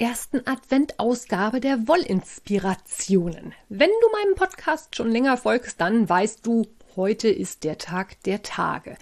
ersten 0.00 0.46
Adventausgabe 0.46 1.60
der 1.60 1.86
Wollinspirationen. 1.86 3.52
Wenn 3.68 3.90
du 3.90 4.08
meinem 4.12 4.34
Podcast 4.34 4.96
schon 4.96 5.10
länger 5.10 5.36
folgst, 5.36 5.78
dann 5.78 6.08
weißt 6.08 6.46
du, 6.46 6.66
heute 6.96 7.28
ist 7.28 7.64
der 7.64 7.76
Tag 7.76 8.22
der 8.22 8.42
Tage. 8.42 8.96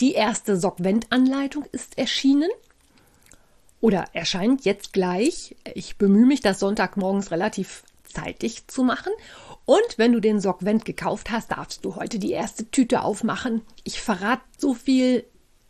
Die 0.00 0.12
erste 0.12 0.58
Sockwendanleitung 0.58 1.64
ist 1.72 1.96
erschienen 1.96 2.50
oder 3.80 4.04
erscheint 4.12 4.66
jetzt 4.66 4.92
gleich. 4.92 5.56
Ich 5.74 5.96
bemühe 5.96 6.26
mich, 6.26 6.42
das 6.42 6.60
Sonntagmorgens 6.60 7.30
relativ 7.30 7.82
zeitig 8.04 8.66
zu 8.66 8.82
machen. 8.82 9.12
Und 9.64 9.96
wenn 9.96 10.12
du 10.12 10.20
den 10.20 10.40
Sockvent 10.40 10.84
gekauft 10.84 11.30
hast, 11.30 11.52
darfst 11.52 11.86
du 11.86 11.96
heute 11.96 12.18
die 12.18 12.32
erste 12.32 12.70
Tüte 12.70 13.00
aufmachen. 13.00 13.62
Ich 13.82 14.02
verrate 14.02 14.42
so 14.58 14.74
viel 14.74 15.24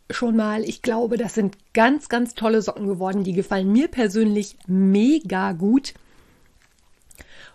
schon 0.09 0.35
mal. 0.35 0.63
Ich 0.63 0.81
glaube, 0.81 1.17
das 1.17 1.33
sind 1.33 1.57
ganz, 1.73 2.09
ganz 2.09 2.33
tolle 2.33 2.61
Socken 2.61 2.87
geworden. 2.87 3.23
Die 3.23 3.33
gefallen 3.33 3.71
mir 3.71 3.87
persönlich 3.87 4.57
mega 4.67 5.53
gut. 5.53 5.93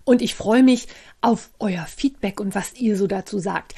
Und 0.04 0.22
ich 0.22 0.34
freue 0.34 0.62
mich 0.62 0.88
auf 1.20 1.50
euer 1.58 1.84
Feedback 1.84 2.40
und 2.40 2.54
was 2.54 2.74
ihr 2.74 2.96
so 2.96 3.06
dazu 3.06 3.38
sagt. 3.38 3.74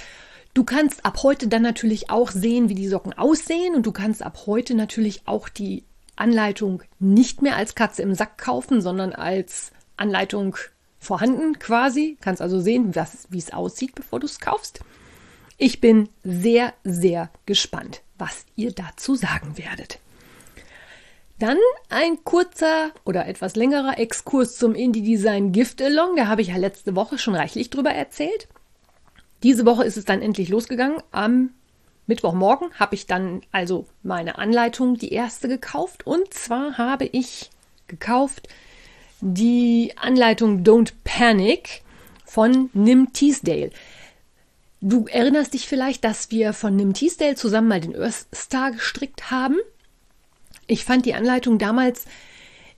Du 0.55 0.65
kannst 0.65 1.05
ab 1.05 1.23
heute 1.23 1.48
dann 1.48 1.62
natürlich 1.62 2.11
auch 2.11 2.31
sehen, 2.31 2.69
wie 2.69 2.75
die 2.75 2.89
Socken 2.89 3.15
aussehen 3.15 3.75
und 3.75 3.87
du 3.87 3.93
kannst 3.93 4.23
ab 4.23 4.43
heute 4.47 4.75
natürlich 4.75 5.23
auch 5.27 5.48
die 5.48 5.84
Anleitung 6.15 6.83
nicht 6.98 7.41
mehr 7.41 7.56
als 7.56 7.75
Katze 7.75 8.03
im 8.03 8.15
Sack 8.15 8.37
kaufen, 8.39 8.83
sondern 8.83 9.12
als 9.12 9.73
Anleitung 9.97 10.56
vorhanden 10.98 11.59
quasi. 11.59 12.19
Kannst 12.20 12.43
also 12.43 12.61
sehen, 12.61 12.95
was, 12.95 13.27
wie 13.31 13.39
es 13.39 13.53
aussieht, 13.53 13.95
bevor 13.95 14.20
du 14.20 14.27
es 14.27 14.41
kaufst. 14.41 14.81
Ich 15.56 15.81
bin 15.81 16.09
sehr, 16.23 16.75
sehr 16.84 17.31
gespannt, 17.47 18.03
was 18.23 18.47
ihr 18.55 18.70
dazu 18.70 19.17
sagen 19.17 19.59
werdet. 19.59 19.98
Dann 21.41 21.59
ein 21.89 22.23
kurzer 22.23 22.92
oder 23.05 23.27
etwas 23.27 23.56
längerer 23.56 23.98
Exkurs 23.98 24.56
zum 24.56 24.77
Indie 24.77 25.03
Design 25.03 25.51
Gift 25.51 25.83
Along. 25.83 26.15
Da 26.15 26.28
habe 26.28 26.41
ich 26.41 26.48
ja 26.48 26.56
letzte 26.56 26.95
Woche 26.95 27.19
schon 27.19 27.34
reichlich 27.34 27.69
drüber 27.69 27.91
erzählt. 27.91 28.47
Diese 29.43 29.67
Woche 29.67 29.83
ist 29.83 29.97
es 29.97 30.05
dann 30.05 30.23
endlich 30.23 30.50
losgegangen. 30.50 31.03
Am 31.11 31.50
Mittwochmorgen 32.06 32.73
habe 32.78 32.95
ich 32.95 33.09
dann 33.09 33.43
also 33.50 33.87
meine 34.05 34.39
Anleitung, 34.39 34.97
die 34.97 35.12
erste, 35.12 35.48
gekauft. 35.48 36.06
Und 36.06 36.33
zwar 36.33 36.78
habe 36.78 37.06
ich 37.06 37.50
gekauft 37.89 38.48
die 39.20 39.95
Anleitung 39.97 40.62
Don't 40.62 40.93
Panic 41.03 41.83
von 42.25 42.70
Nim 42.73 43.12
Teasdale. 43.12 43.70
Du 44.84 45.06
erinnerst 45.06 45.55
dich 45.55 45.69
vielleicht, 45.69 46.02
dass 46.02 46.33
wir 46.33 46.52
von 46.52 46.75
Nim 46.75 46.92
Teasdale 46.92 47.36
zusammen 47.36 47.69
mal 47.69 47.80
den 47.80 47.94
Earth 47.94 48.27
Star 48.34 48.72
gestrickt 48.72 49.30
haben. 49.30 49.56
Ich 50.66 50.84
fand 50.84 51.06
die 51.06 51.14
Anleitung 51.14 51.58
damals, 51.58 52.05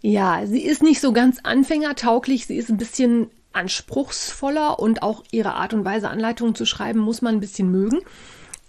ja, 0.02 0.46
sie 0.46 0.60
ist 0.60 0.82
nicht 0.82 1.00
so 1.00 1.14
ganz 1.14 1.38
anfängertauglich, 1.42 2.46
sie 2.46 2.58
ist 2.58 2.68
ein 2.68 2.76
bisschen 2.76 3.30
anspruchsvoller 3.54 4.78
und 4.78 5.02
auch 5.02 5.24
ihre 5.30 5.54
Art 5.54 5.72
und 5.72 5.86
Weise, 5.86 6.10
Anleitungen 6.10 6.54
zu 6.54 6.66
schreiben, 6.66 7.00
muss 7.00 7.22
man 7.22 7.36
ein 7.36 7.40
bisschen 7.40 7.70
mögen. 7.70 8.00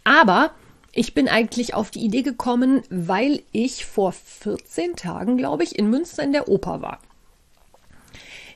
Aber 0.06 0.52
ich 0.94 1.14
bin 1.14 1.28
eigentlich 1.28 1.74
auf 1.74 1.92
die 1.92 2.06
Idee 2.06 2.22
gekommen, 2.22 2.84
weil 2.90 3.44
ich 3.52 3.86
vor 3.86 4.14
14 4.14 4.96
Tagen, 4.96 5.36
glaube 5.36 5.64
ich, 5.64 5.78
in 5.78 5.90
Münster 5.90 6.24
in 6.24 6.32
der 6.32 6.48
Oper 6.48 6.82
war. 6.82 7.00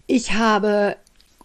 Ich 0.08 0.36
habe 0.36 0.96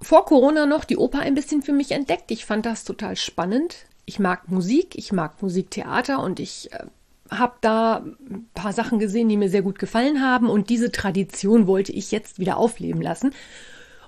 vor 0.04 0.24
Corona 0.26 0.66
noch 0.66 0.84
die 0.84 0.96
Oper 0.96 1.20
ein 1.20 1.34
bisschen 1.34 1.62
für 1.62 1.72
mich 1.72 1.92
entdeckt. 1.92 2.30
Ich 2.30 2.44
fand 2.44 2.66
das 2.66 2.84
total 2.84 3.16
spannend. 3.16 3.76
Ich 4.04 4.18
mag 4.18 4.50
Musik, 4.50 4.96
ich 4.96 5.12
mag 5.12 5.40
Musiktheater 5.42 6.22
und 6.22 6.40
ich 6.40 6.70
äh, 6.72 6.84
habe 7.30 7.54
da 7.60 8.04
ein 8.04 8.48
paar 8.54 8.72
Sachen 8.72 8.98
gesehen, 8.98 9.28
die 9.28 9.36
mir 9.36 9.48
sehr 9.48 9.62
gut 9.62 9.78
gefallen 9.78 10.20
haben 10.20 10.50
und 10.50 10.68
diese 10.68 10.92
Tradition 10.92 11.66
wollte 11.66 11.92
ich 11.92 12.10
jetzt 12.10 12.38
wieder 12.38 12.58
aufleben 12.58 13.00
lassen. 13.00 13.32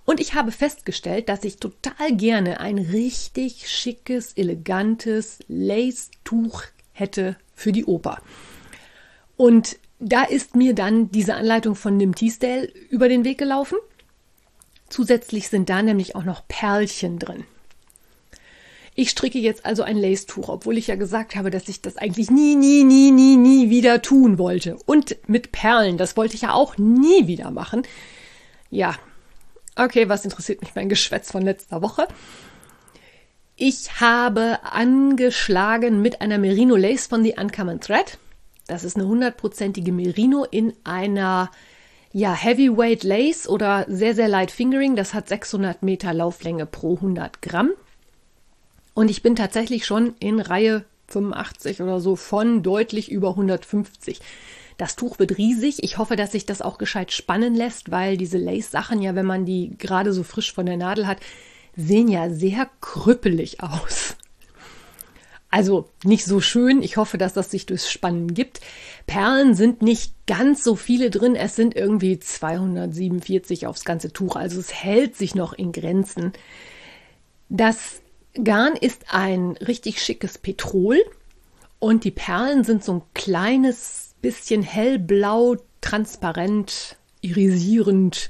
Und 0.04 0.20
ich 0.20 0.34
habe 0.34 0.52
festgestellt, 0.52 1.28
dass 1.28 1.42
ich 1.44 1.56
total 1.56 2.14
gerne 2.14 2.60
ein 2.60 2.78
richtig 2.78 3.68
schickes, 3.68 4.34
elegantes 4.34 5.40
Lace-Tuch 5.48 6.62
hätte 6.92 7.36
für 7.54 7.72
die 7.72 7.86
Oper. 7.86 8.18
Und 9.36 9.78
da 9.98 10.22
ist 10.22 10.54
mir 10.54 10.74
dann 10.74 11.10
diese 11.10 11.34
Anleitung 11.34 11.74
von 11.74 11.96
Nim 11.96 12.14
Teasdale 12.14 12.70
über 12.90 13.08
den 13.08 13.24
Weg 13.24 13.38
gelaufen. 13.38 13.78
Zusätzlich 14.88 15.48
sind 15.48 15.68
da 15.68 15.82
nämlich 15.82 16.14
auch 16.14 16.24
noch 16.24 16.46
Perlchen 16.46 17.18
drin. 17.18 17.44
Ich 18.98 19.10
stricke 19.10 19.38
jetzt 19.38 19.66
also 19.66 19.82
ein 19.82 19.98
Lace-Tuch, 19.98 20.48
obwohl 20.48 20.78
ich 20.78 20.86
ja 20.86 20.94
gesagt 20.94 21.36
habe, 21.36 21.50
dass 21.50 21.68
ich 21.68 21.82
das 21.82 21.98
eigentlich 21.98 22.30
nie, 22.30 22.56
nie, 22.56 22.82
nie, 22.82 23.10
nie, 23.10 23.36
nie 23.36 23.68
wieder 23.68 24.00
tun 24.00 24.38
wollte. 24.38 24.78
Und 24.86 25.16
mit 25.28 25.52
Perlen, 25.52 25.98
das 25.98 26.16
wollte 26.16 26.34
ich 26.34 26.42
ja 26.42 26.54
auch 26.54 26.78
nie 26.78 27.26
wieder 27.26 27.50
machen. 27.50 27.82
Ja, 28.70 28.94
okay, 29.76 30.08
was 30.08 30.24
interessiert 30.24 30.62
mich 30.62 30.74
mein 30.74 30.88
Geschwätz 30.88 31.30
von 31.30 31.42
letzter 31.42 31.82
Woche? 31.82 32.08
Ich 33.54 34.00
habe 34.00 34.60
angeschlagen 34.62 36.00
mit 36.00 36.22
einer 36.22 36.38
Merino 36.38 36.74
Lace 36.74 37.06
von 37.06 37.22
The 37.22 37.34
Uncommon 37.38 37.80
Thread. 37.80 38.18
Das 38.66 38.82
ist 38.82 38.96
eine 38.96 39.06
hundertprozentige 39.06 39.92
Merino 39.92 40.44
in 40.44 40.72
einer 40.84 41.50
ja, 42.12 42.32
Heavyweight 42.34 43.04
Lace 43.04 43.48
oder 43.48 43.84
sehr, 43.88 44.14
sehr 44.14 44.28
light 44.28 44.50
Fingering. 44.50 44.96
Das 44.96 45.14
hat 45.14 45.28
600 45.28 45.82
Meter 45.82 46.14
Lauflänge 46.14 46.66
pro 46.66 46.96
100 46.96 47.42
Gramm. 47.42 47.70
Und 48.94 49.10
ich 49.10 49.22
bin 49.22 49.36
tatsächlich 49.36 49.84
schon 49.84 50.14
in 50.18 50.40
Reihe 50.40 50.84
85 51.08 51.82
oder 51.82 52.00
so 52.00 52.16
von 52.16 52.62
deutlich 52.62 53.10
über 53.10 53.30
150. 53.30 54.20
Das 54.78 54.96
Tuch 54.96 55.18
wird 55.18 55.38
riesig. 55.38 55.82
Ich 55.82 55.98
hoffe, 55.98 56.16
dass 56.16 56.32
sich 56.32 56.46
das 56.46 56.62
auch 56.62 56.78
gescheit 56.78 57.12
spannen 57.12 57.54
lässt, 57.54 57.90
weil 57.90 58.16
diese 58.16 58.38
Lace-Sachen 58.38 59.00
ja, 59.00 59.14
wenn 59.14 59.26
man 59.26 59.46
die 59.46 59.76
gerade 59.78 60.12
so 60.12 60.22
frisch 60.22 60.52
von 60.52 60.66
der 60.66 60.76
Nadel 60.76 61.06
hat, 61.06 61.18
sehen 61.76 62.08
ja 62.08 62.30
sehr 62.30 62.68
krüppelig 62.80 63.62
aus. 63.62 64.16
Also 65.50 65.88
nicht 66.04 66.24
so 66.24 66.40
schön. 66.40 66.82
Ich 66.82 66.96
hoffe, 66.96 67.18
dass 67.18 67.32
das 67.32 67.50
sich 67.50 67.66
durchs 67.66 67.90
Spannen 67.90 68.34
gibt. 68.34 68.60
Perlen 69.06 69.54
sind 69.54 69.80
nicht 69.80 70.12
ganz 70.26 70.64
so 70.64 70.74
viele 70.74 71.10
drin. 71.10 71.36
Es 71.36 71.56
sind 71.56 71.76
irgendwie 71.76 72.18
247 72.18 73.66
aufs 73.66 73.84
ganze 73.84 74.12
Tuch. 74.12 74.36
Also 74.36 74.58
es 74.58 74.72
hält 74.72 75.16
sich 75.16 75.34
noch 75.34 75.52
in 75.52 75.72
Grenzen. 75.72 76.32
Das 77.48 78.00
Garn 78.42 78.74
ist 78.74 79.06
ein 79.08 79.52
richtig 79.52 80.02
schickes 80.02 80.36
Petrol 80.36 80.98
und 81.78 82.04
die 82.04 82.10
Perlen 82.10 82.64
sind 82.64 82.84
so 82.84 82.94
ein 82.94 83.02
kleines 83.14 84.14
bisschen 84.20 84.62
hellblau, 84.62 85.56
transparent, 85.80 86.96
irisierend, 87.20 88.28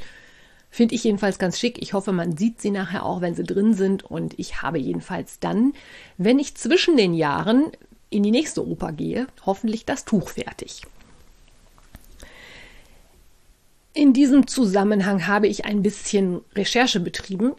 Finde 0.76 0.94
ich 0.94 1.04
jedenfalls 1.04 1.38
ganz 1.38 1.59
schick. 1.59 1.81
Ich 1.81 1.94
hoffe, 1.94 2.12
man 2.12 2.37
sieht 2.37 2.60
sie 2.60 2.70
nachher 2.70 3.06
auch, 3.06 3.22
wenn 3.22 3.34
sie 3.34 3.44
drin 3.44 3.72
sind. 3.72 4.04
Und 4.04 4.38
ich 4.38 4.60
habe 4.60 4.76
jedenfalls 4.76 5.41
dann, 5.41 5.72
wenn 6.19 6.38
ich 6.38 6.54
zwischen 6.54 6.98
den 6.98 7.14
Jahren 7.14 7.72
in 8.10 8.22
die 8.22 8.31
nächste 8.31 8.69
Oper 8.69 8.92
gehe, 8.92 9.26
hoffentlich 9.47 9.86
das 9.86 10.04
Tuch 10.04 10.28
fertig. 10.28 10.82
In 13.95 14.12
diesem 14.12 14.48
Zusammenhang 14.48 15.27
habe 15.27 15.47
ich 15.47 15.65
ein 15.65 15.83
bisschen 15.83 16.42
Recherche 16.54 17.00
betrieben. 17.00 17.54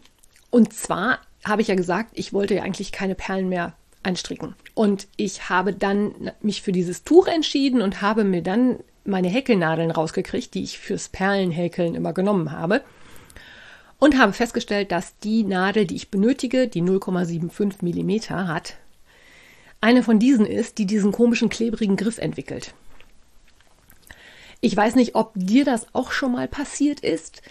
Und 0.50 0.72
zwar 0.72 1.18
habe 1.44 1.60
ich 1.60 1.66
ja 1.66 1.74
gesagt, 1.74 2.10
ich 2.14 2.32
wollte 2.32 2.54
ja 2.54 2.62
eigentlich 2.62 2.92
keine 2.92 3.16
Perlen 3.16 3.48
mehr 3.48 3.72
einstricken. 4.04 4.54
Und 4.74 5.08
ich 5.16 5.48
habe 5.48 5.72
dann 5.72 6.30
mich 6.40 6.62
für 6.62 6.70
dieses 6.70 7.02
Tuch 7.02 7.26
entschieden 7.26 7.82
und 7.82 8.00
habe 8.00 8.22
mir 8.22 8.44
dann 8.44 8.78
meine 9.04 9.26
Häkelnadeln 9.26 9.90
rausgekriegt, 9.90 10.54
die 10.54 10.62
ich 10.62 10.78
fürs 10.78 11.08
Perlenhäkeln 11.08 11.96
immer 11.96 12.12
genommen 12.12 12.52
habe 12.52 12.82
und 13.98 14.18
habe 14.18 14.32
festgestellt, 14.32 14.92
dass 14.92 15.18
die 15.18 15.44
Nadel, 15.44 15.86
die 15.86 15.96
ich 15.96 16.10
benötige, 16.10 16.68
die 16.68 16.82
0,75 16.82 17.82
mm 17.82 18.48
hat, 18.48 18.76
eine 19.80 20.02
von 20.02 20.18
diesen 20.18 20.46
ist, 20.46 20.78
die 20.78 20.86
diesen 20.86 21.12
komischen 21.12 21.48
klebrigen 21.48 21.96
Griff 21.96 22.18
entwickelt. 22.18 22.74
Ich 24.60 24.76
weiß 24.76 24.96
nicht, 24.96 25.14
ob 25.14 25.32
dir 25.34 25.64
das 25.64 25.86
auch 25.92 26.10
schon 26.10 26.32
mal 26.32 26.48
passiert 26.48 27.00
ist. 27.00 27.42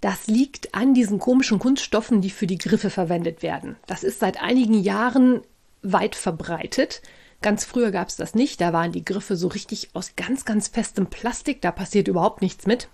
Das 0.00 0.26
liegt 0.26 0.74
an 0.74 0.94
diesen 0.94 1.18
komischen 1.18 1.58
Kunststoffen, 1.58 2.20
die 2.20 2.30
für 2.30 2.46
die 2.46 2.58
Griffe 2.58 2.90
verwendet 2.90 3.42
werden. 3.42 3.76
Das 3.86 4.02
ist 4.02 4.20
seit 4.20 4.40
einigen 4.42 4.74
Jahren 4.82 5.42
weit 5.82 6.14
verbreitet. 6.14 7.02
Ganz 7.42 7.64
früher 7.64 7.90
gab 7.90 8.08
es 8.08 8.16
das 8.16 8.34
nicht. 8.34 8.60
Da 8.60 8.72
waren 8.72 8.92
die 8.92 9.04
Griffe 9.04 9.36
so 9.36 9.48
richtig 9.48 9.90
aus 9.92 10.12
ganz, 10.16 10.46
ganz 10.46 10.68
festem 10.68 11.06
Plastik. 11.06 11.60
Da 11.60 11.70
passiert 11.70 12.08
überhaupt 12.08 12.40
nichts 12.40 12.66
mit. 12.66 12.88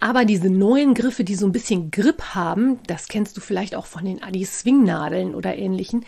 Aber 0.00 0.24
diese 0.24 0.48
neuen 0.48 0.94
Griffe, 0.94 1.24
die 1.24 1.34
so 1.34 1.44
ein 1.44 1.52
bisschen 1.52 1.90
Grip 1.90 2.34
haben, 2.34 2.78
das 2.86 3.08
kennst 3.08 3.36
du 3.36 3.40
vielleicht 3.40 3.74
auch 3.74 3.86
von 3.86 4.04
den 4.04 4.22
Adi 4.22 4.44
Swing-Nadeln 4.44 5.34
oder 5.34 5.56
ähnlichen, 5.56 6.06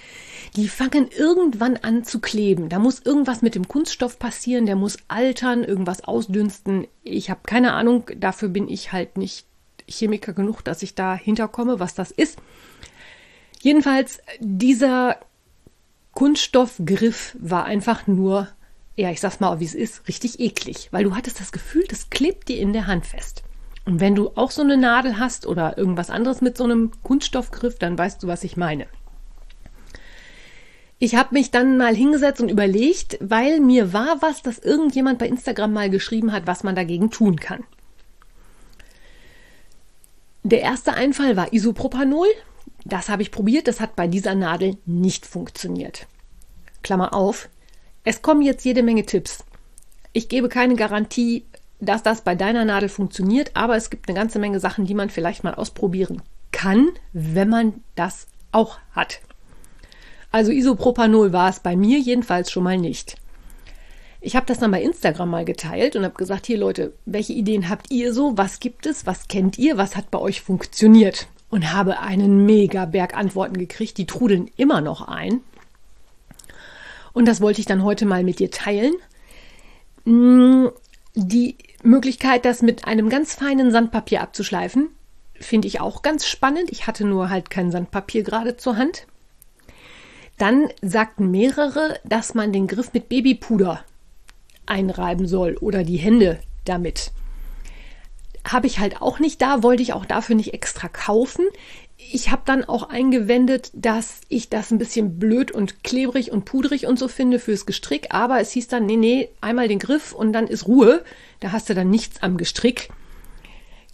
die 0.54 0.68
fangen 0.68 1.08
irgendwann 1.08 1.76
an 1.76 2.04
zu 2.04 2.20
kleben. 2.20 2.68
Da 2.68 2.78
muss 2.78 3.00
irgendwas 3.00 3.42
mit 3.42 3.56
dem 3.56 3.66
Kunststoff 3.66 4.20
passieren, 4.20 4.66
der 4.66 4.76
muss 4.76 4.98
altern, 5.08 5.64
irgendwas 5.64 6.04
ausdünsten. 6.04 6.86
Ich 7.02 7.30
habe 7.30 7.40
keine 7.44 7.72
Ahnung, 7.72 8.08
dafür 8.16 8.48
bin 8.48 8.68
ich 8.68 8.92
halt 8.92 9.18
nicht 9.18 9.46
Chemiker 9.88 10.34
genug, 10.34 10.62
dass 10.62 10.84
ich 10.84 10.94
da 10.94 11.16
hinterkomme, 11.16 11.80
was 11.80 11.94
das 11.94 12.12
ist. 12.12 12.38
Jedenfalls, 13.60 14.20
dieser 14.38 15.16
Kunststoffgriff 16.12 17.36
war 17.40 17.64
einfach 17.64 18.06
nur, 18.06 18.46
ja, 18.94 19.10
ich 19.10 19.20
sag's 19.20 19.40
mal, 19.40 19.58
wie 19.58 19.64
es 19.64 19.74
ist, 19.74 20.06
richtig 20.06 20.38
eklig, 20.38 20.88
weil 20.92 21.02
du 21.02 21.16
hattest 21.16 21.40
das 21.40 21.50
Gefühl, 21.50 21.84
das 21.88 22.08
klebt 22.08 22.48
dir 22.48 22.60
in 22.60 22.72
der 22.72 22.86
Hand 22.86 23.04
fest. 23.04 23.42
Und 23.90 23.98
wenn 23.98 24.14
du 24.14 24.30
auch 24.36 24.52
so 24.52 24.62
eine 24.62 24.76
Nadel 24.76 25.18
hast 25.18 25.46
oder 25.46 25.76
irgendwas 25.76 26.10
anderes 26.10 26.40
mit 26.42 26.56
so 26.56 26.62
einem 26.62 26.92
Kunststoffgriff, 27.02 27.76
dann 27.76 27.98
weißt 27.98 28.22
du, 28.22 28.28
was 28.28 28.44
ich 28.44 28.56
meine. 28.56 28.86
Ich 31.00 31.16
habe 31.16 31.34
mich 31.34 31.50
dann 31.50 31.76
mal 31.76 31.96
hingesetzt 31.96 32.40
und 32.40 32.50
überlegt, 32.50 33.18
weil 33.20 33.58
mir 33.58 33.92
war 33.92 34.22
was, 34.22 34.42
dass 34.42 34.60
irgendjemand 34.60 35.18
bei 35.18 35.26
Instagram 35.26 35.72
mal 35.72 35.90
geschrieben 35.90 36.30
hat, 36.30 36.46
was 36.46 36.62
man 36.62 36.76
dagegen 36.76 37.10
tun 37.10 37.40
kann. 37.40 37.64
Der 40.44 40.60
erste 40.60 40.94
Einfall 40.94 41.36
war 41.36 41.52
Isopropanol. 41.52 42.28
Das 42.84 43.08
habe 43.08 43.22
ich 43.22 43.32
probiert, 43.32 43.66
das 43.66 43.80
hat 43.80 43.96
bei 43.96 44.06
dieser 44.06 44.36
Nadel 44.36 44.76
nicht 44.86 45.26
funktioniert. 45.26 46.06
Klammer 46.82 47.12
auf. 47.12 47.48
Es 48.04 48.22
kommen 48.22 48.42
jetzt 48.42 48.64
jede 48.64 48.84
Menge 48.84 49.04
Tipps. 49.04 49.42
Ich 50.12 50.28
gebe 50.28 50.48
keine 50.48 50.76
Garantie, 50.76 51.44
dass 51.80 52.02
das 52.02 52.22
bei 52.22 52.34
deiner 52.34 52.64
Nadel 52.64 52.88
funktioniert, 52.88 53.52
aber 53.54 53.76
es 53.76 53.90
gibt 53.90 54.08
eine 54.08 54.18
ganze 54.18 54.38
Menge 54.38 54.60
Sachen, 54.60 54.86
die 54.86 54.94
man 54.94 55.10
vielleicht 55.10 55.44
mal 55.44 55.54
ausprobieren 55.54 56.22
kann, 56.52 56.90
wenn 57.12 57.48
man 57.48 57.74
das 57.94 58.26
auch 58.52 58.78
hat. 58.92 59.20
Also 60.32 60.52
Isopropanol 60.52 61.32
war 61.32 61.48
es 61.48 61.60
bei 61.60 61.76
mir 61.76 61.98
jedenfalls 61.98 62.50
schon 62.50 62.64
mal 62.64 62.78
nicht. 62.78 63.16
Ich 64.20 64.36
habe 64.36 64.46
das 64.46 64.58
dann 64.58 64.70
bei 64.70 64.82
Instagram 64.82 65.30
mal 65.30 65.44
geteilt 65.44 65.96
und 65.96 66.04
habe 66.04 66.14
gesagt, 66.14 66.46
hier 66.46 66.58
Leute, 66.58 66.92
welche 67.06 67.32
Ideen 67.32 67.70
habt 67.70 67.90
ihr 67.90 68.12
so? 68.12 68.36
Was 68.36 68.60
gibt 68.60 68.86
es? 68.86 69.06
Was 69.06 69.28
kennt 69.28 69.58
ihr? 69.58 69.78
Was 69.78 69.96
hat 69.96 70.10
bei 70.10 70.18
euch 70.18 70.42
funktioniert? 70.42 71.26
Und 71.48 71.72
habe 71.72 72.00
einen 72.00 72.44
mega 72.44 72.84
Berg 72.84 73.16
Antworten 73.16 73.58
gekriegt. 73.58 73.96
Die 73.96 74.06
trudeln 74.06 74.50
immer 74.56 74.82
noch 74.82 75.08
ein. 75.08 75.40
Und 77.12 77.26
das 77.26 77.40
wollte 77.40 77.60
ich 77.60 77.66
dann 77.66 77.82
heute 77.82 78.04
mal 78.04 78.22
mit 78.22 78.38
dir 78.38 78.50
teilen. 78.50 78.92
Die 81.14 81.56
Möglichkeit, 81.82 82.44
das 82.44 82.62
mit 82.62 82.84
einem 82.86 83.08
ganz 83.08 83.34
feinen 83.34 83.70
Sandpapier 83.70 84.20
abzuschleifen, 84.20 84.90
finde 85.34 85.68
ich 85.68 85.80
auch 85.80 86.02
ganz 86.02 86.26
spannend. 86.26 86.70
Ich 86.70 86.86
hatte 86.86 87.04
nur 87.04 87.30
halt 87.30 87.50
kein 87.50 87.70
Sandpapier 87.70 88.22
gerade 88.22 88.56
zur 88.56 88.76
Hand. 88.76 89.06
Dann 90.38 90.68
sagten 90.80 91.30
mehrere, 91.30 91.98
dass 92.04 92.34
man 92.34 92.52
den 92.52 92.66
Griff 92.66 92.92
mit 92.92 93.08
Babypuder 93.08 93.84
einreiben 94.66 95.26
soll 95.26 95.56
oder 95.56 95.82
die 95.82 95.96
Hände 95.96 96.40
damit. 96.64 97.12
Habe 98.44 98.66
ich 98.66 98.78
halt 98.78 99.02
auch 99.02 99.18
nicht 99.18 99.42
da, 99.42 99.62
wollte 99.62 99.82
ich 99.82 99.92
auch 99.92 100.06
dafür 100.06 100.36
nicht 100.36 100.54
extra 100.54 100.88
kaufen. 100.88 101.44
Ich 102.12 102.32
habe 102.32 102.42
dann 102.44 102.64
auch 102.64 102.88
eingewendet, 102.88 103.70
dass 103.72 104.22
ich 104.28 104.48
das 104.48 104.72
ein 104.72 104.78
bisschen 104.78 105.20
blöd 105.20 105.52
und 105.52 105.84
klebrig 105.84 106.32
und 106.32 106.44
pudrig 106.44 106.86
und 106.88 106.98
so 106.98 107.06
finde 107.06 107.38
fürs 107.38 107.66
Gestrick, 107.66 108.08
aber 108.10 108.40
es 108.40 108.50
hieß 108.50 108.66
dann, 108.66 108.84
nee, 108.84 108.96
nee, 108.96 109.28
einmal 109.40 109.68
den 109.68 109.78
Griff 109.78 110.12
und 110.12 110.32
dann 110.32 110.48
ist 110.48 110.66
Ruhe. 110.66 111.04
Da 111.38 111.52
hast 111.52 111.68
du 111.68 111.74
dann 111.74 111.88
nichts 111.88 112.20
am 112.20 112.36
Gestrick. 112.36 112.88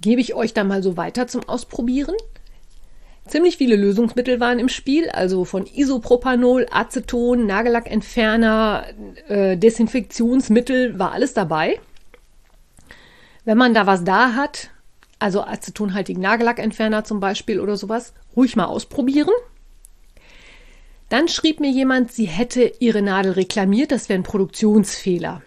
Gebe 0.01 0.23
ich 0.23 0.35
euch 0.35 0.55
dann 0.55 0.67
mal 0.67 0.83
so 0.83 0.97
weiter 0.97 1.27
zum 1.27 1.47
Ausprobieren. 1.47 2.15
Ziemlich 3.27 3.59
viele 3.59 3.77
Lösungsmittel 3.77 4.41
waren 4.41 4.61
im 4.61 4.71
Spiel, 4.71 5.11
also 5.11 5.45
von 5.45 5.67
Isopropanol, 5.67 6.69
Aceton, 6.71 7.45
Nagellackentferner, 7.45 8.87
äh, 9.29 9.59
Desinfektionsmittel, 9.59 10.99
war 10.99 11.13
alles 11.13 11.35
dabei. 11.35 11.81
Wenn 13.45 13.59
man 13.59 13.75
da 13.75 13.87
was 13.87 14.05
da 14.05 14.33
hat, 14.33 14.71
also 15.19 15.43
acetonhaltigen 15.43 16.23
Nagellackentferner 16.23 17.05
zum 17.05 17.21
Beispiel 17.21 17.61
oder 17.61 17.77
sowas, 17.77 18.13
ruhig 18.37 18.57
mal 18.57 18.67
ausprobieren. 18.67 19.33
Dann 21.09 21.29
schrieb 21.29 21.61
mir 21.61 21.71
jemand, 21.71 22.13
sie 22.13 22.27
hätte 22.27 22.73
ihre 22.81 23.03
Nadel 23.03 23.33
reklamiert, 23.33 23.93
das 23.93 24.09
wäre 24.09 24.19
ein 24.19 24.25
Produktionsfehler. 24.25 25.43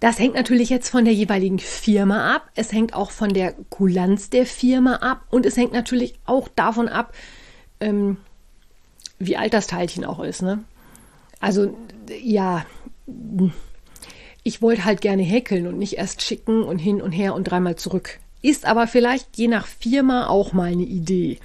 Das 0.00 0.18
hängt 0.18 0.34
natürlich 0.34 0.70
jetzt 0.70 0.88
von 0.88 1.04
der 1.04 1.12
jeweiligen 1.12 1.58
Firma 1.58 2.34
ab. 2.34 2.50
Es 2.54 2.72
hängt 2.72 2.94
auch 2.94 3.10
von 3.10 3.34
der 3.34 3.52
Kulanz 3.68 4.30
der 4.30 4.46
Firma 4.46 4.96
ab 4.96 5.24
und 5.30 5.44
es 5.44 5.58
hängt 5.58 5.72
natürlich 5.72 6.18
auch 6.24 6.48
davon 6.48 6.88
ab, 6.88 7.14
ähm, 7.80 8.16
wie 9.18 9.36
alt 9.36 9.52
das 9.52 9.66
Teilchen 9.66 10.06
auch 10.06 10.20
ist. 10.20 10.40
Ne? 10.40 10.64
Also 11.38 11.76
ja, 12.22 12.64
ich 14.42 14.62
wollte 14.62 14.84
halt 14.84 15.00
gerne 15.00 15.22
häkeln 15.22 15.66
und 15.66 15.78
nicht 15.78 15.98
erst 15.98 16.22
schicken 16.22 16.62
und 16.62 16.78
hin 16.78 17.02
und 17.02 17.12
her 17.12 17.34
und 17.34 17.44
dreimal 17.44 17.76
zurück. 17.76 18.18
Ist 18.42 18.64
aber 18.66 18.86
vielleicht 18.86 19.36
je 19.36 19.48
nach 19.48 19.66
Firma 19.66 20.28
auch 20.28 20.52
mal 20.52 20.72
eine 20.72 20.84
Idee. 20.84 21.38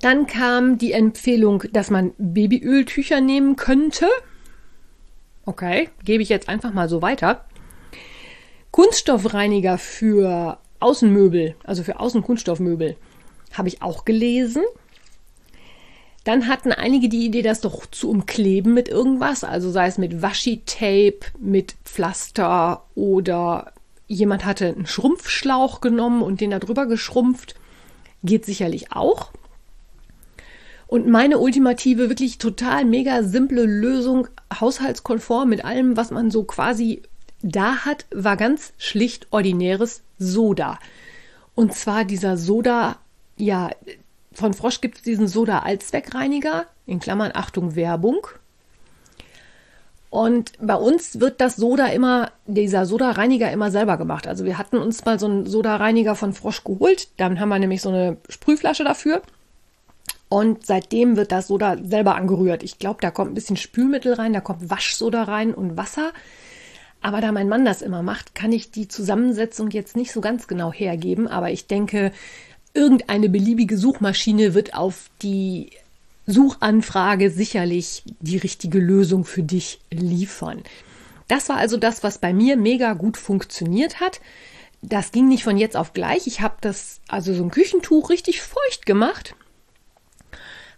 Dann 0.00 0.28
kam 0.28 0.78
die 0.78 0.92
Empfehlung, 0.92 1.64
dass 1.72 1.90
man 1.90 2.12
Babyöltücher 2.18 3.20
nehmen 3.20 3.56
könnte. 3.56 4.06
Okay, 5.44 5.88
gebe 6.04 6.22
ich 6.22 6.28
jetzt 6.28 6.48
einfach 6.48 6.72
mal 6.72 6.88
so 6.88 7.02
weiter. 7.02 7.44
Kunststoffreiniger 8.70 9.76
für 9.76 10.58
Außenmöbel, 10.78 11.56
also 11.64 11.82
für 11.82 11.98
Außenkunststoffmöbel, 11.98 12.96
habe 13.54 13.68
ich 13.68 13.82
auch 13.82 14.04
gelesen. 14.04 14.62
Dann 16.24 16.48
hatten 16.48 16.72
einige 16.72 17.08
die 17.08 17.24
Idee, 17.24 17.42
das 17.42 17.60
doch 17.60 17.86
zu 17.86 18.10
umkleben 18.10 18.74
mit 18.74 18.88
irgendwas, 18.88 19.44
also 19.44 19.70
sei 19.70 19.86
es 19.86 19.98
mit 19.98 20.20
Washi-Tape, 20.20 21.20
mit 21.38 21.74
Pflaster 21.84 22.84
oder 22.94 23.72
jemand 24.08 24.44
hatte 24.44 24.66
einen 24.66 24.86
Schrumpfschlauch 24.86 25.80
genommen 25.80 26.22
und 26.22 26.40
den 26.40 26.50
da 26.50 26.58
drüber 26.58 26.86
geschrumpft. 26.86 27.54
Geht 28.24 28.44
sicherlich 28.44 28.92
auch. 28.92 29.30
Und 30.86 31.06
meine 31.06 31.38
ultimative, 31.38 32.08
wirklich 32.08 32.38
total 32.38 32.86
mega 32.86 33.22
simple 33.22 33.64
Lösung, 33.64 34.26
haushaltskonform 34.58 35.48
mit 35.48 35.64
allem, 35.64 35.96
was 35.96 36.10
man 36.10 36.30
so 36.30 36.44
quasi 36.44 37.02
da 37.42 37.84
hat, 37.84 38.06
war 38.10 38.36
ganz 38.36 38.72
schlicht 38.78 39.28
ordinäres 39.30 40.02
Soda. 40.18 40.78
Und 41.54 41.74
zwar 41.74 42.04
dieser 42.04 42.36
Soda, 42.36 42.96
ja, 43.36 43.70
von 44.38 44.54
Frosch 44.54 44.80
gibt 44.80 44.98
es 44.98 45.02
diesen 45.02 45.28
Soda-Allzweckreiniger, 45.28 46.66
in 46.86 47.00
Klammern 47.00 47.32
Achtung 47.34 47.74
Werbung. 47.74 48.26
Und 50.10 50.52
bei 50.60 50.76
uns 50.76 51.20
wird 51.20 51.40
das 51.40 51.56
Soda 51.56 51.86
immer, 51.88 52.30
dieser 52.46 52.86
Soda-Reiniger 52.86 53.50
immer 53.50 53.70
selber 53.70 53.98
gemacht. 53.98 54.26
Also 54.26 54.44
wir 54.44 54.56
hatten 54.56 54.78
uns 54.78 55.04
mal 55.04 55.18
so 55.18 55.26
einen 55.26 55.46
Soda-Reiniger 55.46 56.14
von 56.14 56.32
Frosch 56.32 56.64
geholt. 56.64 57.08
Dann 57.18 57.40
haben 57.40 57.50
wir 57.50 57.58
nämlich 57.58 57.82
so 57.82 57.90
eine 57.90 58.16
Sprühflasche 58.28 58.84
dafür. 58.84 59.20
Und 60.30 60.64
seitdem 60.64 61.16
wird 61.16 61.32
das 61.32 61.48
Soda 61.48 61.76
selber 61.82 62.14
angerührt. 62.14 62.62
Ich 62.62 62.78
glaube, 62.78 63.00
da 63.00 63.10
kommt 63.10 63.32
ein 63.32 63.34
bisschen 63.34 63.56
Spülmittel 63.56 64.14
rein, 64.14 64.32
da 64.32 64.40
kommt 64.40 64.70
Waschsoda 64.70 65.24
rein 65.24 65.52
und 65.54 65.76
Wasser. 65.76 66.12
Aber 67.00 67.20
da 67.20 67.32
mein 67.32 67.48
Mann 67.48 67.64
das 67.64 67.82
immer 67.82 68.02
macht, 68.02 68.34
kann 68.34 68.52
ich 68.52 68.70
die 68.70 68.88
Zusammensetzung 68.88 69.70
jetzt 69.70 69.96
nicht 69.96 70.12
so 70.12 70.20
ganz 70.20 70.48
genau 70.48 70.72
hergeben. 70.72 71.28
Aber 71.28 71.50
ich 71.50 71.66
denke, 71.66 72.12
irgendeine 72.78 73.28
beliebige 73.28 73.76
Suchmaschine 73.76 74.54
wird 74.54 74.74
auf 74.74 75.10
die 75.22 75.70
Suchanfrage 76.26 77.30
sicherlich 77.30 78.02
die 78.20 78.38
richtige 78.38 78.78
Lösung 78.78 79.24
für 79.24 79.42
dich 79.42 79.80
liefern. 79.90 80.62
Das 81.26 81.48
war 81.48 81.56
also 81.56 81.76
das, 81.76 82.02
was 82.02 82.18
bei 82.18 82.32
mir 82.32 82.56
mega 82.56 82.94
gut 82.94 83.16
funktioniert 83.16 84.00
hat. 84.00 84.20
Das 84.80 85.12
ging 85.12 85.28
nicht 85.28 85.44
von 85.44 85.58
jetzt 85.58 85.76
auf 85.76 85.92
gleich. 85.92 86.26
Ich 86.26 86.40
habe 86.40 86.56
das, 86.60 87.00
also 87.08 87.34
so 87.34 87.42
ein 87.42 87.50
Küchentuch 87.50 88.10
richtig 88.10 88.40
feucht 88.40 88.86
gemacht 88.86 89.34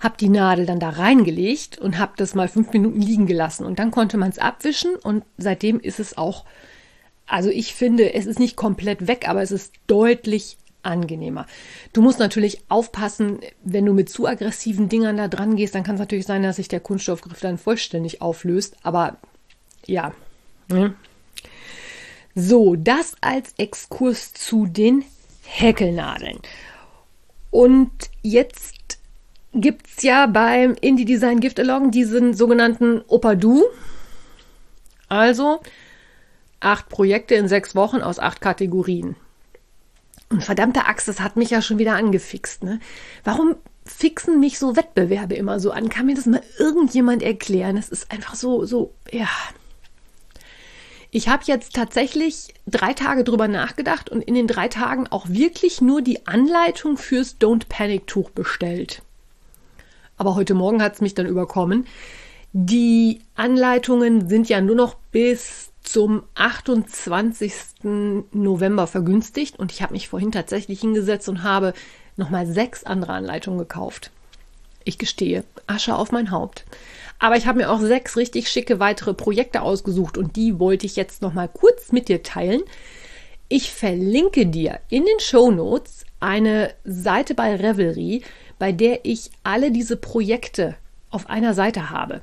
habe 0.00 0.16
die 0.18 0.30
Nadel 0.30 0.66
dann 0.66 0.80
da 0.80 0.88
reingelegt 0.88 1.78
und 1.78 1.98
habe 1.98 2.12
das 2.16 2.34
mal 2.34 2.48
fünf 2.48 2.72
Minuten 2.72 3.02
liegen 3.02 3.26
gelassen. 3.26 3.66
Und 3.66 3.78
dann 3.78 3.90
konnte 3.90 4.16
man 4.16 4.30
es 4.30 4.38
abwischen 4.38 4.96
und 4.96 5.24
seitdem 5.36 5.78
ist 5.78 6.00
es 6.00 6.16
auch, 6.16 6.46
also 7.26 7.50
ich 7.50 7.74
finde, 7.74 8.14
es 8.14 8.26
ist 8.26 8.38
nicht 8.38 8.56
komplett 8.56 9.06
weg, 9.06 9.28
aber 9.28 9.42
es 9.42 9.52
ist 9.52 9.74
deutlich 9.86 10.56
angenehmer. 10.82 11.46
Du 11.92 12.02
musst 12.02 12.18
natürlich 12.18 12.62
aufpassen, 12.68 13.40
wenn 13.62 13.86
du 13.86 13.92
mit 13.92 14.08
zu 14.08 14.26
aggressiven 14.26 14.88
Dingern 14.88 15.16
da 15.16 15.28
dran 15.28 15.56
gehst, 15.56 15.74
dann 15.74 15.82
kann 15.82 15.96
es 15.96 16.00
natürlich 16.00 16.26
sein, 16.26 16.42
dass 16.42 16.56
sich 16.56 16.68
der 16.68 16.80
Kunststoffgriff 16.80 17.40
dann 17.40 17.58
vollständig 17.58 18.22
auflöst. 18.22 18.76
Aber 18.82 19.18
ja. 19.86 20.12
Ne? 20.68 20.94
So, 22.34 22.76
das 22.76 23.14
als 23.20 23.54
Exkurs 23.58 24.32
zu 24.32 24.66
den 24.66 25.04
Häkelnadeln. 25.44 26.38
Und 27.50 27.90
jetzt 28.22 28.98
gibt 29.52 29.88
es 29.88 30.02
ja 30.02 30.26
beim 30.26 30.76
Indie 30.80 31.04
Design 31.04 31.40
Gift 31.40 31.58
Along 31.58 31.90
diesen 31.90 32.34
sogenannten 32.34 33.02
Opadu. 33.08 33.64
Also 35.08 35.60
Acht 36.60 36.90
Projekte 36.90 37.34
in 37.34 37.48
sechs 37.48 37.74
Wochen 37.74 38.02
aus 38.02 38.18
acht 38.18 38.42
Kategorien. 38.42 39.16
Und 40.30 40.44
verdammte 40.44 40.86
Axt, 40.86 41.08
das 41.08 41.20
hat 41.20 41.36
mich 41.36 41.50
ja 41.50 41.60
schon 41.60 41.78
wieder 41.78 41.96
angefixt. 41.96 42.62
Ne? 42.62 42.78
Warum 43.24 43.56
fixen 43.84 44.38
mich 44.38 44.58
so 44.58 44.76
Wettbewerbe 44.76 45.34
immer 45.34 45.58
so 45.58 45.72
an? 45.72 45.88
Kann 45.88 46.06
mir 46.06 46.14
das 46.14 46.26
mal 46.26 46.42
irgendjemand 46.58 47.22
erklären? 47.22 47.76
Es 47.76 47.88
ist 47.88 48.10
einfach 48.12 48.36
so, 48.36 48.64
so, 48.64 48.94
ja. 49.10 49.28
Ich 51.10 51.28
habe 51.28 51.42
jetzt 51.46 51.74
tatsächlich 51.74 52.54
drei 52.66 52.94
Tage 52.94 53.24
drüber 53.24 53.48
nachgedacht 53.48 54.08
und 54.08 54.22
in 54.22 54.34
den 54.34 54.46
drei 54.46 54.68
Tagen 54.68 55.08
auch 55.08 55.28
wirklich 55.28 55.80
nur 55.80 56.00
die 56.00 56.28
Anleitung 56.28 56.96
fürs 56.96 57.40
Don't 57.40 57.64
Panic 57.68 58.06
Tuch 58.06 58.30
bestellt. 58.30 59.02
Aber 60.16 60.36
heute 60.36 60.54
Morgen 60.54 60.80
hat 60.80 60.94
es 60.94 61.00
mich 61.00 61.14
dann 61.14 61.26
überkommen. 61.26 61.86
Die 62.52 63.22
Anleitungen 63.34 64.28
sind 64.28 64.48
ja 64.48 64.60
nur 64.60 64.76
noch 64.76 64.94
bis 65.10 65.69
zum 65.82 66.22
28. 66.34 67.52
November 68.32 68.86
vergünstigt 68.86 69.58
und 69.58 69.72
ich 69.72 69.82
habe 69.82 69.94
mich 69.94 70.08
vorhin 70.08 70.32
tatsächlich 70.32 70.80
hingesetzt 70.80 71.28
und 71.28 71.42
habe 71.42 71.72
nochmal 72.16 72.46
sechs 72.46 72.84
andere 72.84 73.12
Anleitungen 73.12 73.58
gekauft. 73.58 74.10
Ich 74.84 74.98
gestehe, 74.98 75.44
Asche 75.66 75.94
auf 75.94 76.12
mein 76.12 76.30
Haupt. 76.30 76.64
Aber 77.18 77.36
ich 77.36 77.46
habe 77.46 77.58
mir 77.58 77.70
auch 77.70 77.80
sechs 77.80 78.16
richtig 78.16 78.48
schicke 78.48 78.80
weitere 78.80 79.14
Projekte 79.14 79.62
ausgesucht 79.62 80.16
und 80.16 80.36
die 80.36 80.58
wollte 80.58 80.86
ich 80.86 80.96
jetzt 80.96 81.22
nochmal 81.22 81.48
kurz 81.48 81.92
mit 81.92 82.08
dir 82.08 82.22
teilen. 82.22 82.62
Ich 83.48 83.72
verlinke 83.72 84.46
dir 84.46 84.80
in 84.88 85.04
den 85.04 85.20
Show 85.20 85.50
Notes 85.50 86.06
eine 86.20 86.72
Seite 86.84 87.34
bei 87.34 87.56
Revelry, 87.56 88.22
bei 88.58 88.72
der 88.72 89.04
ich 89.04 89.30
alle 89.42 89.70
diese 89.70 89.96
Projekte 89.96 90.76
auf 91.10 91.28
einer 91.28 91.54
Seite 91.54 91.90
habe. 91.90 92.22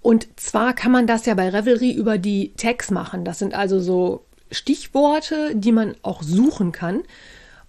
Und 0.00 0.28
zwar 0.36 0.74
kann 0.74 0.92
man 0.92 1.06
das 1.06 1.26
ja 1.26 1.34
bei 1.34 1.48
Revelry 1.48 1.90
über 1.92 2.18
die 2.18 2.52
Tags 2.56 2.90
machen. 2.90 3.24
Das 3.24 3.38
sind 3.38 3.54
also 3.54 3.80
so 3.80 4.24
Stichworte, 4.50 5.54
die 5.54 5.72
man 5.72 5.94
auch 6.02 6.22
suchen 6.22 6.72
kann. 6.72 7.02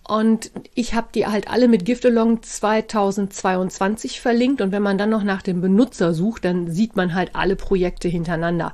Und 0.08 0.52
ich 0.74 0.96
habe 0.96 1.10
die 1.14 1.28
halt 1.28 1.50
alle 1.50 1.68
mit 1.68 1.86
Giftalong 1.86 2.42
2022 2.42 4.22
verlinkt. 4.22 4.62
Und 4.62 4.72
wenn 4.72 4.82
man 4.82 4.98
dann 4.98 5.10
noch 5.10 5.24
nach 5.24 5.42
dem 5.42 5.62
Benutzer 5.62 6.14
sucht, 6.14 6.46
dann 6.46 6.72
sieht 6.72 6.96
man 6.96 7.14
halt 7.14 7.36
alle 7.36 7.56
Projekte 7.56 8.08
hintereinander. 8.08 8.74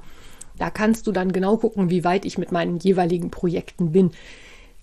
Da 0.58 0.70
kannst 0.70 1.08
du 1.08 1.12
dann 1.12 1.34
genau 1.34 1.58
gucken, 1.58 1.90
wie 1.90 2.06
weit 2.06 2.24
ich 2.24 2.38
mit 2.38 2.54
meinen 2.54 2.80
jeweiligen 2.80 3.32
Projekten 3.32 3.92
bin. 3.92 4.12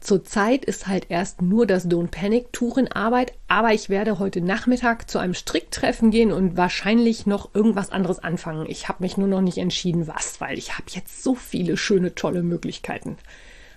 Zurzeit 0.02 0.64
ist 0.64 0.88
halt 0.88 1.06
erst 1.10 1.42
nur 1.42 1.64
das 1.64 1.88
Don't 1.88 2.08
Panic 2.10 2.52
Tuch 2.52 2.76
in 2.76 2.90
Arbeit, 2.90 3.34
aber 3.46 3.72
ich 3.72 3.88
werde 3.88 4.18
heute 4.18 4.40
Nachmittag 4.40 5.08
zu 5.08 5.20
einem 5.20 5.32
Stricktreffen 5.32 6.10
gehen 6.10 6.32
und 6.32 6.56
wahrscheinlich 6.56 7.24
noch 7.24 7.54
irgendwas 7.54 7.90
anderes 7.90 8.18
anfangen. 8.18 8.66
Ich 8.68 8.88
habe 8.88 9.04
mich 9.04 9.16
nur 9.16 9.28
noch 9.28 9.40
nicht 9.40 9.58
entschieden, 9.58 10.08
was, 10.08 10.40
weil 10.40 10.58
ich 10.58 10.72
habe 10.72 10.86
jetzt 10.88 11.22
so 11.22 11.36
viele 11.36 11.76
schöne, 11.76 12.16
tolle 12.16 12.42
Möglichkeiten. 12.42 13.16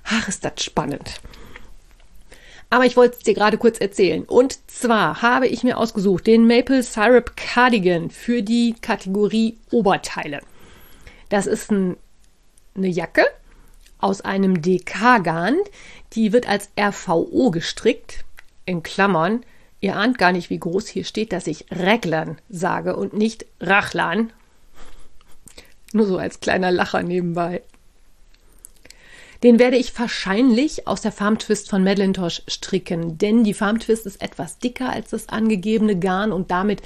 Ach, 0.04 0.28
ist 0.28 0.44
das 0.44 0.64
spannend. 0.64 1.22
Aber 2.72 2.86
ich 2.86 2.98
wollte 2.98 3.18
es 3.18 3.24
dir 3.24 3.36
gerade 3.36 3.60
kurz 3.60 3.80
erzählen. 3.80 4.24
Und 4.24 4.58
zwar 4.68 5.22
habe 5.22 5.48
ich 5.48 5.64
mir 5.64 5.78
ausgesucht 5.78 6.26
den 6.26 6.48
Maple 6.48 6.82
Syrup 6.82 7.38
Cardigan 7.38 8.10
für 8.10 8.42
die 8.42 8.76
Kategorie 8.82 9.58
Oberteile. 9.70 10.42
Das 11.30 11.46
ist 11.46 11.72
ein, 11.72 11.98
eine 12.76 12.88
Jacke 12.88 13.26
aus 14.06 14.22
einem 14.22 14.62
DK-Garn. 14.62 15.58
Die 16.14 16.32
wird 16.32 16.48
als 16.48 16.70
RVO 16.80 17.50
gestrickt, 17.50 18.24
in 18.66 18.84
Klammern. 18.84 19.44
Ihr 19.82 19.96
ahnt 19.96 20.20
gar 20.20 20.32
nicht, 20.32 20.52
wie 20.52 20.60
groß 20.60 20.88
hier 20.88 21.04
steht, 21.04 21.34
dass 21.34 21.48
ich 21.48 21.66
Reglern 21.72 22.38
sage 22.48 22.96
und 22.96 23.14
nicht 23.14 23.48
Rachlan. 23.60 24.32
Nur 25.92 26.06
so 26.06 26.20
als 26.20 26.40
kleiner 26.40 26.72
Lacher 26.72 27.02
nebenbei. 27.02 27.64
Den 29.42 29.58
werde 29.58 29.78
ich 29.78 29.98
wahrscheinlich 30.00 30.88
aus 30.88 31.02
der 31.02 31.12
Farm 31.12 31.40
Twist 31.40 31.70
von 31.70 31.84
Madeline 31.84 32.14
Tosh 32.14 32.44
stricken, 32.48 33.18
denn 33.18 33.44
die 33.44 33.54
Farm 33.56 33.80
Twist 33.80 34.06
ist 34.06 34.22
etwas 34.22 34.60
dicker 34.60 34.90
als 34.90 35.10
das 35.10 35.30
angegebene 35.30 35.98
Garn 35.98 36.32
und 36.32 36.52
damit 36.52 36.84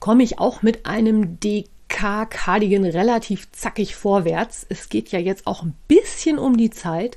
komme 0.00 0.24
ich 0.24 0.40
auch 0.40 0.62
mit 0.62 0.84
einem 0.84 1.38
DK 1.38 1.68
Cardigan 1.88 2.84
relativ 2.84 3.50
zackig 3.52 3.94
vorwärts. 3.94 4.66
Es 4.68 4.88
geht 4.88 5.10
ja 5.10 5.18
jetzt 5.18 5.46
auch 5.46 5.62
ein 5.62 5.74
bisschen 5.88 6.38
um 6.38 6.56
die 6.56 6.70
Zeit. 6.70 7.16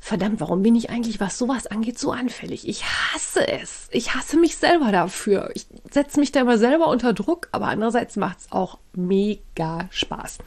Verdammt, 0.00 0.40
warum 0.40 0.62
bin 0.62 0.76
ich 0.76 0.90
eigentlich, 0.90 1.18
was 1.20 1.36
sowas 1.36 1.66
angeht, 1.66 1.98
so 1.98 2.12
anfällig? 2.12 2.68
Ich 2.68 2.84
hasse 2.84 3.46
es. 3.48 3.88
Ich 3.90 4.14
hasse 4.14 4.38
mich 4.38 4.56
selber 4.56 4.92
dafür. 4.92 5.50
Ich 5.54 5.66
setze 5.90 6.20
mich 6.20 6.32
da 6.32 6.42
immer 6.42 6.58
selber 6.58 6.88
unter 6.88 7.12
Druck, 7.12 7.48
aber 7.52 7.66
andererseits 7.66 8.16
macht 8.16 8.38
es 8.38 8.52
auch 8.52 8.78
mega 8.94 9.88
Spaß. 9.90 10.38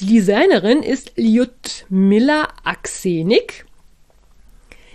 Die 0.00 0.06
Designerin 0.06 0.82
ist 0.82 1.12
Lyudmila 1.16 2.48
Aksenik. 2.64 3.66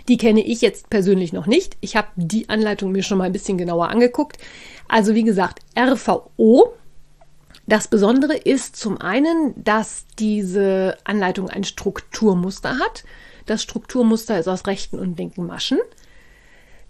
Die 0.08 0.16
kenne 0.16 0.44
ich 0.44 0.60
jetzt 0.60 0.90
persönlich 0.90 1.32
noch 1.32 1.46
nicht. 1.46 1.76
Ich 1.80 1.96
habe 1.96 2.08
die 2.16 2.48
Anleitung 2.48 2.92
mir 2.92 3.02
schon 3.02 3.18
mal 3.18 3.24
ein 3.24 3.32
bisschen 3.32 3.58
genauer 3.58 3.88
angeguckt. 3.88 4.38
Also 4.88 5.14
wie 5.14 5.22
gesagt, 5.22 5.60
RVO 5.78 6.74
das 7.66 7.88
Besondere 7.88 8.36
ist 8.36 8.76
zum 8.76 9.00
einen, 9.00 9.54
dass 9.62 10.06
diese 10.18 10.96
Anleitung 11.04 11.48
ein 11.48 11.64
Strukturmuster 11.64 12.78
hat. 12.78 13.04
Das 13.46 13.62
Strukturmuster 13.62 14.38
ist 14.38 14.48
aus 14.48 14.66
rechten 14.66 14.98
und 14.98 15.16
linken 15.16 15.46
Maschen. 15.46 15.78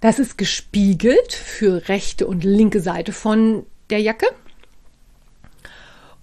Das 0.00 0.18
ist 0.18 0.38
gespiegelt 0.38 1.32
für 1.32 1.88
rechte 1.88 2.26
und 2.26 2.42
linke 2.42 2.80
Seite 2.80 3.12
von 3.12 3.64
der 3.90 4.00
Jacke. 4.00 4.26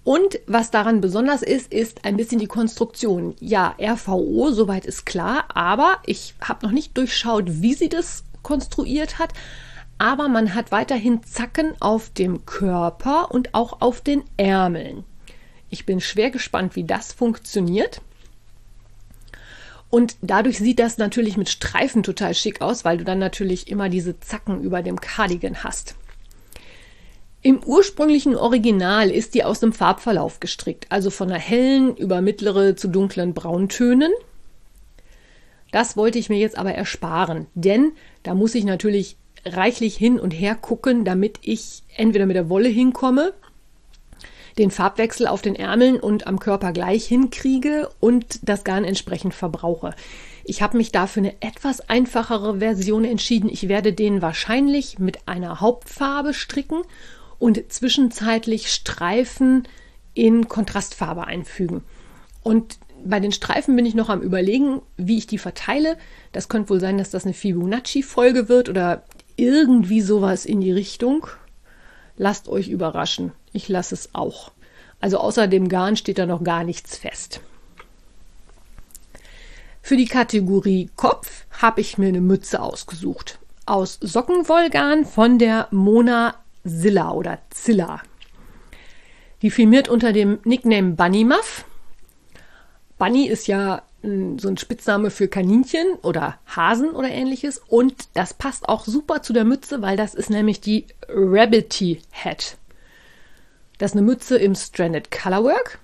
Und 0.02 0.40
was 0.46 0.70
daran 0.70 1.00
besonders 1.00 1.42
ist, 1.42 1.72
ist 1.72 2.04
ein 2.04 2.16
bisschen 2.16 2.40
die 2.40 2.46
Konstruktion. 2.46 3.36
Ja, 3.38 3.76
RVO, 3.80 4.50
soweit 4.50 4.86
ist 4.86 5.06
klar, 5.06 5.44
aber 5.54 5.98
ich 6.06 6.34
habe 6.40 6.66
noch 6.66 6.72
nicht 6.72 6.96
durchschaut, 6.96 7.44
wie 7.46 7.74
sie 7.74 7.88
das 7.88 8.24
konstruiert 8.42 9.18
hat 9.18 9.32
aber 10.00 10.28
man 10.28 10.54
hat 10.54 10.72
weiterhin 10.72 11.22
Zacken 11.24 11.74
auf 11.78 12.08
dem 12.08 12.46
Körper 12.46 13.30
und 13.32 13.54
auch 13.54 13.82
auf 13.82 14.00
den 14.00 14.24
Ärmeln. 14.38 15.04
Ich 15.68 15.84
bin 15.84 16.00
schwer 16.00 16.30
gespannt, 16.30 16.74
wie 16.74 16.84
das 16.84 17.12
funktioniert. 17.12 18.00
Und 19.90 20.16
dadurch 20.22 20.58
sieht 20.58 20.78
das 20.78 20.96
natürlich 20.96 21.36
mit 21.36 21.50
Streifen 21.50 22.02
total 22.02 22.32
schick 22.32 22.62
aus, 22.62 22.86
weil 22.86 22.96
du 22.96 23.04
dann 23.04 23.18
natürlich 23.18 23.68
immer 23.68 23.90
diese 23.90 24.18
Zacken 24.20 24.62
über 24.62 24.80
dem 24.82 24.98
Cardigan 24.98 25.64
hast. 25.64 25.96
Im 27.42 27.62
ursprünglichen 27.62 28.36
Original 28.36 29.10
ist 29.10 29.34
die 29.34 29.44
aus 29.44 29.60
dem 29.60 29.74
Farbverlauf 29.74 30.40
gestrickt, 30.40 30.86
also 30.88 31.10
von 31.10 31.28
einer 31.28 31.38
hellen 31.38 31.94
über 31.94 32.22
mittlere 32.22 32.74
zu 32.74 32.88
dunklen 32.88 33.34
Brauntönen. 33.34 34.12
Das 35.72 35.94
wollte 35.98 36.18
ich 36.18 36.30
mir 36.30 36.38
jetzt 36.38 36.56
aber 36.56 36.72
ersparen, 36.72 37.48
denn 37.54 37.92
da 38.22 38.34
muss 38.34 38.54
ich 38.54 38.64
natürlich 38.64 39.18
reichlich 39.44 39.96
hin 39.96 40.18
und 40.18 40.32
her 40.32 40.54
gucken, 40.54 41.04
damit 41.04 41.38
ich 41.42 41.82
entweder 41.96 42.26
mit 42.26 42.36
der 42.36 42.48
Wolle 42.48 42.68
hinkomme, 42.68 43.32
den 44.58 44.70
Farbwechsel 44.70 45.26
auf 45.26 45.42
den 45.42 45.54
Ärmeln 45.54 45.98
und 45.98 46.26
am 46.26 46.38
Körper 46.38 46.72
gleich 46.72 47.06
hinkriege 47.06 47.88
und 48.00 48.40
das 48.42 48.64
Garn 48.64 48.84
entsprechend 48.84 49.34
verbrauche. 49.34 49.94
Ich 50.44 50.62
habe 50.62 50.76
mich 50.76 50.90
dafür 50.92 51.22
eine 51.22 51.34
etwas 51.40 51.88
einfachere 51.88 52.58
Version 52.58 53.04
entschieden. 53.04 53.48
Ich 53.48 53.68
werde 53.68 53.92
den 53.92 54.22
wahrscheinlich 54.22 54.98
mit 54.98 55.28
einer 55.28 55.60
Hauptfarbe 55.60 56.34
stricken 56.34 56.82
und 57.38 57.72
zwischenzeitlich 57.72 58.72
Streifen 58.72 59.66
in 60.14 60.48
Kontrastfarbe 60.48 61.26
einfügen. 61.26 61.82
Und 62.42 62.78
bei 63.04 63.20
den 63.20 63.32
Streifen 63.32 63.76
bin 63.76 63.86
ich 63.86 63.94
noch 63.94 64.08
am 64.08 64.20
Überlegen, 64.20 64.82
wie 64.96 65.18
ich 65.18 65.26
die 65.26 65.38
verteile. 65.38 65.96
Das 66.32 66.48
könnte 66.48 66.70
wohl 66.70 66.80
sein, 66.80 66.98
dass 66.98 67.10
das 67.10 67.24
eine 67.24 67.34
Fibonacci-Folge 67.34 68.48
wird 68.48 68.68
oder 68.68 69.04
irgendwie 69.40 70.00
sowas 70.00 70.44
in 70.44 70.60
die 70.60 70.72
Richtung. 70.72 71.26
Lasst 72.16 72.48
euch 72.48 72.68
überraschen. 72.68 73.32
Ich 73.52 73.68
lasse 73.68 73.94
es 73.94 74.10
auch. 74.12 74.52
Also 75.00 75.18
außer 75.18 75.48
dem 75.48 75.68
Garn 75.68 75.96
steht 75.96 76.18
da 76.18 76.26
noch 76.26 76.44
gar 76.44 76.64
nichts 76.64 76.98
fest. 76.98 77.40
Für 79.82 79.96
die 79.96 80.06
Kategorie 80.06 80.90
Kopf 80.94 81.46
habe 81.62 81.80
ich 81.80 81.96
mir 81.96 82.08
eine 82.08 82.20
Mütze 82.20 82.60
ausgesucht. 82.60 83.38
Aus 83.64 83.98
Sockenwollgarn 84.00 85.06
von 85.06 85.38
der 85.38 85.68
Mona 85.70 86.34
Zilla 86.66 87.12
oder 87.12 87.38
Zilla. 87.48 88.02
Die 89.42 89.50
firmiert 89.50 89.88
unter 89.88 90.12
dem 90.12 90.38
Nickname 90.44 90.92
Bunny 90.92 91.24
Muff. 91.24 91.64
Bunny 92.98 93.26
ist 93.26 93.48
ja 93.48 93.82
so 94.02 94.48
ein 94.48 94.56
Spitzname 94.56 95.10
für 95.10 95.28
Kaninchen 95.28 95.94
oder 96.02 96.38
Hasen 96.46 96.90
oder 96.90 97.08
ähnliches. 97.08 97.60
Und 97.68 98.08
das 98.14 98.34
passt 98.34 98.68
auch 98.68 98.84
super 98.84 99.22
zu 99.22 99.32
der 99.32 99.44
Mütze, 99.44 99.82
weil 99.82 99.96
das 99.96 100.14
ist 100.14 100.30
nämlich 100.30 100.60
die 100.60 100.86
Rabbity 101.08 102.00
Hat. 102.12 102.56
Das 103.78 103.92
ist 103.92 103.96
eine 103.96 104.06
Mütze 104.06 104.36
im 104.36 104.54
Stranded 104.54 105.10
Colorwork, 105.10 105.78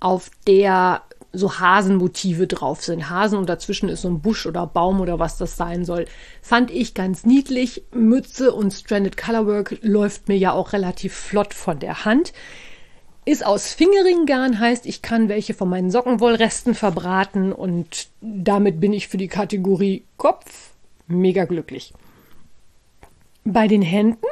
auf 0.00 0.30
der 0.46 1.02
so 1.32 1.58
Hasenmotive 1.58 2.46
drauf 2.46 2.82
sind. 2.84 3.08
Hasen 3.08 3.38
und 3.38 3.48
dazwischen 3.48 3.88
ist 3.88 4.02
so 4.02 4.08
ein 4.08 4.20
Busch 4.20 4.46
oder 4.46 4.66
Baum 4.66 5.00
oder 5.00 5.18
was 5.18 5.38
das 5.38 5.56
sein 5.56 5.84
soll. 5.84 6.04
Fand 6.42 6.70
ich 6.70 6.94
ganz 6.94 7.24
niedlich. 7.24 7.84
Mütze 7.92 8.52
und 8.52 8.72
Stranded 8.72 9.16
Colorwork 9.16 9.78
läuft 9.82 10.28
mir 10.28 10.36
ja 10.36 10.52
auch 10.52 10.72
relativ 10.72 11.14
flott 11.14 11.54
von 11.54 11.78
der 11.78 12.04
Hand. 12.04 12.32
Ist 13.24 13.46
aus 13.46 13.72
Fingeringgarn, 13.72 14.58
heißt, 14.58 14.84
ich 14.84 15.00
kann 15.00 15.28
welche 15.28 15.54
von 15.54 15.68
meinen 15.68 15.92
Sockenwollresten 15.92 16.74
verbraten 16.74 17.52
und 17.52 18.08
damit 18.20 18.80
bin 18.80 18.92
ich 18.92 19.06
für 19.06 19.16
die 19.16 19.28
Kategorie 19.28 20.04
Kopf 20.16 20.70
mega 21.06 21.44
glücklich. 21.44 21.92
Bei 23.44 23.68
den 23.68 23.82
Händen 23.82 24.26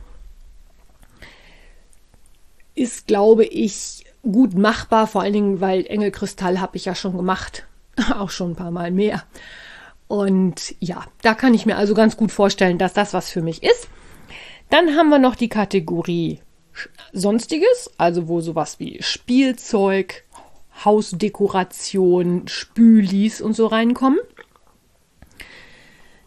Ist, 2.74 3.06
glaube 3.06 3.46
ich, 3.46 4.04
gut 4.22 4.54
machbar, 4.54 5.06
vor 5.06 5.22
allen 5.22 5.32
Dingen, 5.32 5.60
weil 5.60 5.86
Engelkristall 5.86 6.60
habe 6.60 6.76
ich 6.76 6.84
ja 6.84 6.94
schon 6.94 7.16
gemacht. 7.16 7.66
Auch 8.14 8.30
schon 8.30 8.52
ein 8.52 8.56
paar 8.56 8.70
Mal 8.70 8.90
mehr. 8.90 9.24
Und 10.06 10.74
ja, 10.80 11.04
da 11.22 11.34
kann 11.34 11.54
ich 11.54 11.66
mir 11.66 11.76
also 11.76 11.94
ganz 11.94 12.16
gut 12.16 12.32
vorstellen, 12.32 12.78
dass 12.78 12.94
das 12.94 13.12
was 13.12 13.30
für 13.30 13.42
mich 13.42 13.62
ist. 13.62 13.88
Dann 14.70 14.96
haben 14.96 15.08
wir 15.08 15.18
noch 15.18 15.34
die 15.34 15.48
Kategorie 15.48 16.40
Sonstiges, 17.12 17.90
also 17.98 18.28
wo 18.28 18.40
sowas 18.40 18.78
wie 18.78 19.02
Spielzeug, 19.02 20.24
Hausdekoration, 20.84 22.46
Spülis 22.48 23.40
und 23.40 23.54
so 23.54 23.66
reinkommen. 23.66 24.20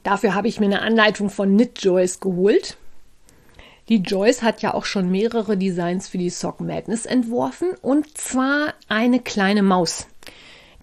Dafür 0.03 0.33
habe 0.33 0.47
ich 0.47 0.59
mir 0.59 0.65
eine 0.65 0.81
Anleitung 0.81 1.29
von 1.29 1.53
Knit 1.55 1.81
Joyce 1.83 2.19
geholt. 2.19 2.77
Die 3.91 3.97
Joyce 3.97 4.41
hat 4.41 4.61
ja 4.61 4.73
auch 4.73 4.85
schon 4.85 5.11
mehrere 5.11 5.57
Designs 5.57 6.07
für 6.07 6.17
die 6.17 6.29
Sock 6.29 6.61
Madness 6.61 7.05
entworfen 7.05 7.71
und 7.81 8.17
zwar 8.17 8.73
eine 8.87 9.19
kleine 9.19 9.63
Maus. 9.63 10.07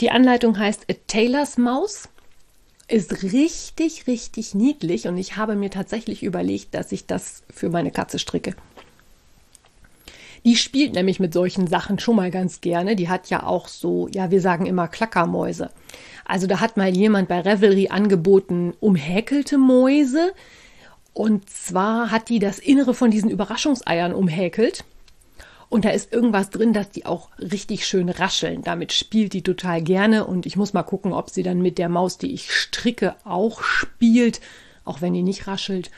Die 0.02 0.10
Anleitung 0.10 0.58
heißt 0.58 0.84
A 0.90 0.94
Taylor's 1.06 1.56
Maus 1.56 2.10
ist 2.86 3.22
richtig, 3.22 4.06
richtig 4.06 4.54
niedlich 4.54 5.08
und 5.08 5.16
ich 5.16 5.38
habe 5.38 5.56
mir 5.56 5.70
tatsächlich 5.70 6.22
überlegt, 6.22 6.74
dass 6.74 6.92
ich 6.92 7.06
das 7.06 7.44
für 7.48 7.70
meine 7.70 7.90
Katze 7.90 8.18
stricke. 8.18 8.54
Die 10.44 10.56
spielt 10.56 10.92
nämlich 10.92 11.18
mit 11.18 11.32
solchen 11.32 11.66
Sachen 11.66 11.98
schon 11.98 12.16
mal 12.16 12.30
ganz 12.30 12.60
gerne. 12.60 12.94
Die 12.94 13.08
hat 13.08 13.30
ja 13.30 13.42
auch 13.42 13.68
so, 13.68 14.08
ja, 14.08 14.30
wir 14.30 14.42
sagen 14.42 14.66
immer 14.66 14.86
Klackermäuse. 14.86 15.70
Also 16.26 16.46
da 16.46 16.60
hat 16.60 16.76
mal 16.76 16.94
jemand 16.94 17.28
bei 17.28 17.40
Revelry 17.40 17.88
angeboten, 17.88 18.74
umhäkelte 18.80 19.56
Mäuse. 19.56 20.34
Und 21.18 21.50
zwar 21.50 22.12
hat 22.12 22.28
die 22.28 22.38
das 22.38 22.60
Innere 22.60 22.94
von 22.94 23.10
diesen 23.10 23.28
Überraschungseiern 23.28 24.14
umhäkelt. 24.14 24.84
Und 25.68 25.84
da 25.84 25.90
ist 25.90 26.12
irgendwas 26.12 26.50
drin, 26.50 26.72
dass 26.72 26.92
die 26.92 27.06
auch 27.06 27.30
richtig 27.40 27.88
schön 27.88 28.08
rascheln. 28.08 28.62
Damit 28.62 28.92
spielt 28.92 29.32
die 29.32 29.42
total 29.42 29.82
gerne 29.82 30.26
und 30.26 30.46
ich 30.46 30.54
muss 30.54 30.74
mal 30.74 30.84
gucken, 30.84 31.12
ob 31.12 31.30
sie 31.30 31.42
dann 31.42 31.60
mit 31.60 31.76
der 31.76 31.88
Maus, 31.88 32.18
die 32.18 32.32
ich 32.32 32.52
stricke, 32.52 33.16
auch 33.24 33.64
spielt, 33.64 34.40
auch 34.84 35.00
wenn 35.00 35.12
die 35.12 35.24
nicht 35.24 35.48
raschelt. 35.48 35.90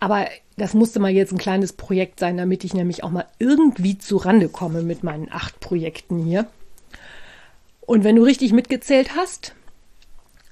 Aber 0.00 0.26
das 0.56 0.74
musste 0.74 0.98
mal 0.98 1.12
jetzt 1.12 1.30
ein 1.30 1.38
kleines 1.38 1.72
Projekt 1.72 2.18
sein, 2.18 2.36
damit 2.36 2.64
ich 2.64 2.74
nämlich 2.74 3.04
auch 3.04 3.10
mal 3.10 3.28
irgendwie 3.38 3.98
zu 3.98 4.16
Rande 4.16 4.48
komme 4.48 4.82
mit 4.82 5.04
meinen 5.04 5.30
acht 5.30 5.60
Projekten 5.60 6.18
hier. 6.24 6.48
Und 7.82 8.02
wenn 8.02 8.16
du 8.16 8.24
richtig 8.24 8.52
mitgezählt 8.52 9.14
hast, 9.14 9.54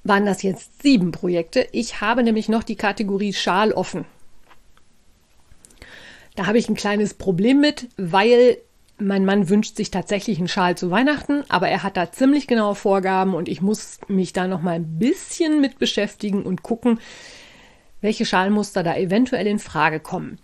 waren 0.09 0.27
das 0.27 0.43
jetzt 0.43 0.83
sieben 0.83 1.13
Projekte. 1.13 1.69
Ich 1.73 2.01
habe 2.01 2.23
nämlich 2.23 2.49
noch 2.49 2.63
die 2.63 2.77
Kategorie 2.77 3.33
Schal 3.33 3.73
offen. 3.73 4.05
Da 6.35 6.47
habe 6.47 6.59
ich 6.59 6.69
ein 6.69 6.77
kleines 6.77 7.15
Problem 7.15 7.61
mit, 7.61 7.89
weil 7.97 8.59
mein 8.99 9.25
Mann 9.25 9.49
wünscht 9.49 9.77
sich 9.77 9.91
tatsächlich 9.91 10.39
einen 10.39 10.49
Schal 10.49 10.77
zu 10.77 10.91
Weihnachten, 10.91 11.45
aber 11.49 11.69
er 11.69 11.83
hat 11.83 11.97
da 11.97 12.11
ziemlich 12.11 12.47
genaue 12.47 12.75
Vorgaben 12.75 13.35
und 13.35 13.49
ich 13.49 13.63
muss 13.63 13.99
mich 14.09 14.33
da 14.33 14.47
noch 14.47 14.61
mal 14.61 14.75
ein 14.75 14.99
bisschen 14.99 15.61
mit 15.61 15.79
beschäftigen 15.79 16.43
und 16.43 16.63
gucken, 16.63 16.99
welche 18.01 18.27
Schalmuster 18.27 18.83
da 18.83 18.97
eventuell 18.97 19.47
in 19.47 19.59
Frage 19.59 20.01
kommen. 20.01 20.39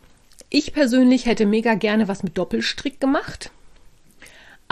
Ich 0.50 0.72
persönlich 0.72 1.26
hätte 1.26 1.46
mega 1.46 1.74
gerne 1.74 2.06
was 2.06 2.22
mit 2.22 2.38
Doppelstrick 2.38 3.00
gemacht, 3.00 3.50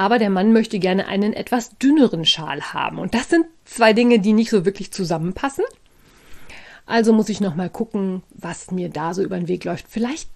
aber 0.03 0.19
der 0.19 0.31
Mann 0.31 0.53
möchte 0.53 0.81
gerne 0.81 1.07
einen 1.07 1.33
etwas 1.33 1.79
dünneren 1.79 2.25
Schal 2.25 2.73
haben 2.73 2.99
und 2.99 3.15
das 3.15 3.31
sind 3.31 3.47
zwei 3.65 3.93
Dinge, 3.93 4.19
die 4.19 4.33
nicht 4.33 4.51
so 4.51 4.65
wirklich 4.65 4.93
zusammenpassen. 4.93 5.63
Also 6.87 7.13
muss 7.13 7.29
ich 7.29 7.41
noch 7.41 7.55
mal 7.55 7.71
gucken, 7.71 8.25
was 8.31 8.73
mir 8.73 8.89
da 8.89 9.15
so 9.15 9.23
über 9.23 9.39
den 9.39 9.47
Weg 9.47 9.63
läuft. 9.63 9.87
Vielleicht 9.89 10.29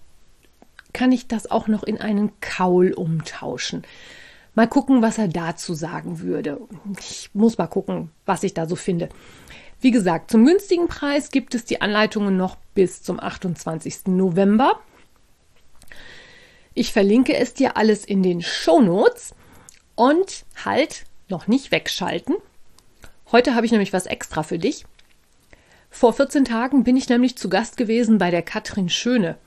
kann 0.93 1.11
ich 1.11 1.27
das 1.27 1.51
auch 1.51 1.67
noch 1.67 1.83
in 1.83 1.99
einen 1.99 2.31
Kaul 2.39 2.93
umtauschen. 2.93 3.83
Mal 4.55 4.69
gucken, 4.69 5.01
was 5.01 5.17
er 5.17 5.27
dazu 5.27 5.73
sagen 5.73 6.21
würde. 6.21 6.61
Ich 6.97 7.29
muss 7.33 7.57
mal 7.57 7.67
gucken, 7.67 8.09
was 8.25 8.43
ich 8.43 8.53
da 8.53 8.69
so 8.69 8.77
finde. 8.77 9.09
Wie 9.81 9.91
gesagt, 9.91 10.31
zum 10.31 10.45
günstigen 10.45 10.87
Preis 10.87 11.29
gibt 11.29 11.55
es 11.55 11.65
die 11.65 11.81
Anleitungen 11.81 12.37
noch 12.37 12.55
bis 12.73 13.03
zum 13.03 13.19
28. 13.19 14.07
November. 14.07 14.79
Ich 16.73 16.93
verlinke 16.93 17.35
es 17.35 17.53
dir 17.53 17.75
alles 17.75 18.05
in 18.05 18.23
den 18.23 18.41
Show 18.41 18.81
Notes 18.81 19.35
und 19.97 20.45
halt 20.63 21.03
noch 21.27 21.47
nicht 21.47 21.71
wegschalten. 21.71 22.35
Heute 23.33 23.55
habe 23.55 23.65
ich 23.65 23.73
nämlich 23.73 23.91
was 23.91 24.05
extra 24.05 24.43
für 24.43 24.59
dich. 24.59 24.85
Vor 25.89 26.13
14 26.13 26.45
Tagen 26.45 26.85
bin 26.85 26.95
ich 26.95 27.09
nämlich 27.09 27.37
zu 27.37 27.49
Gast 27.49 27.75
gewesen 27.75 28.17
bei 28.17 28.31
der 28.31 28.43
Katrin 28.43 28.87
Schöne. 28.87 29.37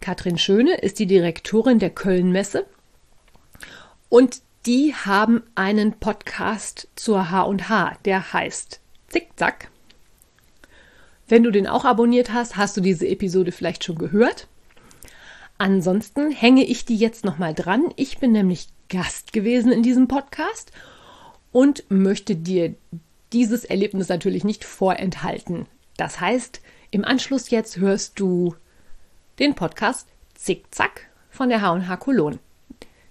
Katrin 0.00 0.38
Schöne 0.38 0.76
ist 0.76 0.98
die 1.00 1.06
Direktorin 1.06 1.78
der 1.78 1.90
Köln-Messe 1.90 2.66
und 4.08 4.42
die 4.66 4.94
haben 4.94 5.42
einen 5.54 5.94
Podcast 5.94 6.88
zur 6.94 7.30
H&H, 7.30 7.96
der 8.04 8.32
heißt 8.32 8.80
Zickzack. 9.08 9.70
Wenn 11.26 11.42
du 11.42 11.50
den 11.50 11.66
auch 11.66 11.86
abonniert 11.86 12.32
hast, 12.32 12.56
hast 12.56 12.76
du 12.76 12.82
diese 12.82 13.08
Episode 13.08 13.52
vielleicht 13.52 13.84
schon 13.84 13.96
gehört. 13.96 14.46
Ansonsten 15.56 16.30
hänge 16.30 16.64
ich 16.64 16.84
die 16.84 16.96
jetzt 16.96 17.24
nochmal 17.24 17.54
dran. 17.54 17.92
Ich 17.96 18.18
bin 18.18 18.32
nämlich 18.32 18.68
Gast 18.94 19.32
gewesen 19.32 19.72
in 19.72 19.82
diesem 19.82 20.06
Podcast 20.06 20.70
und 21.50 21.82
möchte 21.88 22.36
dir 22.36 22.76
dieses 23.32 23.64
Erlebnis 23.64 24.08
natürlich 24.08 24.44
nicht 24.44 24.64
vorenthalten. 24.64 25.66
Das 25.96 26.20
heißt, 26.20 26.60
im 26.92 27.04
Anschluss 27.04 27.50
jetzt 27.50 27.78
hörst 27.78 28.20
du 28.20 28.54
den 29.40 29.56
Podcast 29.56 30.06
Zickzack 30.34 31.08
von 31.28 31.48
der 31.48 31.60
H&H 31.60 31.96
Cologne. 31.96 32.38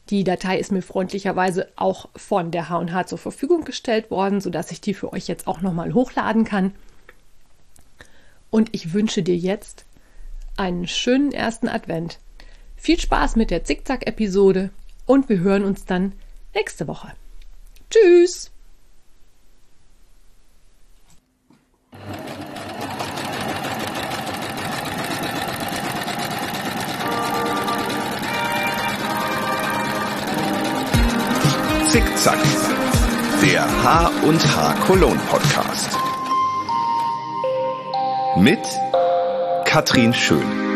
Die 0.10 0.24
Datei 0.24 0.58
ist 0.58 0.72
mir 0.72 0.82
freundlicherweise 0.82 1.68
auch 1.76 2.08
von 2.16 2.52
der 2.52 2.70
H&H 2.70 3.08
zur 3.08 3.18
Verfügung 3.18 3.66
gestellt 3.66 4.10
worden, 4.10 4.40
sodass 4.40 4.72
ich 4.72 4.80
die 4.80 4.94
für 4.94 5.12
euch 5.12 5.28
jetzt 5.28 5.48
auch 5.48 5.60
nochmal 5.60 5.94
hochladen 5.94 6.46
kann. 6.46 6.74
Und 8.50 8.70
ich 8.72 8.94
wünsche 8.94 9.22
dir 9.22 9.36
jetzt 9.36 9.84
einen 10.56 10.88
schönen 10.88 11.34
ersten 11.34 11.68
Advent. 11.68 12.20
Viel 12.78 13.02
Spaß 13.02 13.36
mit 13.36 13.52
der 13.52 13.66
Zickzack-Episode 13.66 14.70
und 15.06 15.30
wir 15.30 15.40
hören 15.40 15.64
uns 15.64 15.86
dann 15.86 16.14
nächste 16.54 16.88
Woche. 16.88 17.14
Tschüss! 17.90 18.52
Zickzack, 31.90 32.40
der 33.44 33.62
H 33.84 34.12
und 34.24 34.40
H 34.56 34.74
Cologne 34.88 35.20
Podcast. 35.30 35.96
Mit 38.36 38.66
Katrin 39.66 40.12
Schön. 40.12 40.73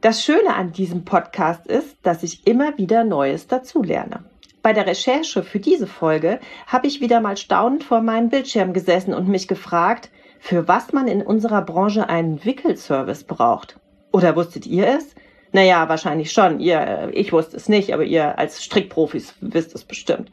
Das 0.00 0.22
Schöne 0.22 0.54
an 0.54 0.70
diesem 0.70 1.04
Podcast 1.04 1.66
ist, 1.66 1.96
dass 2.04 2.22
ich 2.22 2.46
immer 2.46 2.78
wieder 2.78 3.02
Neues 3.02 3.48
dazulerne. 3.48 4.22
Bei 4.62 4.72
der 4.72 4.86
Recherche 4.86 5.42
für 5.42 5.58
diese 5.58 5.88
Folge 5.88 6.38
habe 6.68 6.86
ich 6.86 7.00
wieder 7.00 7.20
mal 7.20 7.36
staunend 7.36 7.82
vor 7.82 8.00
meinem 8.00 8.28
Bildschirm 8.28 8.72
gesessen 8.72 9.12
und 9.12 9.26
mich 9.26 9.48
gefragt, 9.48 10.10
für 10.38 10.68
was 10.68 10.92
man 10.92 11.08
in 11.08 11.20
unserer 11.20 11.62
Branche 11.62 12.08
einen 12.08 12.44
Wickelservice 12.44 13.24
braucht. 13.24 13.80
Oder 14.12 14.36
wusstet 14.36 14.66
ihr 14.66 14.86
es? 14.86 15.16
Naja, 15.50 15.88
wahrscheinlich 15.88 16.30
schon. 16.30 16.60
Ihr, 16.60 17.10
ich 17.12 17.32
wusste 17.32 17.56
es 17.56 17.68
nicht, 17.68 17.92
aber 17.92 18.04
ihr 18.04 18.38
als 18.38 18.62
Strickprofis 18.62 19.34
wisst 19.40 19.74
es 19.74 19.84
bestimmt. 19.84 20.30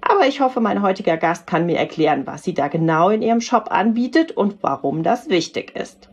Aber 0.00 0.28
ich 0.28 0.40
hoffe, 0.40 0.60
mein 0.60 0.80
heutiger 0.80 1.16
Gast 1.16 1.48
kann 1.48 1.66
mir 1.66 1.78
erklären, 1.78 2.24
was 2.24 2.44
sie 2.44 2.54
da 2.54 2.68
genau 2.68 3.10
in 3.10 3.22
ihrem 3.22 3.40
Shop 3.40 3.66
anbietet 3.72 4.30
und 4.30 4.62
warum 4.62 5.02
das 5.02 5.28
wichtig 5.28 5.74
ist. 5.74 6.07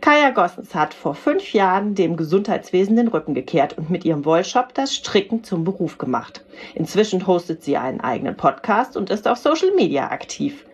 Kaya 0.00 0.30
Gossens 0.30 0.74
hat 0.74 0.94
vor 0.94 1.14
fünf 1.14 1.52
Jahren 1.52 1.94
dem 1.94 2.16
Gesundheitswesen 2.16 2.96
den 2.96 3.08
Rücken 3.08 3.34
gekehrt 3.34 3.78
und 3.78 3.90
mit 3.90 4.04
ihrem 4.04 4.24
Wollshop 4.24 4.74
das 4.74 4.94
Stricken 4.94 5.44
zum 5.44 5.64
Beruf 5.64 5.98
gemacht. 5.98 6.44
Inzwischen 6.74 7.26
hostet 7.26 7.62
sie 7.62 7.76
einen 7.76 8.00
eigenen 8.00 8.36
Podcast 8.36 8.96
und 8.96 9.10
ist 9.10 9.26
auf 9.26 9.38
Social 9.38 9.70
Media 9.76 10.10
aktiv. 10.10 10.64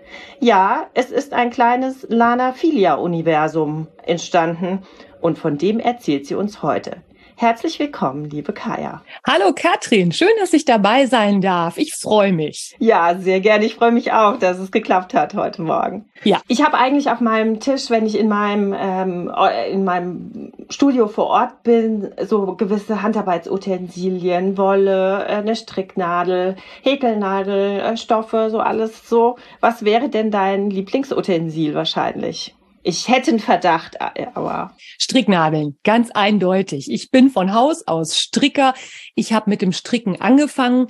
Ja, 0.41 0.87
es 0.95 1.11
ist 1.11 1.33
ein 1.33 1.51
kleines 1.51 2.07
Lana 2.09 2.53
Filia 2.53 2.95
Universum 2.95 3.87
entstanden 4.03 4.83
und 5.21 5.39
von 5.39 5.59
dem 5.59 5.79
erzählt 5.79 6.27
sie 6.27 6.35
uns 6.35 6.63
heute. 6.63 7.03
Herzlich 7.41 7.79
willkommen, 7.79 8.29
liebe 8.29 8.53
Kaya. 8.53 9.01
Hallo 9.27 9.55
Katrin, 9.57 10.13
schön, 10.13 10.29
dass 10.41 10.53
ich 10.53 10.67
dabei 10.67 11.07
sein 11.07 11.41
darf. 11.41 11.79
Ich 11.79 11.95
freue 11.95 12.35
mich. 12.35 12.77
Ja, 12.81 13.17
sehr 13.19 13.41
gerne. 13.41 13.65
Ich 13.65 13.77
freue 13.77 13.93
mich 13.93 14.13
auch, 14.13 14.37
dass 14.37 14.59
es 14.59 14.71
geklappt 14.71 15.15
hat 15.15 15.33
heute 15.33 15.63
Morgen. 15.63 16.05
Ja. 16.23 16.43
Ich 16.49 16.63
habe 16.63 16.77
eigentlich 16.77 17.11
auf 17.11 17.21
meinem 17.23 17.59
Tisch, 17.59 17.89
wenn 17.89 18.05
ich 18.05 18.19
in 18.19 18.29
meinem 18.29 18.77
ähm, 18.79 19.33
in 19.73 19.85
meinem 19.85 20.53
Studio 20.69 21.09
vor 21.09 21.29
Ort 21.29 21.63
bin, 21.63 22.11
so 22.27 22.57
gewisse 22.57 23.01
Handarbeitsutensilien, 23.01 24.59
Wolle, 24.59 25.25
äh, 25.27 25.37
eine 25.37 25.57
Stricknadel, 25.57 26.57
Häkelnadel, 26.83 27.81
äh, 27.81 27.97
Stoffe, 27.97 28.51
so 28.51 28.59
alles 28.61 29.09
so. 29.09 29.37
Was 29.61 29.83
wäre 29.83 30.11
denn 30.11 30.31
dein 30.31 30.69
Lieblingsutensil 30.69 31.75
wahrscheinlich? 31.75 32.55
Ich 32.83 33.09
hätte 33.09 33.31
einen 33.31 33.41
Verdacht, 33.41 33.97
äh, 34.01 34.27
aber. 34.35 34.75
Stricknadeln, 34.99 35.79
ganz 35.85 36.11
eindeutig. 36.13 36.91
Ich 36.91 37.11
bin 37.11 37.31
von 37.31 37.53
Haus 37.53 37.87
aus 37.87 38.19
Stricker. 38.19 38.75
Ich 39.15 39.33
habe 39.33 39.51
mit 39.51 39.63
dem 39.63 39.73
Stricken 39.73 40.21
angefangen. 40.21 40.87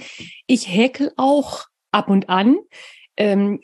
Ich 0.46 0.68
häkel 0.68 1.12
auch 1.16 1.64
ab 1.90 2.08
und 2.08 2.28
an. 2.28 2.56
Ähm, 3.16 3.60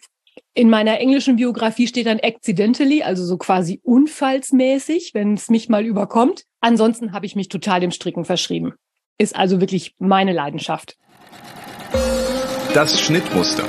in 0.55 0.71
meiner 0.71 0.99
englischen 1.01 1.37
Biografie 1.37 1.87
steht 1.87 2.07
dann 2.07 2.19
accidentally, 2.21 3.03
also 3.03 3.25
so 3.25 3.37
quasi 3.37 3.81
unfallsmäßig, 3.85 5.11
wenn 5.13 5.35
es 5.35 5.49
mich 5.49 5.69
mal 5.69 5.85
überkommt. 5.85 6.45
Ansonsten 6.61 7.13
habe 7.13 7.27
ich 7.27 7.37
mich 7.37 7.49
total 7.49 7.81
dem 7.81 7.91
Stricken 7.91 8.25
verschrieben. 8.25 8.73
Ist 9.19 9.37
also 9.37 9.61
wirklich 9.61 9.95
meine 9.99 10.33
Leidenschaft. 10.33 10.97
Das 12.75 13.01
Schnittmuster. 13.01 13.65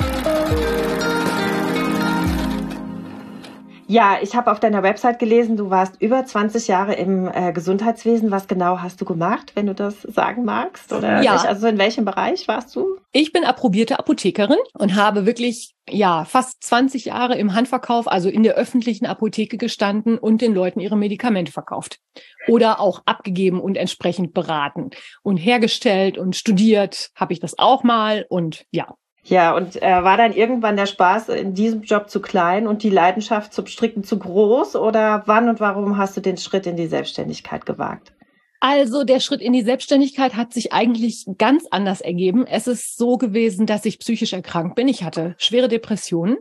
Ja, 3.90 4.18
ich 4.20 4.36
habe 4.36 4.52
auf 4.52 4.60
deiner 4.60 4.82
Website 4.82 5.18
gelesen, 5.18 5.56
du 5.56 5.70
warst 5.70 6.00
über 6.00 6.24
20 6.24 6.68
Jahre 6.68 6.94
im 6.94 7.26
äh, 7.26 7.54
Gesundheitswesen. 7.54 8.30
Was 8.30 8.46
genau 8.46 8.80
hast 8.80 9.00
du 9.00 9.06
gemacht, 9.06 9.52
wenn 9.54 9.66
du 9.66 9.74
das 9.74 10.02
sagen 10.02 10.44
magst? 10.44 10.92
Oder 10.92 11.22
Ja. 11.22 11.36
also 11.36 11.66
in 11.66 11.78
welchem 11.78 12.04
Bereich 12.04 12.46
warst 12.48 12.76
du? 12.76 12.98
Ich 13.12 13.32
bin 13.32 13.44
approbierte 13.44 13.98
Apothekerin 13.98 14.58
und 14.74 14.94
habe 14.94 15.24
wirklich, 15.24 15.74
ja, 15.88 16.26
fast 16.26 16.62
20 16.64 17.06
Jahre 17.06 17.38
im 17.38 17.54
Handverkauf, 17.54 18.08
also 18.08 18.28
in 18.28 18.42
der 18.42 18.56
öffentlichen 18.56 19.06
Apotheke 19.06 19.56
gestanden 19.56 20.18
und 20.18 20.42
den 20.42 20.52
Leuten 20.52 20.80
ihre 20.80 20.96
Medikamente 20.96 21.50
verkauft. 21.50 21.98
Oder 22.46 22.80
auch 22.80 23.00
abgegeben 23.06 23.58
und 23.58 23.78
entsprechend 23.78 24.34
beraten. 24.34 24.90
Und 25.22 25.38
hergestellt 25.38 26.18
und 26.18 26.36
studiert 26.36 27.08
habe 27.14 27.32
ich 27.32 27.40
das 27.40 27.58
auch 27.58 27.84
mal 27.84 28.26
und 28.28 28.66
ja. 28.70 28.94
Ja, 29.24 29.54
und 29.54 29.80
äh, 29.82 30.02
war 30.02 30.16
dann 30.16 30.32
irgendwann 30.32 30.76
der 30.76 30.86
Spaß 30.86 31.28
in 31.30 31.54
diesem 31.54 31.82
Job 31.82 32.08
zu 32.08 32.20
klein 32.20 32.66
und 32.66 32.82
die 32.82 32.90
Leidenschaft 32.90 33.52
zum 33.52 33.66
Stricken 33.66 34.02
zu 34.02 34.18
groß? 34.18 34.76
Oder 34.76 35.22
wann 35.26 35.48
und 35.48 35.60
warum 35.60 35.98
hast 35.98 36.16
du 36.16 36.20
den 36.20 36.38
Schritt 36.38 36.66
in 36.66 36.76
die 36.76 36.86
Selbstständigkeit 36.86 37.66
gewagt? 37.66 38.12
Also 38.60 39.04
der 39.04 39.20
Schritt 39.20 39.40
in 39.40 39.52
die 39.52 39.62
Selbstständigkeit 39.62 40.34
hat 40.34 40.52
sich 40.52 40.72
eigentlich 40.72 41.26
ganz 41.38 41.66
anders 41.70 42.00
ergeben. 42.00 42.46
Es 42.46 42.66
ist 42.66 42.96
so 42.96 43.16
gewesen, 43.16 43.66
dass 43.66 43.84
ich 43.84 44.00
psychisch 44.00 44.32
erkrankt 44.32 44.74
bin. 44.74 44.88
Ich 44.88 45.04
hatte 45.04 45.34
schwere 45.38 45.68
Depressionen. 45.68 46.38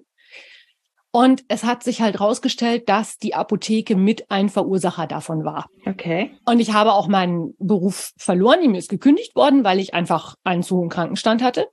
Und 1.12 1.44
es 1.48 1.64
hat 1.64 1.84
sich 1.84 2.02
halt 2.02 2.20
rausgestellt, 2.20 2.90
dass 2.90 3.18
die 3.18 3.34
Apotheke 3.34 3.96
mit 3.96 4.30
ein 4.30 4.50
Verursacher 4.50 5.08
davon 5.08 5.46
war. 5.46 5.68
Okay. 5.86 6.32
Und 6.46 6.60
ich 6.60 6.74
habe 6.74 6.94
auch 6.94 7.08
meinen 7.08 7.56
Beruf 7.60 8.12
verloren. 8.18 8.70
Mir 8.70 8.78
ist 8.78 8.90
gekündigt 8.90 9.36
worden, 9.36 9.64
weil 9.64 9.80
ich 9.80 9.94
einfach 9.94 10.36
einen 10.44 10.64
zu 10.64 10.78
hohen 10.78 10.90
Krankenstand 10.90 11.42
hatte. 11.42 11.70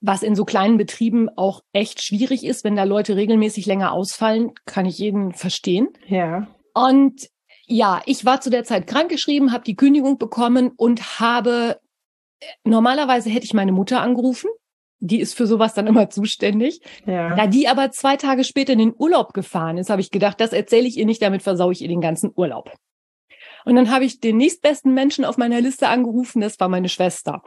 Was 0.00 0.22
in 0.22 0.36
so 0.36 0.44
kleinen 0.44 0.78
Betrieben 0.78 1.28
auch 1.36 1.62
echt 1.72 2.02
schwierig 2.02 2.44
ist, 2.44 2.62
wenn 2.64 2.76
da 2.76 2.84
Leute 2.84 3.16
regelmäßig 3.16 3.66
länger 3.66 3.92
ausfallen, 3.92 4.52
kann 4.64 4.86
ich 4.86 4.98
jeden 4.98 5.32
verstehen. 5.32 5.88
Ja. 6.06 6.46
Und 6.72 7.28
ja, 7.66 8.00
ich 8.06 8.24
war 8.24 8.40
zu 8.40 8.50
der 8.50 8.64
Zeit 8.64 8.86
krankgeschrieben, 8.86 9.52
habe 9.52 9.64
die 9.64 9.76
Kündigung 9.76 10.18
bekommen 10.18 10.70
und 10.76 11.20
habe, 11.20 11.80
normalerweise 12.64 13.28
hätte 13.28 13.44
ich 13.44 13.54
meine 13.54 13.72
Mutter 13.72 14.00
angerufen. 14.00 14.48
Die 15.00 15.20
ist 15.20 15.34
für 15.34 15.46
sowas 15.46 15.74
dann 15.74 15.86
immer 15.86 16.10
zuständig. 16.10 16.80
Ja. 17.06 17.36
Da 17.36 17.46
die 17.46 17.68
aber 17.68 17.90
zwei 17.90 18.16
Tage 18.16 18.42
später 18.42 18.72
in 18.72 18.80
den 18.80 18.94
Urlaub 18.96 19.32
gefahren 19.32 19.78
ist, 19.78 19.90
habe 19.90 20.00
ich 20.00 20.10
gedacht, 20.10 20.40
das 20.40 20.52
erzähle 20.52 20.88
ich 20.88 20.96
ihr 20.96 21.06
nicht, 21.06 21.22
damit 21.22 21.42
versaue 21.42 21.72
ich 21.72 21.82
ihr 21.82 21.88
den 21.88 22.00
ganzen 22.00 22.32
Urlaub. 22.34 22.72
Und 23.64 23.76
dann 23.76 23.90
habe 23.90 24.04
ich 24.04 24.20
den 24.20 24.38
nächstbesten 24.38 24.94
Menschen 24.94 25.24
auf 25.24 25.36
meiner 25.36 25.60
Liste 25.60 25.88
angerufen, 25.88 26.40
das 26.40 26.58
war 26.58 26.68
meine 26.68 26.88
Schwester. 26.88 27.42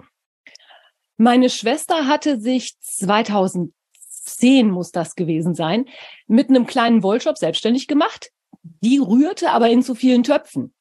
Meine 1.21 1.51
Schwester 1.51 2.07
hatte 2.07 2.39
sich 2.39 2.79
2010 2.79 4.71
muss 4.71 4.91
das 4.91 5.13
gewesen 5.13 5.53
sein, 5.53 5.85
mit 6.25 6.49
einem 6.49 6.65
kleinen 6.65 7.03
Wollshop 7.03 7.37
selbstständig 7.37 7.87
gemacht. 7.87 8.31
Die 8.63 8.97
rührte 8.97 9.51
aber 9.51 9.69
in 9.69 9.83
zu 9.83 9.93
vielen 9.93 10.23
Töpfen. 10.23 10.73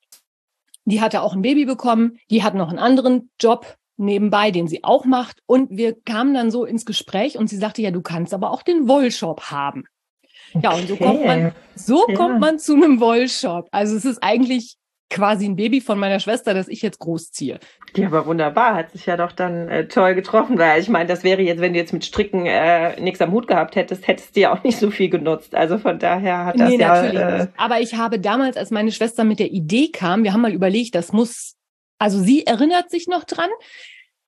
Die 0.87 1.03
hatte 1.03 1.20
auch 1.20 1.35
ein 1.35 1.42
Baby 1.42 1.66
bekommen, 1.66 2.18
die 2.31 2.42
hat 2.42 2.55
noch 2.55 2.70
einen 2.70 2.79
anderen 2.79 3.31
Job 3.38 3.76
nebenbei, 3.98 4.50
den 4.50 4.66
sie 4.66 4.83
auch 4.83 5.05
macht. 5.05 5.42
Und 5.44 5.76
wir 5.76 5.94
kamen 6.07 6.33
dann 6.33 6.50
so 6.50 6.64
ins 6.64 6.87
Gespräch 6.87 7.37
und 7.37 7.48
sie 7.48 7.59
sagte, 7.59 7.83
ja, 7.83 7.90
du 7.90 8.00
kannst 8.00 8.33
aber 8.33 8.50
auch 8.50 8.62
den 8.62 8.88
Wollshop 8.88 9.50
haben. 9.50 9.85
Ja, 10.62 10.72
und 10.72 10.88
so 10.88 10.96
kommt 10.96 11.22
man, 11.22 11.53
so 11.74 12.09
Ja. 12.09 12.14
kommt 12.14 12.40
man 12.40 12.59
zu 12.59 12.72
einem 12.76 12.98
Wollshop. 12.98 13.68
Also 13.72 13.94
es 13.94 14.07
ist 14.07 14.22
eigentlich 14.22 14.79
quasi 15.11 15.44
ein 15.44 15.57
Baby 15.57 15.81
von 15.81 15.99
meiner 15.99 16.20
Schwester, 16.20 16.55
das 16.55 16.68
ich 16.68 16.81
jetzt 16.83 17.01
großziehe. 17.01 17.59
Ja, 17.96 18.07
aber 18.07 18.25
wunderbar, 18.27 18.77
hat 18.77 18.92
sich 18.92 19.07
ja 19.07 19.16
doch 19.16 19.33
dann 19.33 19.68
äh, 19.68 19.88
toll 19.88 20.14
getroffen, 20.14 20.57
weil 20.59 20.81
ich 20.81 20.88
meine, 20.88 21.09
das 21.09 21.25
wäre 21.25 21.42
jetzt, 21.42 21.61
wenn 21.61 21.73
du 21.73 21.79
jetzt 21.81 21.92
mit 21.92 22.05
Stricken 22.05 22.46
äh, 22.46 22.99
nichts 23.01 23.20
am 23.20 23.33
Hut 23.33 23.49
gehabt 23.49 23.75
hättest, 23.75 24.07
hättest 24.07 24.37
du 24.37 24.40
ja 24.40 24.55
auch 24.55 24.62
nicht 24.62 24.79
so 24.79 24.90
viel 24.90 25.11
genutzt. 25.11 25.55
Also 25.55 25.79
von 25.79 25.99
daher 25.99 26.46
hat 26.46 26.59
das 26.59 26.70
nee, 26.70 26.79
ja. 26.79 26.88
natürlich 26.88 27.20
Äh, 27.20 27.38
nicht. 27.38 27.49
Aber 27.57 27.81
ich 27.81 27.94
habe 27.94 28.20
damals, 28.20 28.57
als 28.57 28.70
meine 28.70 28.92
Schwester 28.92 29.25
mit 29.25 29.40
der 29.40 29.51
Idee 29.51 29.88
kam, 29.88 30.23
wir 30.23 30.33
haben 30.33 30.40
mal 30.40 30.53
überlegt, 30.53 30.94
das 30.94 31.12
muss, 31.12 31.57
also 31.99 32.20
sie 32.20 32.46
erinnert 32.46 32.90
sich 32.90 33.09
noch 33.09 33.25
dran, 33.25 33.51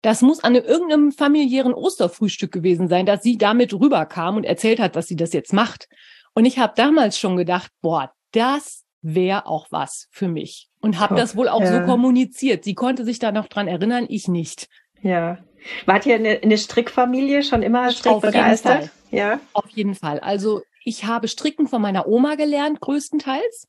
das 0.03 0.21
muss 0.21 0.43
an 0.43 0.57
irgendeinem 0.57 1.13
familiären 1.13 1.73
Osterfrühstück 1.73 2.51
gewesen 2.51 2.89
sein, 2.89 3.07
dass 3.07 3.23
sie 3.23 3.39
damit 3.39 3.73
rüberkam 3.73 4.37
und 4.37 4.45
erzählt 4.45 4.81
hat, 4.81 4.97
dass 4.97 5.07
sie 5.07 5.17
das 5.17 5.33
jetzt 5.33 5.53
macht. 5.53 5.89
Und 6.35 6.45
ich 6.45 6.59
habe 6.59 6.73
damals 6.75 7.19
schon 7.19 7.37
gedacht, 7.37 7.71
boah, 7.81 8.13
das 8.33 8.82
wäre 9.03 9.47
auch 9.47 9.67
was 9.71 10.09
für 10.11 10.29
mich. 10.29 10.69
Und 10.81 10.99
habe 10.99 11.15
das 11.17 11.37
wohl 11.37 11.49
auch 11.49 11.65
so 11.65 11.75
ja. 11.75 11.85
kommuniziert. 11.85 12.65
Sie 12.65 12.75
konnte 12.75 13.05
sich 13.05 13.19
da 13.19 13.33
noch 13.33 13.49
dran 13.49 13.69
erinnern, 13.69 14.07
ich 14.09 14.29
nicht. 14.29 14.69
ja. 15.03 15.39
Wart 15.87 16.07
ihr 16.07 16.17
eine, 16.17 16.41
eine 16.43 16.59
Strickfamilie 16.59 17.45
schon 17.45 17.63
immer 17.63 17.93
strickbegeistert? 17.93 18.91
Ja. 19.13 19.39
Auf 19.53 19.69
jeden 19.69 19.95
Fall. 19.95 20.19
Also 20.19 20.63
ich 20.85 21.05
habe 21.05 21.29
Stricken 21.29 21.69
von 21.69 21.81
meiner 21.81 22.09
Oma 22.09 22.35
gelernt, 22.35 22.81
größtenteils. 22.81 23.69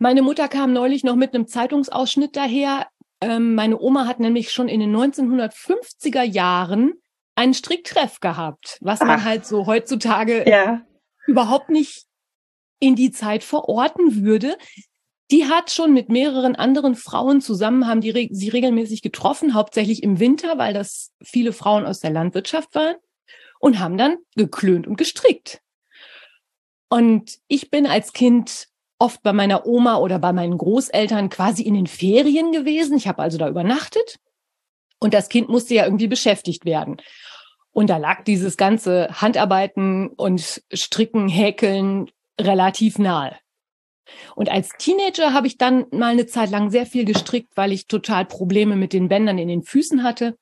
Meine 0.00 0.22
Mutter 0.22 0.48
kam 0.48 0.72
neulich 0.72 1.04
noch 1.04 1.14
mit 1.14 1.34
einem 1.34 1.46
Zeitungsausschnitt 1.46 2.34
daher. 2.34 2.88
Ähm, 3.20 3.54
meine 3.54 3.78
Oma 3.78 4.06
hat 4.06 4.18
nämlich 4.18 4.50
schon 4.50 4.68
in 4.68 4.80
den 4.80 4.96
1950er 4.96 6.22
Jahren 6.22 6.94
einen 7.36 7.54
Stricktreff 7.54 8.18
gehabt, 8.18 8.78
was 8.80 8.98
man 8.98 9.20
Ach. 9.20 9.24
halt 9.24 9.46
so 9.46 9.66
heutzutage 9.66 10.48
Ja. 10.50 10.82
überhaupt 11.26 11.68
nicht 11.70 12.06
in 12.80 12.96
die 12.96 13.12
Zeit 13.12 13.44
verorten 13.44 14.24
würde. 14.24 14.56
Die 15.30 15.46
hat 15.46 15.70
schon 15.70 15.92
mit 15.92 16.08
mehreren 16.08 16.56
anderen 16.56 16.96
Frauen 16.96 17.40
zusammen, 17.40 17.86
haben 17.86 18.00
die 18.00 18.30
sie 18.32 18.48
regelmäßig 18.48 19.02
getroffen, 19.02 19.54
hauptsächlich 19.54 20.02
im 20.02 20.18
Winter, 20.18 20.58
weil 20.58 20.74
das 20.74 21.12
viele 21.22 21.52
Frauen 21.52 21.86
aus 21.86 22.00
der 22.00 22.10
Landwirtschaft 22.10 22.74
waren 22.74 22.96
und 23.60 23.78
haben 23.78 23.96
dann 23.96 24.16
geklönt 24.34 24.88
und 24.88 24.96
gestrickt. 24.96 25.60
Und 26.88 27.38
ich 27.46 27.70
bin 27.70 27.86
als 27.86 28.12
Kind 28.12 28.66
oft 28.98 29.22
bei 29.22 29.32
meiner 29.32 29.66
Oma 29.66 29.98
oder 29.98 30.18
bei 30.18 30.32
meinen 30.32 30.58
Großeltern 30.58 31.30
quasi 31.30 31.62
in 31.62 31.74
den 31.74 31.86
Ferien 31.86 32.50
gewesen. 32.50 32.96
Ich 32.96 33.06
habe 33.06 33.22
also 33.22 33.38
da 33.38 33.48
übernachtet 33.48 34.18
und 34.98 35.14
das 35.14 35.28
Kind 35.28 35.48
musste 35.48 35.74
ja 35.74 35.84
irgendwie 35.84 36.08
beschäftigt 36.08 36.64
werden. 36.64 37.00
Und 37.72 37.88
da 37.88 37.98
lag 37.98 38.24
dieses 38.24 38.56
ganze 38.56 39.08
Handarbeiten 39.20 40.08
und 40.08 40.62
Stricken, 40.72 41.28
Häkeln 41.28 42.10
relativ 42.40 42.98
nahe. 42.98 43.36
Und 44.34 44.48
als 44.48 44.70
Teenager 44.78 45.32
habe 45.32 45.46
ich 45.46 45.56
dann 45.56 45.86
mal 45.92 46.12
eine 46.12 46.26
Zeit 46.26 46.50
lang 46.50 46.70
sehr 46.70 46.86
viel 46.86 47.04
gestrickt, 47.04 47.56
weil 47.56 47.72
ich 47.72 47.86
total 47.86 48.24
Probleme 48.24 48.76
mit 48.76 48.92
den 48.92 49.08
Bändern 49.08 49.38
in 49.38 49.48
den 49.48 49.62
Füßen 49.62 50.02
hatte. 50.02 50.36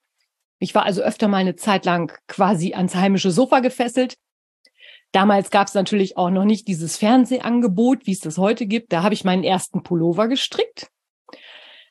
Ich 0.59 0.75
war 0.75 0.85
also 0.85 1.03
öfter 1.03 1.29
mal 1.29 1.39
eine 1.39 1.57
Zeit 1.57 1.85
lang 1.85 2.13
quasi 2.27 2.75
ans 2.75 2.95
heimische 2.95 3.31
Sofa 3.31 3.61
gefesselt. 3.61 4.17
Damals 5.13 5.51
gab 5.51 5.69
es 5.69 5.75
natürlich 5.75 6.17
auch 6.17 6.31
noch 6.31 6.45
nicht 6.45 6.69
dieses 6.69 6.97
Fernsehangebot, 6.97 8.07
wie 8.07 8.13
es 8.13 8.21
das 8.21 8.39
heute 8.39 8.67
gibt. 8.67 8.93
Da 8.93 9.03
habe 9.03 9.15
ich 9.15 9.25
meinen 9.25 9.45
ersten 9.45 9.83
Pullover 9.83 10.29
gestrickt. 10.29 10.91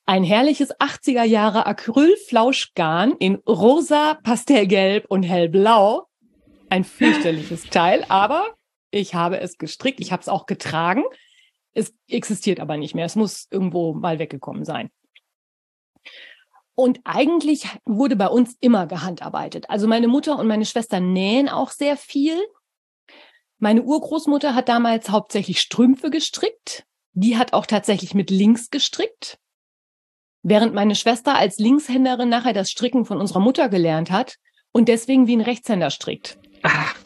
Ein 0.05 0.23
herrliches 0.23 0.73
80er 0.75 1.23
Jahre 1.23 1.65
Acrylflauschgarn 1.65 3.13
in 3.19 3.35
rosa, 3.47 4.13
pastellgelb 4.23 5.05
und 5.09 5.23
hellblau. 5.23 6.07
Ein 6.69 6.83
fürchterliches 6.83 7.63
Teil, 7.69 8.05
aber 8.07 8.56
ich 8.91 9.15
habe 9.15 9.39
es 9.39 9.57
gestrickt. 9.57 9.99
Ich 9.99 10.11
habe 10.11 10.21
es 10.21 10.29
auch 10.29 10.45
getragen. 10.45 11.03
Es 11.73 11.93
existiert 12.07 12.59
aber 12.59 12.77
nicht 12.77 12.95
mehr. 12.95 13.05
Es 13.05 13.15
muss 13.15 13.47
irgendwo 13.51 13.93
mal 13.93 14.19
weggekommen 14.19 14.65
sein. 14.65 14.89
Und 16.75 16.99
eigentlich 17.05 17.67
wurde 17.85 18.15
bei 18.15 18.27
uns 18.27 18.55
immer 18.59 18.85
gehandarbeitet. 18.85 19.69
Also 19.69 19.87
meine 19.87 20.07
Mutter 20.07 20.37
und 20.37 20.47
meine 20.47 20.65
Schwester 20.65 20.99
nähen 20.99 21.49
auch 21.49 21.71
sehr 21.71 21.97
viel. 21.97 22.37
Meine 23.57 23.81
Urgroßmutter 23.81 24.53
hat 24.53 24.69
damals 24.69 25.09
hauptsächlich 25.09 25.59
Strümpfe 25.59 26.11
gestrickt. 26.11 26.85
Die 27.13 27.37
hat 27.37 27.53
auch 27.53 27.65
tatsächlich 27.65 28.13
mit 28.13 28.29
links 28.29 28.69
gestrickt. 28.69 29.39
Während 30.43 30.75
meine 30.75 30.93
Schwester 30.93 31.35
als 31.35 31.57
Linkshänderin 31.57 32.29
nachher 32.29 32.53
das 32.53 32.69
Stricken 32.69 33.05
von 33.05 33.19
unserer 33.19 33.39
Mutter 33.39 33.69
gelernt 33.69 34.11
hat 34.11 34.35
und 34.71 34.87
deswegen 34.87 35.25
wie 35.25 35.35
ein 35.35 35.41
Rechtshänder 35.41 35.89
strickt. 35.89 36.37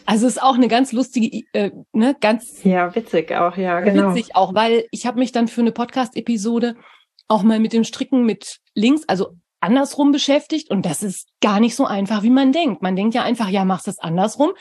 Also 0.05 0.27
ist 0.27 0.41
auch 0.41 0.55
eine 0.55 0.67
ganz 0.67 0.91
lustige, 0.91 1.43
äh, 1.53 1.71
ne, 1.93 2.15
ganz 2.19 2.63
ja, 2.63 2.93
witzig 2.95 3.31
auch, 3.35 3.55
ja, 3.57 3.79
genau. 3.81 4.09
witzig 4.13 4.35
auch, 4.35 4.53
weil 4.53 4.85
ich 4.91 5.05
habe 5.05 5.19
mich 5.19 5.31
dann 5.31 5.47
für 5.47 5.61
eine 5.61 5.71
Podcast-Episode 5.71 6.75
auch 7.27 7.43
mal 7.43 7.59
mit 7.59 7.73
dem 7.73 7.83
Stricken 7.83 8.25
mit 8.25 8.57
links, 8.75 9.03
also 9.07 9.35
andersrum 9.61 10.11
beschäftigt 10.11 10.69
und 10.69 10.85
das 10.85 11.03
ist 11.03 11.29
gar 11.39 11.59
nicht 11.59 11.75
so 11.75 11.85
einfach, 11.85 12.23
wie 12.23 12.29
man 12.29 12.51
denkt. 12.51 12.81
Man 12.81 12.95
denkt 12.95 13.13
ja 13.13 13.23
einfach, 13.23 13.47
ja, 13.49 13.63
machst 13.63 13.87
das 13.87 13.99
andersrum. 13.99 14.51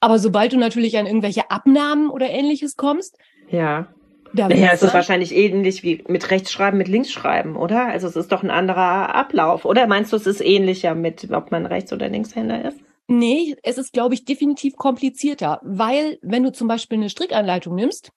Aber 0.00 0.18
sobald 0.18 0.52
du 0.52 0.58
natürlich 0.58 0.98
an 0.98 1.06
irgendwelche 1.06 1.50
Abnahmen 1.50 2.10
oder 2.10 2.28
ähnliches 2.28 2.76
kommst, 2.76 3.16
Ja. 3.48 3.88
da 4.34 4.48
Naja, 4.48 4.70
es 4.74 4.82
ist 4.82 4.92
wahrscheinlich 4.92 5.34
ähnlich 5.34 5.82
wie 5.82 6.04
mit 6.08 6.30
Rechtschreiben, 6.30 6.76
mit 6.76 6.88
Linksschreiben, 6.88 7.56
oder? 7.56 7.86
Also 7.86 8.06
es 8.08 8.16
ist 8.16 8.30
doch 8.30 8.42
ein 8.42 8.50
anderer 8.50 9.14
Ablauf, 9.14 9.64
oder? 9.64 9.86
Meinst 9.86 10.12
du, 10.12 10.16
es 10.16 10.26
ist 10.26 10.42
ähnlicher 10.42 10.94
mit, 10.94 11.30
ob 11.32 11.50
man 11.50 11.64
Rechts- 11.64 11.92
oder 11.92 12.08
Linkshänder 12.08 12.66
ist? 12.66 12.78
Nee, 13.06 13.56
es 13.62 13.78
ist, 13.78 13.92
glaube 13.92 14.14
ich, 14.14 14.24
definitiv 14.24 14.76
komplizierter, 14.76 15.60
weil 15.62 16.18
wenn 16.22 16.42
du 16.42 16.52
zum 16.52 16.68
Beispiel 16.68 16.98
eine 16.98 17.10
Strickanleitung 17.10 17.74
nimmst 17.74 18.10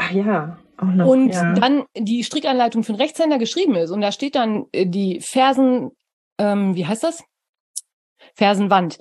Ach 0.00 0.10
ja. 0.12 0.58
Auch 0.78 0.86
noch, 0.86 1.06
und 1.06 1.30
ja. 1.30 1.52
dann 1.52 1.84
die 1.94 2.24
Strickanleitung 2.24 2.84
für 2.84 2.92
einen 2.92 3.02
Rechtshänder 3.02 3.38
geschrieben 3.38 3.74
ist 3.74 3.90
und 3.90 4.00
da 4.00 4.12
steht 4.12 4.34
dann 4.34 4.64
äh, 4.72 4.86
die 4.86 5.20
Fersen, 5.20 5.90
ähm, 6.38 6.74
wie 6.74 6.86
heißt 6.86 7.04
das? 7.04 7.22
Fersenwand, 8.34 8.98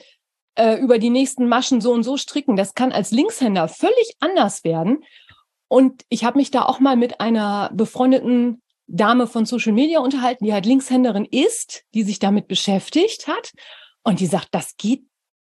äh, 0.55 0.75
über 0.75 0.99
die 0.99 1.09
nächsten 1.09 1.47
Maschen 1.47 1.79
so 1.79 1.93
und 1.93 2.03
so 2.03 2.17
stricken. 2.17 2.57
Das 2.57 2.73
kann 2.73 2.91
als 2.91 3.11
Linkshänder 3.11 3.69
völlig 3.69 4.13
anders 4.19 4.65
werden. 4.65 5.03
Und 5.69 6.03
ich 6.09 6.25
habe 6.25 6.37
mich 6.37 6.51
da 6.51 6.63
auch 6.63 6.81
mal 6.81 6.97
mit 6.97 7.21
einer 7.21 7.69
befreundeten 7.73 8.61
Dame 8.87 9.27
von 9.27 9.45
Social 9.45 9.71
Media 9.71 9.99
unterhalten, 9.99 10.43
die 10.43 10.53
halt 10.53 10.65
Linkshänderin 10.65 11.25
ist, 11.25 11.83
die 11.93 12.03
sich 12.03 12.19
damit 12.19 12.47
beschäftigt 12.47 13.27
hat. 13.27 13.51
Und 14.09 14.19
die 14.19 14.25
sagt, 14.25 14.49
das 14.51 14.75
geht 14.77 15.03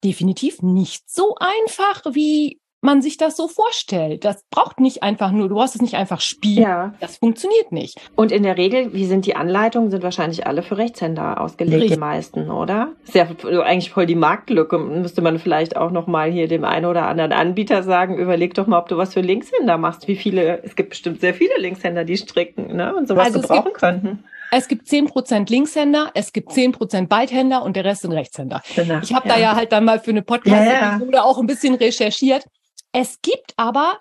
definitiv 0.05 0.63
nicht 0.63 1.11
so 1.11 1.35
einfach, 1.39 2.03
wie 2.13 2.59
man 2.83 3.03
sich 3.03 3.19
das 3.19 3.37
so 3.37 3.47
vorstellt. 3.47 4.25
Das 4.25 4.43
braucht 4.51 4.81
nicht 4.81 5.03
einfach 5.03 5.33
nur, 5.33 5.51
du 5.51 5.55
brauchst 5.55 5.75
es 5.75 5.83
nicht 5.83 5.97
einfach 5.97 6.21
spielen. 6.23 6.63
ja. 6.63 6.95
Das 6.99 7.19
funktioniert 7.19 7.73
nicht. 7.73 7.99
Und 8.17 8.33
in 8.33 8.43
der 8.43 8.57
Regel, 8.57 8.95
wie 8.95 9.05
sind 9.05 9.27
die 9.27 9.37
Anleitungen? 9.37 9.91
Sind 9.91 10.03
wahrscheinlich 10.03 10.47
alle 10.47 10.63
für 10.63 10.79
Rechtshänder 10.79 11.43
ausgelegt, 11.43 11.75
Richtig. 11.77 11.93
die 11.93 11.99
meisten, 11.99 12.51
oder? 12.51 12.93
Ist 13.05 13.15
ja 13.15 13.27
eigentlich 13.65 13.91
voll 13.91 14.07
die 14.07 14.15
Marktlücke. 14.15 14.79
Müsste 14.79 15.21
man 15.21 15.39
vielleicht 15.39 15.77
auch 15.77 15.91
noch 15.91 16.07
mal 16.07 16.31
hier 16.33 16.49
dem 16.49 16.65
einen 16.65 16.87
oder 16.87 17.07
anderen 17.07 17.33
Anbieter 17.35 17.83
sagen, 17.83 18.17
überleg 18.17 18.55
doch 18.55 18.67
mal, 18.67 18.79
ob 18.79 18.89
du 18.89 18.97
was 18.97 19.13
für 19.13 19.21
Linkshänder 19.21 19.77
machst. 19.77 20.09
Wie 20.09 20.17
viele, 20.17 20.63
es 20.65 20.75
gibt 20.75 20.91
bestimmt 20.91 21.21
sehr 21.21 21.35
viele 21.35 21.59
Linkshänder, 21.59 22.05
die 22.05 22.17
stricken, 22.17 22.75
ne? 22.77 22.95
Und 22.97 23.09
sowas 23.09 23.27
Also 23.27 23.41
es 23.41 23.43
gebrauchen 23.49 23.65
gibt- 23.65 23.77
könnten. 23.79 24.25
Es 24.51 24.67
gibt 24.69 24.89
10% 24.89 25.49
Linkshänder, 25.51 26.11
es 26.15 26.33
gibt 26.33 26.51
10% 26.51 27.07
Beidhänder 27.07 27.63
und 27.63 27.77
der 27.77 27.85
Rest 27.85 28.03
sind 28.03 28.13
Rechtshänder. 28.13 28.63
Genau. 28.75 28.99
Ich 29.03 29.15
habe 29.15 29.29
da 29.29 29.39
ja 29.39 29.55
halt 29.55 29.71
dann 29.73 29.85
mal 29.85 30.01
für 30.01 30.11
eine 30.11 30.23
Podcast-Episode 30.23 31.13
Ja, 31.13 31.19
ja. 31.19 31.23
auch 31.23 31.39
ein 31.39 31.47
bisschen 31.47 31.75
recherchiert. 31.75 32.45
Es 32.93 33.21
gibt 33.23 33.55
aber, 33.57 33.99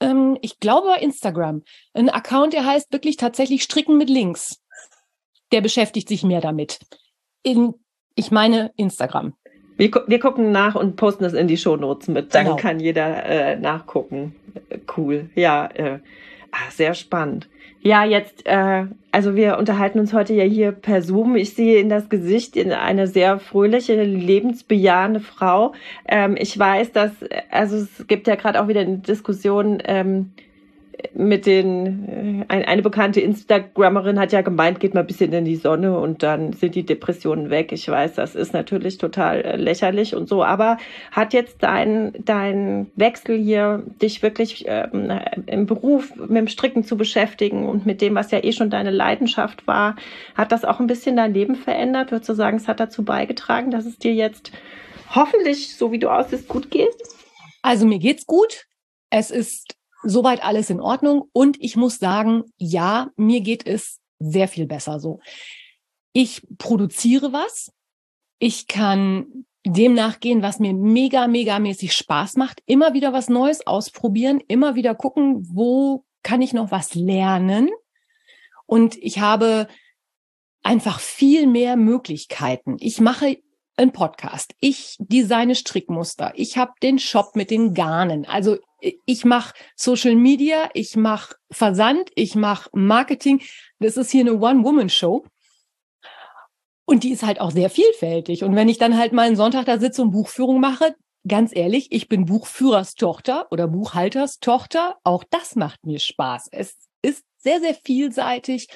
ähm, 0.00 0.38
ich 0.42 0.60
glaube 0.60 0.88
bei 0.88 0.98
Instagram, 1.00 1.62
einen 1.94 2.10
Account, 2.10 2.52
der 2.52 2.64
heißt 2.64 2.92
wirklich 2.92 3.16
tatsächlich 3.16 3.62
Stricken 3.64 3.96
mit 3.98 4.08
Links. 4.08 4.60
Der 5.50 5.60
beschäftigt 5.62 6.08
sich 6.08 6.22
mehr 6.22 6.40
damit. 6.40 6.78
In, 7.42 7.74
ich 8.14 8.30
meine 8.30 8.70
Instagram. 8.76 9.34
Wir, 9.76 9.90
gu- 9.90 10.00
wir 10.06 10.18
gucken 10.20 10.52
nach 10.52 10.74
und 10.74 10.96
posten 10.96 11.24
es 11.24 11.32
in 11.32 11.48
die 11.48 11.56
Shownotes 11.56 12.08
mit. 12.08 12.34
Dann 12.34 12.44
Genau. 12.44 12.56
kann 12.56 12.80
jeder 12.80 13.24
äh, 13.24 13.56
nachgucken. 13.56 14.36
Cool. 14.96 15.30
Ja, 15.34 15.66
äh, 15.66 16.00
ah, 16.66 16.70
sehr 16.70 16.94
spannend. 16.94 17.48
Ja, 17.80 18.04
jetzt, 18.04 18.44
äh, 18.46 18.86
also 19.12 19.36
wir 19.36 19.56
unterhalten 19.56 20.00
uns 20.00 20.12
heute 20.12 20.34
ja 20.34 20.44
hier 20.44 20.72
per 20.72 21.00
Zoom. 21.00 21.36
Ich 21.36 21.54
sehe 21.54 21.78
in 21.78 21.88
das 21.88 22.08
Gesicht 22.08 22.56
in 22.56 22.72
eine 22.72 23.06
sehr 23.06 23.38
fröhliche, 23.38 24.02
lebensbejahende 24.02 25.20
Frau. 25.20 25.74
Ähm, 26.06 26.36
ich 26.36 26.58
weiß, 26.58 26.92
dass, 26.92 27.12
also 27.50 27.76
es 27.76 28.06
gibt 28.08 28.26
ja 28.26 28.34
gerade 28.34 28.60
auch 28.60 28.68
wieder 28.68 28.80
eine 28.80 28.98
Diskussion, 28.98 29.80
ähm, 29.84 30.32
mit 31.14 31.46
den, 31.46 32.08
äh, 32.08 32.44
ein, 32.48 32.64
eine 32.64 32.82
bekannte 32.82 33.20
Instagrammerin 33.20 34.18
hat 34.18 34.32
ja 34.32 34.40
gemeint, 34.40 34.80
geht 34.80 34.94
mal 34.94 35.00
ein 35.00 35.06
bisschen 35.06 35.32
in 35.32 35.44
die 35.44 35.56
Sonne 35.56 35.98
und 35.98 36.22
dann 36.22 36.52
sind 36.52 36.74
die 36.74 36.84
Depressionen 36.84 37.50
weg. 37.50 37.72
Ich 37.72 37.88
weiß, 37.88 38.14
das 38.14 38.34
ist 38.34 38.52
natürlich 38.52 38.98
total 38.98 39.40
äh, 39.42 39.56
lächerlich 39.56 40.14
und 40.14 40.28
so, 40.28 40.44
aber 40.44 40.78
hat 41.10 41.32
jetzt 41.32 41.62
dein, 41.62 42.12
dein 42.24 42.90
Wechsel 42.96 43.36
hier, 43.36 43.82
dich 44.00 44.22
wirklich 44.22 44.64
ähm, 44.66 45.10
im 45.46 45.66
Beruf 45.66 46.14
mit 46.16 46.36
dem 46.36 46.48
Stricken 46.48 46.84
zu 46.84 46.96
beschäftigen 46.96 47.68
und 47.68 47.86
mit 47.86 48.00
dem, 48.00 48.14
was 48.14 48.30
ja 48.30 48.42
eh 48.42 48.52
schon 48.52 48.70
deine 48.70 48.90
Leidenschaft 48.90 49.66
war, 49.66 49.96
hat 50.34 50.52
das 50.52 50.64
auch 50.64 50.80
ein 50.80 50.86
bisschen 50.86 51.16
dein 51.16 51.34
Leben 51.34 51.56
verändert? 51.56 52.10
Würdest 52.10 52.28
du 52.28 52.34
sagen, 52.34 52.56
es 52.56 52.68
hat 52.68 52.80
dazu 52.80 53.04
beigetragen, 53.04 53.70
dass 53.70 53.86
es 53.86 53.98
dir 53.98 54.14
jetzt 54.14 54.52
hoffentlich, 55.14 55.76
so 55.76 55.92
wie 55.92 55.98
du 55.98 56.10
aussiehst, 56.10 56.48
gut 56.48 56.70
geht? 56.70 56.94
Also 57.62 57.86
mir 57.86 57.98
geht's 57.98 58.26
gut. 58.26 58.66
Es 59.10 59.30
ist 59.30 59.77
soweit 60.02 60.42
alles 60.42 60.70
in 60.70 60.80
Ordnung. 60.80 61.28
Und 61.32 61.60
ich 61.60 61.76
muss 61.76 61.98
sagen, 61.98 62.44
ja, 62.56 63.10
mir 63.16 63.40
geht 63.40 63.66
es 63.66 64.00
sehr 64.18 64.48
viel 64.48 64.66
besser 64.66 65.00
so. 65.00 65.20
Ich 66.12 66.42
produziere 66.58 67.32
was. 67.32 67.72
Ich 68.38 68.66
kann 68.66 69.44
dem 69.66 69.94
nachgehen, 69.94 70.42
was 70.42 70.58
mir 70.58 70.72
mega, 70.72 71.26
mega 71.26 71.58
mäßig 71.58 71.92
Spaß 71.92 72.36
macht. 72.36 72.62
Immer 72.66 72.94
wieder 72.94 73.12
was 73.12 73.28
Neues 73.28 73.66
ausprobieren. 73.66 74.40
Immer 74.48 74.74
wieder 74.74 74.94
gucken, 74.94 75.46
wo 75.54 76.04
kann 76.22 76.42
ich 76.42 76.52
noch 76.52 76.70
was 76.70 76.94
lernen. 76.94 77.70
Und 78.66 78.96
ich 78.96 79.18
habe 79.20 79.68
einfach 80.62 81.00
viel 81.00 81.46
mehr 81.46 81.76
Möglichkeiten. 81.76 82.76
Ich 82.80 83.00
mache 83.00 83.38
einen 83.76 83.92
Podcast. 83.92 84.54
Ich 84.60 84.96
designe 84.98 85.54
Strickmuster. 85.54 86.32
Ich 86.34 86.58
habe 86.58 86.72
den 86.82 86.98
Shop 86.98 87.36
mit 87.36 87.50
den 87.50 87.74
Garnen. 87.74 88.26
Also 88.26 88.58
ich 88.80 89.24
mache 89.24 89.54
Social 89.76 90.14
Media, 90.14 90.70
ich 90.74 90.96
mache 90.96 91.36
Versand, 91.50 92.10
ich 92.14 92.34
mache 92.34 92.70
Marketing. 92.72 93.42
Das 93.80 93.96
ist 93.96 94.10
hier 94.10 94.22
eine 94.22 94.38
One-Woman-Show. 94.38 95.24
Und 96.84 97.04
die 97.04 97.10
ist 97.10 97.22
halt 97.22 97.40
auch 97.40 97.50
sehr 97.50 97.70
vielfältig. 97.70 98.44
Und 98.44 98.54
wenn 98.56 98.68
ich 98.68 98.78
dann 98.78 98.96
halt 98.96 99.12
mal 99.12 99.26
einen 99.26 99.36
Sonntag 99.36 99.66
da 99.66 99.78
sitze 99.78 100.02
und 100.02 100.10
Buchführung 100.10 100.60
mache, 100.60 100.94
ganz 101.26 101.54
ehrlich, 101.54 101.88
ich 101.90 102.08
bin 102.08 102.24
Buchführerstochter 102.24 103.48
oder 103.50 103.68
Buchhalterstochter. 103.68 104.96
Auch 105.04 105.24
das 105.28 105.56
macht 105.56 105.84
mir 105.84 105.98
Spaß. 105.98 106.48
Es 106.50 106.76
sehr, 107.38 107.60
sehr 107.60 107.74
vielseitig 107.74 108.68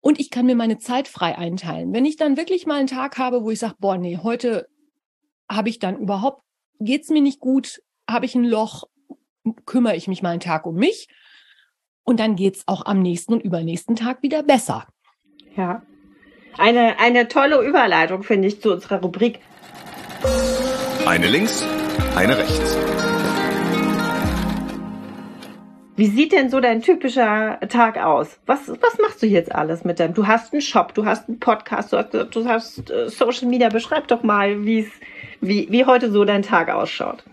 und 0.00 0.20
ich 0.20 0.30
kann 0.30 0.46
mir 0.46 0.54
meine 0.54 0.78
Zeit 0.78 1.08
frei 1.08 1.36
einteilen. 1.36 1.92
Wenn 1.92 2.04
ich 2.04 2.16
dann 2.16 2.36
wirklich 2.36 2.66
mal 2.66 2.76
einen 2.76 2.86
Tag 2.86 3.18
habe, 3.18 3.42
wo 3.42 3.50
ich 3.50 3.58
sage, 3.58 3.76
boah, 3.78 3.96
nee, 3.96 4.18
heute 4.22 4.68
habe 5.50 5.68
ich 5.68 5.78
dann 5.78 5.98
überhaupt, 5.98 6.42
geht's 6.78 7.08
mir 7.08 7.22
nicht 7.22 7.40
gut, 7.40 7.82
habe 8.08 8.26
ich 8.26 8.34
ein 8.34 8.44
Loch, 8.44 8.84
kümmere 9.66 9.96
ich 9.96 10.08
mich 10.08 10.22
mal 10.22 10.30
einen 10.30 10.40
Tag 10.40 10.66
um 10.66 10.76
mich 10.76 11.08
und 12.04 12.20
dann 12.20 12.36
geht's 12.36 12.62
auch 12.66 12.86
am 12.86 13.00
nächsten 13.00 13.34
und 13.34 13.42
übernächsten 13.42 13.96
Tag 13.96 14.22
wieder 14.22 14.42
besser. 14.42 14.86
Ja. 15.56 15.82
Eine, 16.56 16.98
eine 16.98 17.28
tolle 17.28 17.60
Überleitung, 17.62 18.22
finde 18.22 18.48
ich, 18.48 18.60
zu 18.60 18.72
unserer 18.72 19.00
Rubrik. 19.00 19.40
Eine 21.06 21.28
links, 21.28 21.64
eine 22.16 22.36
rechts. 22.36 22.76
Wie 25.96 26.06
sieht 26.06 26.32
denn 26.32 26.48
so 26.48 26.60
dein 26.60 26.80
typischer 26.80 27.58
Tag 27.68 27.98
aus? 27.98 28.38
Was, 28.46 28.68
was 28.68 28.98
machst 29.02 29.20
du 29.20 29.26
jetzt 29.26 29.52
alles 29.52 29.84
mit 29.84 29.98
dem? 29.98 30.14
Du 30.14 30.26
hast 30.26 30.52
einen 30.52 30.62
Shop, 30.62 30.94
du 30.94 31.04
hast 31.04 31.28
einen 31.28 31.40
Podcast, 31.40 31.92
du 31.92 31.98
hast, 31.98 32.14
du 32.14 32.44
hast 32.46 32.90
äh, 32.90 33.08
Social 33.08 33.48
Media. 33.48 33.68
Beschreib 33.68 34.06
doch 34.06 34.22
mal, 34.22 34.64
wie, 34.64 34.88
wie 35.40 35.84
heute 35.84 36.10
so 36.12 36.24
dein 36.24 36.42
Tag 36.42 36.70
ausschaut. 36.70 37.24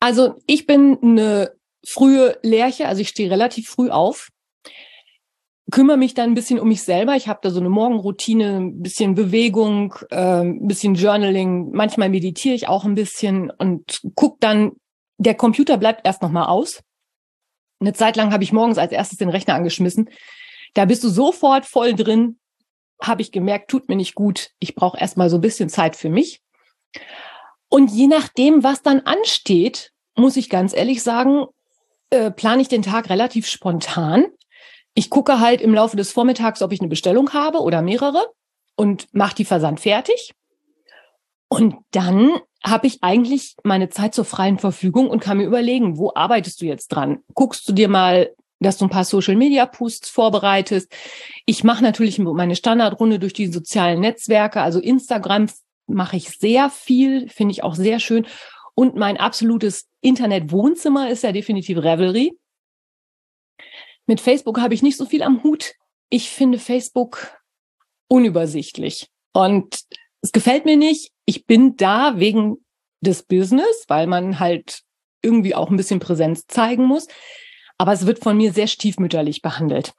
Also 0.00 0.36
ich 0.46 0.66
bin 0.66 0.98
eine 1.00 1.52
frühe 1.88 2.38
Lerche, 2.42 2.88
also 2.88 3.00
ich 3.00 3.08
stehe 3.08 3.30
relativ 3.30 3.68
früh 3.68 3.90
auf, 3.90 4.28
kümmere 5.70 5.96
mich 5.96 6.14
dann 6.14 6.30
ein 6.30 6.34
bisschen 6.34 6.58
um 6.58 6.68
mich 6.68 6.82
selber. 6.82 7.14
Ich 7.16 7.28
habe 7.28 7.40
da 7.42 7.50
so 7.50 7.60
eine 7.60 7.68
Morgenroutine, 7.68 8.56
ein 8.56 8.82
bisschen 8.82 9.14
Bewegung, 9.14 9.94
äh, 10.10 10.40
ein 10.40 10.66
bisschen 10.66 10.94
Journaling. 10.94 11.70
Manchmal 11.72 12.08
meditiere 12.08 12.54
ich 12.54 12.68
auch 12.68 12.84
ein 12.84 12.94
bisschen 12.94 13.50
und 13.50 14.00
guck 14.14 14.40
dann, 14.40 14.72
der 15.18 15.34
Computer 15.34 15.76
bleibt 15.76 16.06
erst 16.06 16.22
noch 16.22 16.30
mal 16.30 16.46
aus 16.46 16.80
eine 17.80 17.92
Zeit 17.92 18.16
lang 18.16 18.32
habe 18.32 18.44
ich 18.44 18.52
morgens 18.52 18.78
als 18.78 18.92
erstes 18.92 19.18
den 19.18 19.28
Rechner 19.28 19.54
angeschmissen. 19.54 20.10
Da 20.74 20.84
bist 20.84 21.04
du 21.04 21.08
sofort 21.08 21.64
voll 21.64 21.94
drin. 21.94 22.38
Habe 23.00 23.22
ich 23.22 23.30
gemerkt, 23.30 23.70
tut 23.70 23.88
mir 23.88 23.96
nicht 23.96 24.14
gut. 24.14 24.50
Ich 24.58 24.74
brauche 24.74 24.98
erstmal 24.98 25.30
so 25.30 25.36
ein 25.36 25.42
bisschen 25.42 25.68
Zeit 25.68 25.94
für 25.94 26.10
mich. 26.10 26.42
Und 27.68 27.90
je 27.90 28.08
nachdem, 28.08 28.64
was 28.64 28.82
dann 28.82 29.00
ansteht, 29.00 29.92
muss 30.16 30.36
ich 30.36 30.50
ganz 30.50 30.74
ehrlich 30.74 31.02
sagen, 31.02 31.46
äh, 32.10 32.30
plane 32.30 32.62
ich 32.62 32.68
den 32.68 32.82
Tag 32.82 33.10
relativ 33.10 33.46
spontan. 33.46 34.26
Ich 34.94 35.10
gucke 35.10 35.40
halt 35.40 35.60
im 35.60 35.74
Laufe 35.74 35.96
des 35.96 36.12
Vormittags, 36.12 36.62
ob 36.62 36.72
ich 36.72 36.80
eine 36.80 36.88
Bestellung 36.88 37.32
habe 37.32 37.60
oder 37.60 37.82
mehrere 37.82 38.26
und 38.76 39.06
mache 39.12 39.36
die 39.36 39.44
Versand 39.44 39.80
fertig. 39.80 40.32
Und 41.48 41.76
dann 41.92 42.32
habe 42.64 42.86
ich 42.86 43.02
eigentlich 43.02 43.56
meine 43.62 43.88
Zeit 43.88 44.14
zur 44.14 44.24
freien 44.24 44.58
Verfügung 44.58 45.08
und 45.08 45.20
kann 45.20 45.38
mir 45.38 45.44
überlegen, 45.44 45.96
wo 45.96 46.12
arbeitest 46.14 46.60
du 46.60 46.66
jetzt 46.66 46.88
dran? 46.88 47.20
Guckst 47.34 47.68
du 47.68 47.72
dir 47.72 47.88
mal, 47.88 48.30
dass 48.60 48.76
du 48.76 48.86
ein 48.86 48.90
paar 48.90 49.04
Social 49.04 49.36
Media 49.36 49.64
Posts 49.66 50.10
vorbereitest? 50.10 50.92
Ich 51.46 51.64
mache 51.64 51.82
natürlich 51.82 52.18
meine 52.18 52.56
Standardrunde 52.56 53.18
durch 53.18 53.32
die 53.32 53.46
sozialen 53.46 54.00
Netzwerke, 54.00 54.60
also 54.60 54.80
Instagram 54.80 55.46
mache 55.86 56.16
ich 56.16 56.30
sehr 56.30 56.68
viel, 56.70 57.28
finde 57.28 57.52
ich 57.52 57.64
auch 57.64 57.74
sehr 57.74 57.98
schön. 57.98 58.26
Und 58.78 58.94
mein 58.94 59.16
absolutes 59.16 59.88
Internet-Wohnzimmer 60.02 61.10
ist 61.10 61.24
ja 61.24 61.32
definitiv 61.32 61.78
Revelry. 61.78 62.38
Mit 64.06 64.20
Facebook 64.20 64.60
habe 64.60 64.72
ich 64.72 64.84
nicht 64.84 64.96
so 64.96 65.04
viel 65.04 65.24
am 65.24 65.42
Hut. 65.42 65.74
Ich 66.10 66.30
finde 66.30 66.60
Facebook 66.60 67.36
unübersichtlich. 68.06 69.08
Und 69.32 69.80
es 70.20 70.30
gefällt 70.30 70.64
mir 70.64 70.76
nicht. 70.76 71.10
Ich 71.24 71.44
bin 71.44 71.74
da 71.74 72.20
wegen 72.20 72.64
des 73.00 73.24
Business, 73.24 73.84
weil 73.88 74.06
man 74.06 74.38
halt 74.38 74.82
irgendwie 75.22 75.56
auch 75.56 75.70
ein 75.70 75.76
bisschen 75.76 75.98
Präsenz 75.98 76.46
zeigen 76.46 76.84
muss. 76.84 77.08
Aber 77.78 77.92
es 77.92 78.06
wird 78.06 78.20
von 78.20 78.36
mir 78.36 78.52
sehr 78.52 78.68
stiefmütterlich 78.68 79.42
behandelt. 79.42 79.92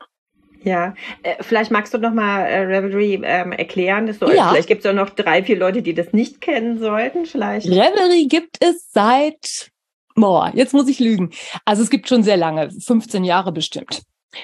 Ja, 0.64 0.94
äh, 1.24 1.42
vielleicht 1.42 1.72
magst 1.72 1.94
du 1.94 1.98
noch 1.98 2.14
mal 2.14 2.42
äh, 2.42 2.60
Revelry 2.60 3.22
ähm, 3.24 3.52
erklären. 3.52 4.08
Dass 4.08 4.20
du, 4.20 4.30
ja. 4.30 4.50
Vielleicht 4.50 4.68
gibt 4.68 4.84
es 4.84 4.90
auch 4.90 4.96
noch 4.96 5.10
drei, 5.10 5.44
vier 5.44 5.58
Leute, 5.58 5.82
die 5.82 5.94
das 5.94 6.12
nicht 6.14 6.42
kennen 6.42 6.80
sollten. 6.80 7.26
Vielleicht. 7.26 7.68
Revelry 7.68 8.28
gibt 8.28 8.58
es 8.64 8.92
seit, 8.92 9.72
boah, 10.16 10.52
jetzt 10.54 10.74
muss 10.74 10.90
ich 10.90 11.00
lügen. 11.00 11.32
Also 11.66 11.84
es 11.84 11.90
gibt 11.90 12.10
schon 12.10 12.24
sehr 12.24 12.38
lange, 12.38 12.72
15 12.72 13.24
Jahre 13.24 13.52
bestimmt. 13.52 14.02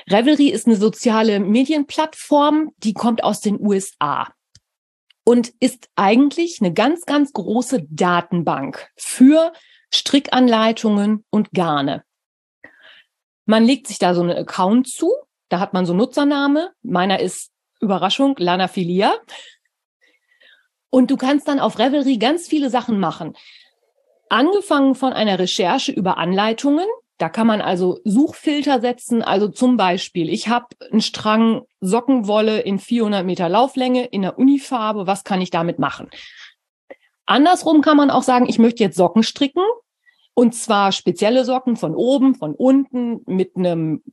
Revelry 0.10 0.50
ist 0.50 0.68
eine 0.68 0.78
soziale 0.78 1.40
Medienplattform, 1.40 2.72
die 2.78 2.94
kommt 2.94 3.24
aus 3.24 3.42
den 3.42 3.60
USA 3.60 4.28
und 5.26 5.54
ist 5.60 5.90
eigentlich 5.96 6.60
eine 6.62 6.74
ganz, 6.74 7.06
ganz 7.06 7.34
große 7.34 7.86
Datenbank 7.90 8.88
für 8.96 9.52
Strickanleitungen 9.94 11.26
und 11.30 11.52
Garne. 11.52 12.04
Man 13.46 13.64
legt 13.64 13.88
sich 13.88 14.00
da 14.00 14.16
so 14.16 14.22
einen 14.22 14.38
Account 14.38 14.88
zu, 14.88 15.12
da 15.50 15.60
hat 15.60 15.74
man 15.74 15.86
so 15.86 15.94
Nutzername. 15.94 16.72
Meiner 16.82 17.20
ist 17.20 17.52
Überraschung, 17.80 18.36
Lana 18.38 18.68
Filia. 18.68 19.14
Und 20.90 21.12
du 21.12 21.18
kannst 21.18 21.48
dann 21.48 21.60
auf 21.60 21.78
Revelry 21.78 22.18
ganz 22.18 22.48
viele 22.48 22.70
Sachen 22.70 23.00
machen. 23.00 23.36
Angefangen 24.30 24.96
von 24.96 25.14
einer 25.14 25.38
Recherche 25.38 25.92
über 25.92 26.18
Anleitungen, 26.18 26.88
da 27.18 27.30
kann 27.30 27.48
man 27.48 27.62
also 27.62 28.00
Suchfilter 28.04 28.82
setzen. 28.82 29.22
Also 29.22 29.48
zum 29.48 29.78
Beispiel, 29.78 30.30
ich 30.30 30.50
habe 30.50 30.68
einen 30.92 31.02
Strang 31.02 31.62
Sockenwolle 31.80 32.60
in 32.60 32.80
400 32.80 33.26
Meter 33.26 33.48
Lauflänge 33.48 34.06
in 34.06 34.24
der 34.24 34.38
Unifarbe. 34.38 35.08
Was 35.08 35.24
kann 35.24 35.42
ich 35.42 35.50
damit 35.50 35.80
machen? 35.80 36.10
Andersrum 37.26 37.82
kann 37.82 37.98
man 37.98 38.12
auch 38.12 38.24
sagen, 38.24 38.48
ich 38.48 38.60
möchte 38.60 38.84
jetzt 38.84 38.98
Socken 38.98 39.24
stricken. 39.24 39.64
Und 40.34 40.54
zwar 40.54 40.92
spezielle 40.92 41.46
Socken 41.46 41.78
von 41.78 41.96
oben, 41.96 42.36
von 42.36 42.54
unten, 42.54 43.22
mit 43.26 43.56
einem 43.56 44.04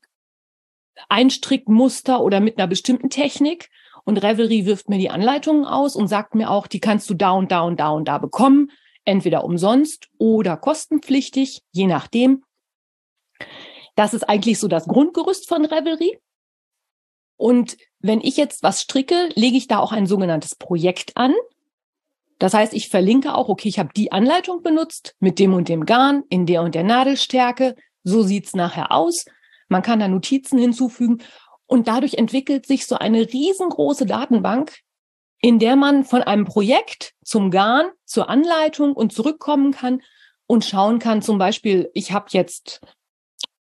Einstrickmuster 1.09 2.21
oder 2.23 2.41
mit 2.41 2.59
einer 2.59 2.67
bestimmten 2.67 3.11
Technik. 3.11 3.71
Und 4.05 4.19
Revelry 4.23 4.67
wirft 4.67 4.89
mir 4.89 4.99
die 4.99 5.11
Anleitungen 5.11 5.65
aus 5.65 5.95
und 5.95 6.09
sagt 6.09 6.35
mir 6.35 6.51
auch, 6.51 6.67
die 6.67 6.81
kannst 6.81 7.09
du 7.09 7.15
da 7.15 7.31
und 7.31 7.53
da 7.53 7.63
und 7.63 7.79
da 7.79 7.91
und 7.91 8.07
da 8.07 8.19
bekommen. 8.19 8.71
Entweder 9.05 9.45
umsonst 9.45 10.09
oder 10.19 10.57
kostenpflichtig, 10.57 11.63
je 11.73 11.87
nachdem. 11.87 12.43
Das 13.95 14.15
ist 14.15 14.29
eigentlich 14.29 14.59
so 14.59 14.69
das 14.69 14.87
Grundgerüst 14.87 15.49
von 15.49 15.65
Revelry. 15.65 16.19
Und 17.37 17.77
wenn 17.99 18.21
ich 18.21 18.37
jetzt 18.37 18.63
was 18.63 18.83
stricke, 18.83 19.31
lege 19.35 19.57
ich 19.57 19.67
da 19.67 19.79
auch 19.79 19.93
ein 19.93 20.07
sogenanntes 20.07 20.55
Projekt 20.55 21.17
an. 21.17 21.35
Das 22.39 22.55
heißt, 22.55 22.73
ich 22.75 22.89
verlinke 22.89 23.35
auch, 23.35 23.49
okay, 23.49 23.69
ich 23.69 23.79
habe 23.79 23.91
die 23.95 24.11
Anleitung 24.11 24.63
benutzt 24.63 25.15
mit 25.21 25.39
dem 25.39 25.55
und 25.55 25.69
dem 25.69 25.87
Garn 25.87 26.25
in 26.29 26.47
der 26.47 26.63
und 26.63 26.75
der 26.75 26.83
Nadelstärke. 26.83 27.77
So 28.03 28.23
sieht's 28.23 28.55
nachher 28.55 28.91
aus. 28.91 29.25
Man 29.69 29.83
kann 29.83 30.01
da 30.01 30.09
Notizen 30.09 30.59
hinzufügen 30.59 31.23
und 31.67 31.89
dadurch 31.89 32.15
entwickelt 32.15 32.67
sich 32.67 32.87
so 32.87 32.97
eine 32.97 33.21
riesengroße 33.33 34.07
Datenbank, 34.07 34.79
in 35.41 35.59
der 35.59 35.77
man 35.77 36.05
von 36.05 36.23
einem 36.23 36.45
Projekt 36.45 37.15
zum 37.25 37.51
Garn, 37.51 37.87
zur 38.05 38.29
Anleitung 38.29 38.93
und 38.93 39.13
zurückkommen 39.13 39.73
kann 39.73 40.03
und 40.47 40.65
schauen 40.65 40.99
kann, 40.99 41.23
zum 41.23 41.39
Beispiel, 41.39 41.91
ich 41.95 42.13
habe 42.13 42.27
jetzt 42.31 42.81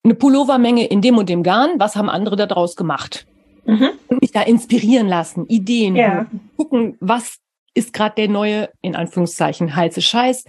eine 0.04 0.14
Pullovermenge 0.14 0.86
in 0.86 1.02
dem 1.02 1.18
und 1.18 1.30
dem 1.30 1.44
Garn, 1.44 1.80
was 1.80 1.96
haben 1.96 2.10
andere 2.10 2.36
daraus 2.36 2.76
gemacht? 2.76 3.26
Mhm. 3.66 3.90
Und 4.08 4.22
mich 4.22 4.32
da 4.32 4.44
inspirieren 4.44 5.08
lassen, 5.08 5.48
Ideen, 5.48 5.96
ja. 5.96 6.28
gucken, 6.56 6.96
was 7.00 7.40
ist 7.74 7.92
gerade 7.92 8.16
der 8.16 8.30
neue, 8.30 8.70
in 8.82 8.96
Anführungszeichen, 8.96 9.76
heiße 9.76 10.02
Scheiß. 10.02 10.46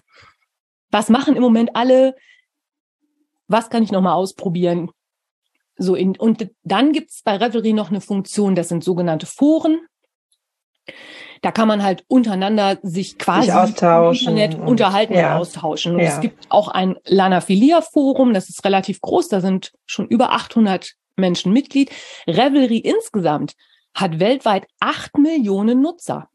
Was 0.91 1.09
machen 1.09 1.35
im 1.35 1.43
Moment 1.43 1.75
alle? 1.75 2.15
Was 3.49 3.71
kann 3.71 3.83
ich 3.83 3.91
nochmal 3.91 4.15
ausprobieren? 4.15 4.91
So 5.79 5.95
in, 5.95 6.17
und 6.17 6.49
dann 6.63 6.93
gibt's 6.93 7.23
bei 7.23 7.37
Revelry 7.37 7.73
noch 7.73 7.91
eine 7.91 8.01
Funktion, 8.01 8.55
das 8.55 8.69
sind 8.69 8.83
sogenannte 8.83 9.27
Foren. 9.27 9.81
Da 11.43 11.53
kann 11.53 11.69
man 11.69 11.83
halt 11.83 12.05
untereinander 12.09 12.79
sich 12.83 13.19
quasi 13.19 13.51
austauschen 13.51 14.37
Internet 14.37 14.59
und, 14.59 14.67
unterhalten 14.67 15.15
ja. 15.15 15.35
und 15.35 15.43
austauschen. 15.43 15.95
Und 15.95 16.01
ja. 16.01 16.07
es 16.07 16.21
gibt 16.21 16.47
auch 16.49 16.69
ein 16.69 16.97
Lanaphilia 17.05 17.83
Forum, 17.83 18.33
das 18.33 18.49
ist 18.49 18.65
relativ 18.65 19.01
groß, 19.01 19.29
da 19.29 19.41
sind 19.41 19.73
schon 19.85 20.07
über 20.07 20.33
800 20.33 20.95
Menschen 21.17 21.53
Mitglied. 21.53 21.91
Revelry 22.27 22.79
insgesamt 22.79 23.55
hat 23.95 24.19
weltweit 24.21 24.67
acht 24.81 25.17
Millionen 25.19 25.81
Nutzer. 25.83 26.29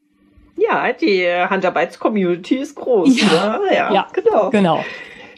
Ja, 0.56 0.92
die 0.92 1.26
Handarbeits-Community 1.26 2.56
ist 2.56 2.74
groß. 2.76 3.20
Ja, 3.20 3.58
ne? 3.58 3.74
ja, 3.74 3.92
ja, 3.92 4.06
genau. 4.12 4.50
genau. 4.50 4.84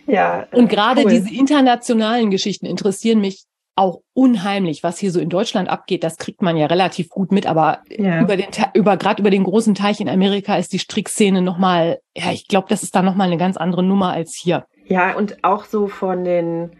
Ja, 0.07 0.47
und 0.53 0.69
gerade 0.69 1.03
cool. 1.03 1.11
diese 1.11 1.35
internationalen 1.35 2.31
Geschichten 2.31 2.67
interessieren 2.67 3.21
mich 3.21 3.45
auch 3.77 4.01
unheimlich, 4.13 4.83
was 4.83 4.99
hier 4.99 5.11
so 5.11 5.21
in 5.21 5.29
Deutschland 5.29 5.69
abgeht. 5.69 6.05
Das 6.05 6.17
kriegt 6.17 6.43
man 6.43 6.57
ja 6.57 6.67
relativ 6.67 7.09
gut 7.09 7.33
mit, 7.33 7.47
aber 7.47 7.81
ja. 7.89 8.21
über 8.21 8.37
den 8.37 8.47
über 8.75 8.97
gerade 8.97 9.21
über 9.21 9.31
den 9.31 9.45
großen 9.45 9.75
Teich 9.75 10.01
in 10.01 10.09
Amerika 10.09 10.57
ist 10.57 10.73
die 10.73 10.79
Strickszene 10.79 11.43
noch 11.43 11.59
mal, 11.59 11.99
ja, 12.17 12.31
ich 12.31 12.47
glaube, 12.47 12.67
das 12.69 12.83
ist 12.83 12.95
da 12.95 13.03
noch 13.03 13.15
mal 13.15 13.25
eine 13.25 13.39
ganz 13.39 13.57
andere 13.57 13.83
Nummer 13.83 14.13
als 14.13 14.39
hier. 14.41 14.67
Ja, 14.87 15.17
und 15.17 15.43
auch 15.43 15.65
so 15.65 15.89
von 15.89 16.25
den 16.25 16.77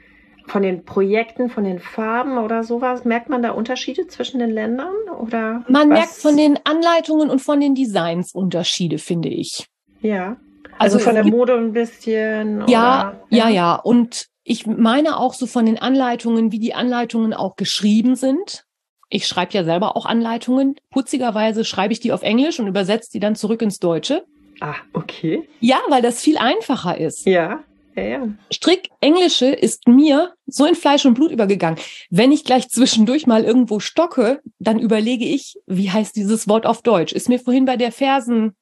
von 0.47 0.63
den 0.63 0.85
Projekten, 0.85 1.49
von 1.49 1.65
den 1.65 1.79
Farben 1.79 2.37
oder 2.37 2.65
sowas, 2.65 3.05
merkt 3.05 3.31
man 3.31 3.43
da 3.43 3.53
Unterschiede 3.53 4.07
zwischen 4.09 4.41
den 4.41 4.51
Ländern 4.51 4.93
oder? 5.19 5.65
Man 5.69 5.91
was? 5.91 5.99
merkt 5.99 6.13
von 6.13 6.37
den 6.37 6.59
Anleitungen 6.65 7.31
und 7.31 7.41
von 7.41 7.61
den 7.61 7.75
Designs 7.75 8.35
Unterschiede, 8.35 8.99
finde 8.99 9.31
ich. 9.31 9.67
Ja. 10.01 10.37
Also, 10.79 10.97
also 10.97 10.99
von 10.99 11.15
der 11.15 11.25
Mode 11.25 11.55
ein 11.55 11.73
bisschen. 11.73 12.67
Ja, 12.69 13.11
oder? 13.11 13.21
ja, 13.31 13.49
ja. 13.49 13.75
Und 13.77 14.27
ich 14.45 14.67
meine 14.67 15.19
auch 15.19 15.35
so 15.35 15.47
von 15.47 15.67
den 15.67 15.79
Anleitungen, 15.79 16.53
wie 16.53 16.59
die 16.59 16.75
Anleitungen 16.75 17.33
auch 17.33 17.57
geschrieben 17.57 18.15
sind. 18.15 18.65
Ich 19.09 19.27
schreibe 19.27 19.53
ja 19.55 19.65
selber 19.65 19.97
auch 19.97 20.07
Anleitungen. 20.07 20.77
Putzigerweise 20.91 21.65
schreibe 21.65 21.93
ich 21.93 22.01
die 22.01 22.13
auf 22.13 22.23
Englisch 22.23 22.61
und 22.61 22.67
übersetze 22.67 23.11
die 23.11 23.21
dann 23.21 23.37
zurück 23.37 23.63
ins 23.63 23.79
Deutsche. 23.79 24.25
Ah, 24.61 24.77
okay. 24.93 25.49
Ja, 25.61 25.81
weil 25.89 26.03
das 26.03 26.21
viel 26.21 26.37
einfacher 26.37 26.99
ist. 26.99 27.27
Ja, 27.27 27.65
ja, 27.97 28.03
ja. 28.03 28.29
Strick 28.53 28.91
Englische 29.01 29.47
ist 29.47 29.87
mir 29.89 30.35
so 30.47 30.67
in 30.67 30.75
Fleisch 30.75 31.07
und 31.07 31.15
Blut 31.15 31.31
übergegangen. 31.31 31.79
Wenn 32.11 32.33
ich 32.33 32.45
gleich 32.45 32.69
zwischendurch 32.69 33.27
mal 33.27 33.45
irgendwo 33.45 33.81
stocke, 33.81 34.41
dann 34.59 34.79
überlege 34.79 35.25
ich, 35.25 35.57
wie 35.67 35.91
heißt 35.91 36.17
dieses 36.17 36.49
Wort 36.49 36.67
auf 36.67 36.83
Deutsch? 36.83 37.13
Ist 37.13 37.29
mir 37.29 37.39
vorhin 37.39 37.65
bei 37.65 37.77
der 37.77 37.93
Fersen, 37.93 38.55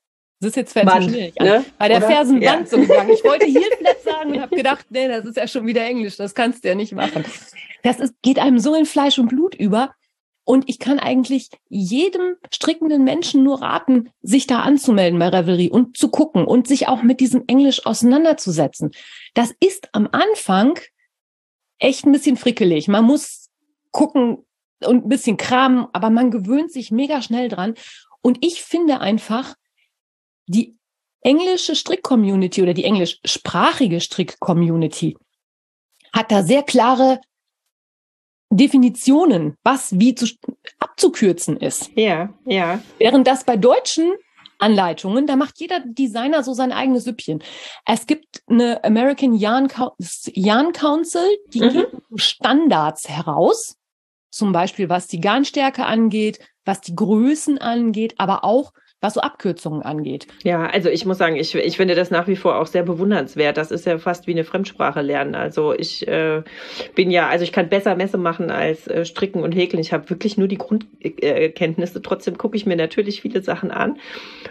das 0.43 0.57
ist 0.57 0.57
jetzt 0.57 0.73
schwierig, 0.73 1.35
ne? 1.41 1.65
bei 1.79 1.89
der 1.89 1.99
Oder? 1.99 2.07
Fersenband 2.09 2.63
Ja. 2.63 2.67
so 2.67 2.79
gegangen. 2.79 3.11
Ich 3.11 3.23
wollte 3.23 3.47
hier 3.47 3.63
flat 3.79 4.03
sagen 4.03 4.33
und 4.33 4.41
habe 4.41 4.57
gedacht, 4.57 4.87
nee, 4.91 5.07
das 5.07 5.25
ist 5.25 5.37
ja 5.37 5.47
schon 5.47 5.67
wieder 5.67 5.85
Englisch, 5.85 6.17
das 6.17 6.35
kannst 6.35 6.65
du 6.65 6.69
ja 6.69 6.75
nicht 6.75 6.93
machen. 6.93 7.25
Das 7.85 8.01
ist, 8.01 8.15
geht 8.23 8.41
einem 8.41 8.59
so 8.59 8.75
in 8.75 8.85
Fleisch 8.85 9.19
und 9.21 9.29
Blut 9.29 9.55
über. 9.55 9.95
Und 10.45 10.69
ich 10.69 10.81
kann 10.81 10.99
eigentlich 10.99 11.51
jedem 11.69 12.35
strickenden 12.53 13.05
Menschen 13.05 13.45
nur 13.45 13.63
raten, 13.63 14.11
sich 14.23 14.49
da 14.49 14.63
anzumelden 14.63 15.17
bei 15.21 15.29
Revelry 15.29 15.71
und 15.71 15.97
zu 15.97 16.09
gucken 16.09 16.45
und 16.45 16.67
sich 16.67 16.89
auch 16.89 17.05
mit 17.05 17.21
diesem 17.21 17.45
Englisch 17.47 17.87
auseinanderzusetzen. 17.87 18.91
Das 19.35 19.55
ist 19.61 19.91
am 19.93 20.09
Anfang 20.11 20.77
echt 21.79 22.05
ein 22.05 22.11
bisschen 22.11 22.37
frickelig. 22.37 22.89
Man 22.89 23.05
muss 23.05 23.51
gucken 23.93 24.45
und 24.85 25.05
ein 25.05 25.09
bisschen 25.09 25.37
kramen, 25.37 25.87
aber 25.93 26.11
man 26.11 26.33
gewöhnt 26.33 26.73
sich 26.73 26.91
mega 26.91 27.23
schnell 27.23 27.49
dran. 27.49 27.75
Und 28.21 28.45
ich 28.45 28.63
finde 28.63 29.01
einfach, 29.01 29.55
die 30.47 30.77
englische 31.21 31.77
Strick-Community 31.77 32.63
oder 32.63 32.75
die 32.75 32.85
englischsprachige 32.85 34.01
Strick-Community 34.01 35.17
hat 36.13 36.31
da 36.31 36.43
sehr 36.43 36.63
klare 36.63 37.21
Definitionen, 38.51 39.57
was 39.63 39.99
wie 39.99 40.15
zu, 40.15 40.27
abzukürzen 40.79 41.57
ist. 41.57 41.91
Ja, 41.95 42.35
ja. 42.45 42.83
Während 42.99 43.27
das 43.27 43.45
bei 43.45 43.57
deutschen 43.57 44.13
Anleitungen, 44.59 45.27
da 45.27 45.37
macht 45.37 45.59
jeder 45.59 45.81
Designer 45.81 46.43
so 46.43 46.53
sein 46.53 46.71
eigenes 46.71 47.05
Süppchen. 47.05 47.43
Es 47.87 48.07
gibt 48.07 48.43
eine 48.47 48.85
American 48.85 49.35
Yarn, 49.35 49.69
Yarn 50.35 50.73
Council, 50.73 51.27
die 51.49 51.61
Mhm. 51.61 51.71
gibt 51.73 51.97
Standards 52.17 53.09
heraus. 53.09 53.77
Zum 54.31 54.53
Beispiel 54.53 54.89
was 54.89 55.07
die 55.09 55.21
Garnstärke 55.21 55.87
angeht, 55.87 56.39
was 56.65 56.81
die 56.81 56.95
Größen 56.95 57.59
angeht, 57.59 58.15
aber 58.19 58.45
auch 58.45 58.73
was 59.03 59.15
so 59.15 59.21
Abkürzungen 59.21 59.83
angeht. 59.83 60.29
Ja, 60.45 60.65
also 60.67 60.89
ich 60.89 61.05
muss 61.05 61.19
sagen, 61.19 61.35
ich, 61.35 61.55
ich 61.57 61.77
finde 61.77 61.97
das 61.97 62.13
nach 62.13 62.29
wie 62.29 62.37
vor 62.37 62.57
auch 62.57 62.69
sehr 62.69 62.85
bewundernswert. 62.85 63.57
Das 63.57 63.73
ist 63.73 63.85
ja 63.85 63.99
fast 63.99 64.29
wie 64.29 64.31
eine 64.31 64.45
Fremdsprache 64.45 65.03
lernen. 65.03 65.35
Also 65.35 65.75
ich 65.75 66.07
äh, 66.07 66.43
bin 66.95 67.11
ja, 67.11 67.29
also 67.29 67.43
ich 67.43 67.51
kann 67.51 67.69
besser 67.69 67.97
Messe 67.97 68.17
machen 68.17 68.53
als 68.53 68.87
äh, 68.87 69.05
Stricken 69.05 69.43
und 69.43 69.53
Häkeln. 69.53 69.81
Ich 69.81 69.93
habe 69.93 70.09
wirklich 70.09 70.39
nur 70.39 70.47
die 70.47 70.57
Grundkenntnisse. 70.57 72.01
Trotzdem 72.01 72.39
gucke 72.39 72.57
ich 72.57 72.65
mir 72.65 72.77
natürlich 72.77 73.23
viele 73.23 73.43
Sachen 73.43 73.73
an. 73.73 73.99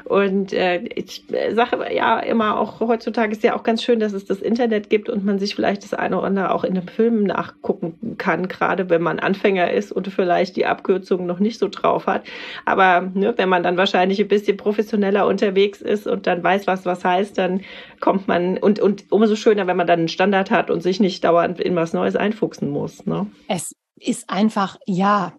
Und 0.04 0.52
äh, 0.52 0.82
ich 0.96 1.24
äh, 1.32 1.54
sage 1.54 1.86
ja 1.96 2.20
immer 2.20 2.60
auch, 2.60 2.82
heutzutage 2.82 3.32
ist 3.32 3.44
ja 3.44 3.56
auch 3.56 3.64
ganz 3.64 3.82
schön, 3.82 4.02
dass 4.02 4.12
es 4.12 4.26
das 4.26 4.42
Internet 4.42 4.90
gibt 4.90 5.08
und 5.08 5.24
man 5.24 5.40
sich 5.40 5.56
vielleicht 5.56 5.84
das 5.84 5.94
eine 5.94 6.18
oder 6.18 6.28
andere 6.28 6.54
auch 6.54 6.66
in 6.66 6.78
einem 6.78 6.90
Film 6.90 7.24
nachgucken 7.24 8.18
kann, 8.18 8.50
gerade 8.50 8.90
wenn 8.90 9.02
man 9.02 9.20
Anfänger 9.20 9.72
ist 9.72 9.94
und 9.94 10.10
vielleicht 10.10 10.58
die 10.58 10.66
Abkürzungen 10.66 11.26
noch 11.26 11.40
nicht 11.40 11.58
so 11.58 11.70
drauf 11.70 12.06
hat. 12.06 12.24
Aber 12.66 13.10
ne, 13.14 13.34
wenn 13.38 13.48
man 13.48 13.64
dann 13.64 13.78
wahrscheinlich 13.78 14.20
ein 14.20 14.28
bisschen 14.28 14.41
professioneller 14.54 15.28
unterwegs 15.28 15.82
ist 15.82 16.08
und 16.08 16.28
dann 16.28 16.44
weiß, 16.44 16.68
was 16.68 16.86
was 16.86 17.04
heißt, 17.04 17.38
dann 17.38 17.62
kommt 18.00 18.28
man 18.28 18.58
und 18.58 18.80
und 18.80 19.12
umso 19.12 19.36
schöner, 19.36 19.68
wenn 19.68 19.78
man 19.78 19.88
dann 19.88 20.00
einen 20.00 20.08
Standard 20.08 20.52
hat 20.52 20.70
und 20.70 20.82
sich 20.82 21.00
nicht 21.00 21.24
dauernd 21.24 21.60
in 21.60 21.76
was 21.76 21.94
Neues 21.94 22.16
einfuchsen 22.16 22.70
muss. 22.70 23.06
Ne? 23.06 23.28
Es 23.48 23.76
ist 24.00 24.30
einfach, 24.30 24.78
ja, 24.86 25.34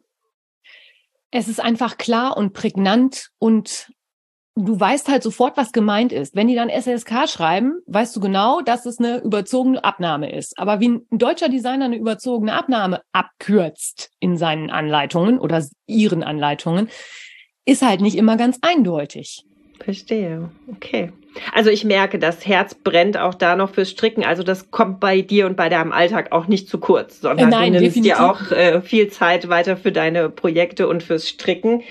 es 1.30 1.48
ist 1.48 1.60
einfach 1.60 1.96
klar 1.96 2.36
und 2.36 2.52
prägnant 2.52 3.30
und 3.38 3.90
du 4.54 4.78
weißt 4.78 5.08
halt 5.08 5.22
sofort, 5.22 5.56
was 5.56 5.72
gemeint 5.72 6.12
ist. 6.12 6.34
Wenn 6.34 6.48
die 6.48 6.54
dann 6.54 6.68
SLSK 6.68 7.28
schreiben, 7.28 7.78
weißt 7.86 8.14
du 8.14 8.20
genau, 8.20 8.60
dass 8.60 8.86
es 8.86 8.98
eine 8.98 9.18
überzogene 9.22 9.82
Abnahme 9.82 10.30
ist. 10.30 10.58
Aber 10.58 10.80
wie 10.80 10.90
ein 10.90 11.06
deutscher 11.10 11.48
Designer 11.48 11.86
eine 11.86 11.96
überzogene 11.96 12.52
Abnahme 12.52 13.00
abkürzt 13.12 14.10
in 14.20 14.36
seinen 14.36 14.70
Anleitungen 14.70 15.38
oder 15.38 15.64
ihren 15.86 16.22
Anleitungen, 16.22 16.88
ist 17.64 17.82
halt 17.82 18.00
nicht 18.00 18.16
immer 18.16 18.36
ganz 18.36 18.58
eindeutig. 18.62 19.44
Verstehe. 19.80 20.50
Okay. 20.76 21.12
Also 21.54 21.70
ich 21.70 21.84
merke, 21.84 22.18
das 22.18 22.46
Herz 22.46 22.74
brennt 22.74 23.16
auch 23.16 23.34
da 23.34 23.56
noch 23.56 23.70
fürs 23.74 23.90
Stricken. 23.90 24.22
Also 24.24 24.42
das 24.42 24.70
kommt 24.70 25.00
bei 25.00 25.22
dir 25.22 25.46
und 25.46 25.56
bei 25.56 25.68
deinem 25.68 25.90
Alltag 25.90 26.30
auch 26.30 26.46
nicht 26.46 26.68
zu 26.68 26.78
kurz, 26.78 27.20
sondern 27.20 27.48
Äh, 27.48 27.50
nein, 27.50 27.72
du 27.72 27.80
nimmst 27.80 27.96
definitiv. 27.96 28.16
dir 28.18 28.24
auch 28.24 28.50
äh, 28.52 28.80
viel 28.82 29.08
Zeit 29.08 29.48
weiter 29.48 29.76
für 29.76 29.90
deine 29.92 30.28
Projekte 30.28 30.86
und 30.88 31.02
fürs 31.02 31.28
Stricken. 31.28 31.82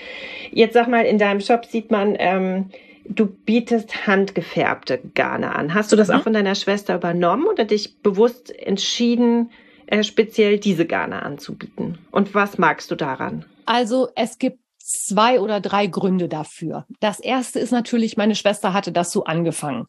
Jetzt 0.52 0.74
sag 0.74 0.88
mal, 0.88 1.04
in 1.04 1.18
deinem 1.18 1.40
Shop 1.40 1.64
sieht 1.66 1.90
man, 1.90 2.14
ähm, 2.18 2.70
du 3.04 3.26
bietest 3.26 4.06
handgefärbte 4.06 5.00
Garne 5.14 5.54
an. 5.54 5.74
Hast 5.74 5.90
du 5.92 5.96
das 5.96 6.08
Mhm. 6.08 6.14
auch 6.14 6.22
von 6.22 6.32
deiner 6.32 6.54
Schwester 6.54 6.94
übernommen 6.94 7.46
oder 7.46 7.64
dich 7.64 7.98
bewusst 8.00 8.56
entschieden, 8.58 9.50
äh, 9.86 10.04
speziell 10.04 10.58
diese 10.60 10.86
Garne 10.86 11.22
anzubieten? 11.22 11.98
Und 12.12 12.32
was 12.34 12.58
magst 12.58 12.90
du 12.90 12.94
daran? 12.94 13.44
Also 13.66 14.08
es 14.14 14.38
gibt 14.38 14.58
zwei 14.92 15.40
oder 15.40 15.60
drei 15.60 15.86
Gründe 15.86 16.28
dafür. 16.28 16.86
Das 17.00 17.20
erste 17.20 17.58
ist 17.58 17.70
natürlich, 17.72 18.16
meine 18.16 18.34
Schwester 18.34 18.72
hatte 18.72 18.92
das 18.92 19.10
so 19.12 19.24
angefangen. 19.24 19.86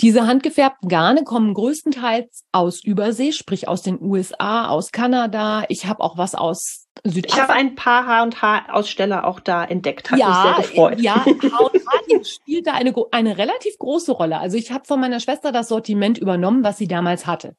Diese 0.00 0.26
handgefärbten 0.26 0.88
Garne 0.88 1.22
kommen 1.22 1.54
größtenteils 1.54 2.44
aus 2.50 2.82
Übersee, 2.82 3.30
sprich 3.30 3.68
aus 3.68 3.82
den 3.82 4.00
USA, 4.02 4.66
aus 4.66 4.90
Kanada. 4.90 5.64
Ich 5.68 5.86
habe 5.86 6.02
auch 6.02 6.18
was 6.18 6.34
aus 6.34 6.88
Ich 7.04 7.12
habe 7.12 7.14
Südafrika. 7.14 7.52
ein 7.52 7.74
paar 7.76 8.06
H&H-Aussteller 8.06 9.24
auch 9.24 9.38
da 9.38 9.64
entdeckt. 9.64 10.10
Hat 10.10 10.18
mich 10.18 10.26
sehr 10.26 10.34
Ja, 10.34 10.56
gefreut. 10.56 11.00
ja, 11.00 11.24
H&H 11.24 12.24
spielt 12.24 12.66
da 12.66 12.72
eine, 12.72 12.92
eine 13.12 13.38
relativ 13.38 13.78
große 13.78 14.10
Rolle. 14.10 14.38
Also 14.40 14.56
ich 14.56 14.72
habe 14.72 14.84
von 14.84 14.98
meiner 14.98 15.20
Schwester 15.20 15.52
das 15.52 15.68
Sortiment 15.68 16.18
übernommen, 16.18 16.64
was 16.64 16.76
sie 16.76 16.88
damals 16.88 17.26
hatte. 17.28 17.54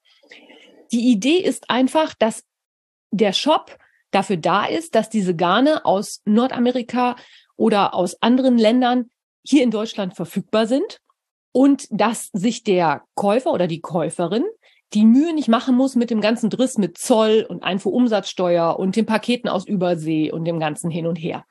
Die 0.92 1.10
Idee 1.12 1.38
ist 1.38 1.70
einfach, 1.70 2.14
dass 2.16 2.44
der 3.12 3.32
Shop 3.32 3.78
dafür 4.16 4.38
da 4.38 4.66
ist, 4.66 4.96
dass 4.96 5.10
diese 5.10 5.36
Garne 5.36 5.86
aus 5.86 6.22
Nordamerika 6.26 7.16
oder 7.58 7.94
aus 7.94 8.22
anderen 8.22 8.58
Ländern 8.58 9.10
hier 9.44 9.64
in 9.64 9.72
Deutschland 9.72 10.16
verfügbar 10.16 10.68
sind 10.68 11.00
und 11.52 11.88
dass 11.92 12.30
sich 12.34 12.64
der 12.64 13.04
Käufer 13.14 13.52
oder 13.52 13.68
die 13.68 13.82
Käuferin 13.82 14.44
die 14.94 15.06
Mühe 15.06 15.34
nicht 15.34 15.48
machen 15.48 15.76
muss 15.76 15.96
mit 15.96 16.10
dem 16.10 16.22
ganzen 16.22 16.50
Driss 16.50 16.78
mit 16.78 16.98
Zoll 16.98 17.46
und 17.48 17.64
Einfuhrumsatzsteuer 17.64 18.80
und 18.80 18.96
den 18.96 19.06
Paketen 19.06 19.50
aus 19.50 19.68
Übersee 19.68 20.32
und 20.32 20.46
dem 20.46 20.60
ganzen 20.60 20.90
hin 20.90 21.08
und 21.08 21.16
her. 21.16 21.46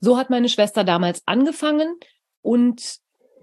So 0.00 0.16
hat 0.16 0.30
meine 0.30 0.48
Schwester 0.48 0.84
damals 0.84 1.22
angefangen 1.26 1.96
und 2.42 2.98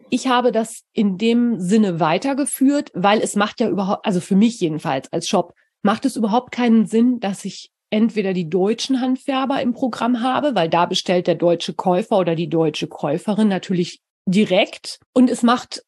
ich 0.09 0.27
habe 0.27 0.51
das 0.51 0.83
in 0.93 1.17
dem 1.17 1.59
Sinne 1.59 1.99
weitergeführt, 1.99 2.91
weil 2.93 3.19
es 3.19 3.35
macht 3.35 3.59
ja 3.59 3.69
überhaupt, 3.69 4.05
also 4.05 4.21
für 4.21 4.35
mich 4.35 4.59
jedenfalls 4.59 5.11
als 5.11 5.27
Shop, 5.27 5.53
macht 5.83 6.05
es 6.05 6.15
überhaupt 6.15 6.51
keinen 6.51 6.85
Sinn, 6.85 7.19
dass 7.19 7.45
ich 7.45 7.71
entweder 7.89 8.33
die 8.33 8.49
deutschen 8.49 9.01
Handfärber 9.01 9.61
im 9.61 9.73
Programm 9.73 10.21
habe, 10.21 10.55
weil 10.55 10.69
da 10.69 10.85
bestellt 10.85 11.27
der 11.27 11.35
deutsche 11.35 11.73
Käufer 11.73 12.17
oder 12.17 12.35
die 12.35 12.49
deutsche 12.49 12.87
Käuferin 12.87 13.47
natürlich 13.47 14.01
direkt. 14.25 14.99
Und 15.13 15.29
es 15.29 15.43
macht 15.43 15.83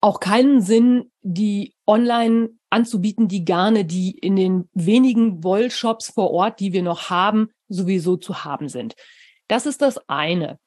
auch 0.00 0.20
keinen 0.20 0.60
Sinn, 0.60 1.10
die 1.22 1.74
online 1.86 2.50
anzubieten, 2.70 3.28
die 3.28 3.44
Garne, 3.44 3.84
die 3.84 4.10
in 4.18 4.36
den 4.36 4.68
wenigen 4.74 5.42
Wollshops 5.44 6.10
vor 6.10 6.30
Ort, 6.30 6.60
die 6.60 6.72
wir 6.72 6.82
noch 6.82 7.08
haben, 7.08 7.48
sowieso 7.68 8.16
zu 8.16 8.44
haben 8.44 8.68
sind. 8.68 8.94
Das 9.48 9.64
ist 9.64 9.80
das 9.80 9.98
eine. 10.08 10.58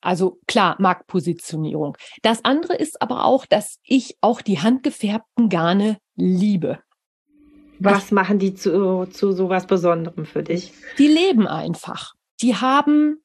Also 0.00 0.38
klar, 0.46 0.76
Marktpositionierung. 0.78 1.96
Das 2.22 2.44
andere 2.44 2.74
ist 2.74 3.00
aber 3.00 3.24
auch, 3.24 3.46
dass 3.46 3.78
ich 3.82 4.16
auch 4.20 4.42
die 4.42 4.60
handgefärbten 4.60 5.48
Garne 5.48 5.96
liebe. 6.14 6.78
Was 7.78 8.10
machen 8.10 8.38
die 8.38 8.54
zu, 8.54 9.06
zu 9.06 9.32
so 9.32 9.48
was 9.48 9.66
Besonderem 9.66 10.26
für 10.26 10.42
dich? 10.42 10.72
Die 10.98 11.08
leben 11.08 11.46
einfach. 11.46 12.14
Die 12.40 12.56
haben, 12.56 13.22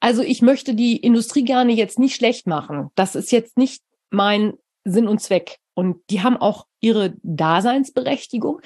also 0.00 0.22
ich 0.22 0.42
möchte 0.42 0.74
die 0.74 0.96
Industriegarne 0.96 1.72
jetzt 1.72 1.98
nicht 1.98 2.16
schlecht 2.16 2.46
machen. 2.46 2.90
Das 2.94 3.14
ist 3.14 3.32
jetzt 3.32 3.56
nicht 3.56 3.82
mein 4.10 4.54
Sinn 4.84 5.08
und 5.08 5.20
Zweck. 5.20 5.58
Und 5.74 5.98
die 6.10 6.22
haben 6.22 6.36
auch 6.36 6.66
ihre 6.80 7.14
Daseinsberechtigung. 7.22 8.60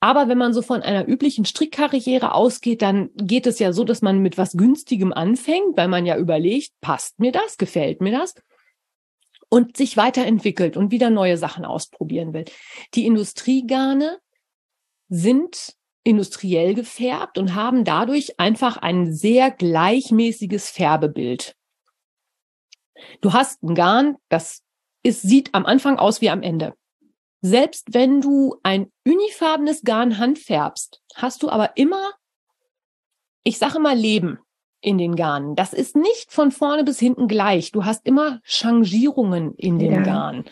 Aber 0.00 0.28
wenn 0.28 0.38
man 0.38 0.54
so 0.54 0.62
von 0.62 0.82
einer 0.82 1.06
üblichen 1.06 1.44
Strickkarriere 1.44 2.32
ausgeht, 2.32 2.80
dann 2.80 3.10
geht 3.16 3.46
es 3.46 3.58
ja 3.58 3.72
so, 3.72 3.84
dass 3.84 4.00
man 4.00 4.20
mit 4.20 4.38
was 4.38 4.52
Günstigem 4.52 5.12
anfängt, 5.12 5.76
weil 5.76 5.88
man 5.88 6.06
ja 6.06 6.16
überlegt, 6.16 6.72
passt 6.80 7.20
mir 7.20 7.32
das, 7.32 7.58
gefällt 7.58 8.00
mir 8.00 8.12
das? 8.12 8.34
Und 9.50 9.76
sich 9.76 9.96
weiterentwickelt 9.96 10.76
und 10.76 10.92
wieder 10.92 11.10
neue 11.10 11.36
Sachen 11.36 11.64
ausprobieren 11.64 12.32
will. 12.32 12.44
Die 12.94 13.04
Industriegarne 13.04 14.18
sind 15.08 15.74
industriell 16.04 16.74
gefärbt 16.74 17.36
und 17.36 17.54
haben 17.54 17.84
dadurch 17.84 18.38
einfach 18.38 18.76
ein 18.76 19.12
sehr 19.12 19.50
gleichmäßiges 19.50 20.70
Färbebild. 20.70 21.56
Du 23.20 23.32
hast 23.32 23.62
ein 23.62 23.74
Garn, 23.74 24.16
das 24.28 24.62
ist, 25.02 25.22
sieht 25.22 25.54
am 25.54 25.66
Anfang 25.66 25.98
aus 25.98 26.20
wie 26.20 26.30
am 26.30 26.42
Ende. 26.42 26.74
selbst 27.42 27.94
wenn 27.94 28.20
du 28.20 28.56
ein 28.62 28.92
unifarbenes 29.06 29.82
Garn 29.82 30.18
handfärbst, 30.18 31.02
hast 31.14 31.42
du 31.42 31.48
aber 31.48 31.76
immer, 31.76 32.12
ich 33.44 33.58
sage 33.58 33.80
mal, 33.80 33.96
Leben 33.96 34.38
in 34.80 34.98
den 34.98 35.16
Garnen. 35.16 35.54
Das 35.56 35.72
ist 35.72 35.96
nicht 35.96 36.32
von 36.32 36.50
vorne 36.50 36.84
bis 36.84 36.98
hinten 36.98 37.28
gleich. 37.28 37.72
Du 37.72 37.84
hast 37.84 38.06
immer 38.06 38.40
Changierungen 38.42 39.54
in 39.56 39.78
dem 39.78 39.92
ja. 39.92 40.02
Garn. 40.02 40.44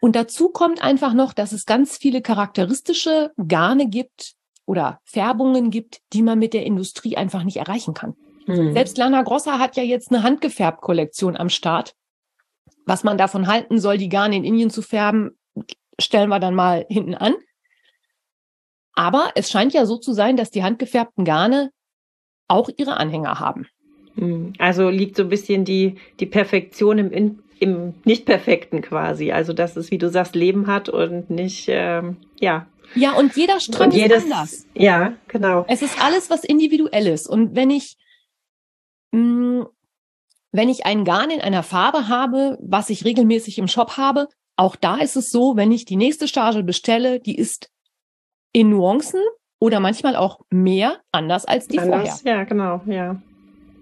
Und 0.00 0.16
dazu 0.16 0.50
kommt 0.50 0.82
einfach 0.82 1.14
noch, 1.14 1.32
dass 1.32 1.52
es 1.52 1.64
ganz 1.64 1.96
viele 1.96 2.20
charakteristische 2.20 3.32
Garne 3.48 3.88
gibt 3.88 4.34
oder 4.66 5.00
Färbungen 5.04 5.70
gibt, 5.70 6.00
die 6.12 6.22
man 6.22 6.38
mit 6.38 6.52
der 6.52 6.66
Industrie 6.66 7.16
einfach 7.16 7.42
nicht 7.42 7.56
erreichen 7.56 7.94
kann. 7.94 8.14
Mhm. 8.46 8.74
Selbst 8.74 8.98
Lana 8.98 9.22
Grossa 9.22 9.58
hat 9.58 9.76
ja 9.76 9.82
jetzt 9.82 10.10
eine 10.10 10.22
Handgefärbt-Kollektion 10.22 11.36
am 11.36 11.48
Start. 11.48 11.94
Was 12.84 13.04
man 13.04 13.16
davon 13.16 13.46
halten 13.46 13.78
soll, 13.78 13.96
die 13.96 14.10
Garne 14.10 14.36
in 14.36 14.44
Indien 14.44 14.70
zu 14.70 14.82
färben, 14.82 15.38
stellen 15.98 16.28
wir 16.28 16.40
dann 16.40 16.54
mal 16.54 16.84
hinten 16.88 17.14
an. 17.14 17.34
Aber 18.94 19.32
es 19.34 19.50
scheint 19.50 19.72
ja 19.72 19.86
so 19.86 19.96
zu 19.96 20.12
sein, 20.12 20.36
dass 20.36 20.50
die 20.50 20.62
handgefärbten 20.62 21.24
Garne 21.24 21.70
auch 22.48 22.68
ihre 22.76 22.96
Anhänger 22.96 23.40
haben. 23.40 23.66
Hm. 24.16 24.52
Also 24.58 24.88
liegt 24.88 25.16
so 25.16 25.24
ein 25.24 25.28
bisschen 25.28 25.64
die, 25.64 25.96
die 26.20 26.26
Perfektion 26.26 26.98
im, 26.98 27.40
im 27.58 27.94
Nicht-Perfekten 28.04 28.82
quasi. 28.82 29.32
Also, 29.32 29.52
dass 29.52 29.76
es, 29.76 29.90
wie 29.90 29.98
du 29.98 30.10
sagst, 30.10 30.34
Leben 30.34 30.66
hat 30.66 30.88
und 30.88 31.30
nicht, 31.30 31.66
ähm, 31.68 32.16
ja. 32.40 32.66
Ja, 32.94 33.14
und 33.14 33.34
jeder 33.36 33.60
Strang 33.60 33.88
und 33.88 33.94
jedes, 33.94 34.24
ist 34.24 34.32
anders. 34.32 34.66
Ja, 34.74 35.14
genau. 35.28 35.64
Es 35.68 35.82
ist 35.82 36.00
alles 36.00 36.30
was 36.30 36.44
Individuelles. 36.44 37.26
Und 37.26 37.56
wenn 37.56 37.70
ich, 37.70 37.96
mh, 39.12 39.20
hm, 39.20 39.66
wenn 40.52 40.68
ich 40.68 40.86
ein 40.86 41.04
Garn 41.04 41.30
in 41.30 41.40
einer 41.40 41.64
Farbe 41.64 42.06
habe, 42.06 42.56
was 42.60 42.88
ich 42.88 43.04
regelmäßig 43.04 43.58
im 43.58 43.66
Shop 43.66 43.96
habe, 43.96 44.28
auch 44.56 44.76
da 44.76 44.98
ist 44.98 45.16
es 45.16 45.30
so, 45.30 45.56
wenn 45.56 45.72
ich 45.72 45.84
die 45.84 45.96
nächste 45.96 46.28
Charge 46.28 46.62
bestelle, 46.62 47.18
die 47.18 47.36
ist 47.36 47.72
in 48.52 48.70
Nuancen 48.70 49.20
oder 49.64 49.80
manchmal 49.80 50.14
auch 50.14 50.40
mehr 50.50 50.98
anders 51.10 51.46
als 51.46 51.68
die 51.68 51.78
anders, 51.78 52.20
vorher. 52.20 52.36
Ja, 52.36 52.44
genau, 52.44 52.82
ja. 52.84 53.16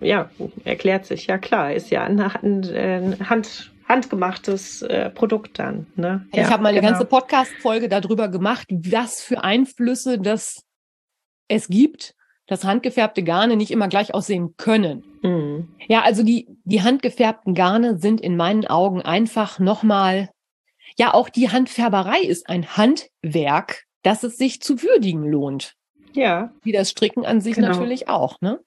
Ja, 0.01 0.31
erklärt 0.65 1.07
sich, 1.07 1.27
ja 1.27 1.39
klar, 1.39 1.73
ist 1.73 1.91
ja 1.91 2.05
ein, 2.05 2.21
ein 2.21 3.29
Hand, 3.29 3.73
handgemachtes 3.89 4.83
äh, 4.83 5.11
Produkt 5.11 5.59
dann. 5.59 5.89
Ne? 5.97 6.25
Ja, 6.33 6.43
ich 6.45 6.51
habe 6.51 6.63
mal 6.63 6.69
eine 6.69 6.81
genau. 6.81 6.93
ganze 6.93 7.05
Podcast-Folge 7.05 7.89
darüber 7.89 8.29
gemacht, 8.29 8.69
was 8.71 9.23
für 9.23 9.43
Einflüsse 9.43 10.21
das 10.21 10.63
es 11.49 11.67
gibt, 11.67 12.15
dass 12.47 12.65
handgefärbte 12.65 13.25
Garne 13.25 13.57
nicht 13.57 13.73
immer 13.73 13.89
gleich 13.89 14.15
aussehen 14.15 14.55
können. 14.57 15.03
Mhm. 15.23 15.69
Ja, 15.89 16.03
also 16.03 16.23
die, 16.23 16.47
die 16.63 16.83
handgefärbten 16.83 17.55
Garne 17.55 17.99
sind 17.99 18.21
in 18.21 18.37
meinen 18.37 18.69
Augen 18.69 19.03
einfach 19.03 19.59
nochmal, 19.59 20.31
ja, 20.97 21.13
auch 21.13 21.29
die 21.29 21.51
Handfärberei 21.51 22.21
ist 22.21 22.49
ein 22.49 22.77
Handwerk, 22.77 23.85
dass 24.03 24.23
es 24.23 24.37
sich 24.37 24.61
zu 24.61 24.83
würdigen 24.83 25.25
lohnt. 25.25 25.77
Ja. 26.13 26.53
Wie 26.63 26.73
das 26.73 26.91
Stricken 26.91 27.25
an 27.25 27.41
sich 27.41 27.55
genau. 27.55 27.69
natürlich 27.69 28.09
auch, 28.09 28.41
ne? 28.41 28.61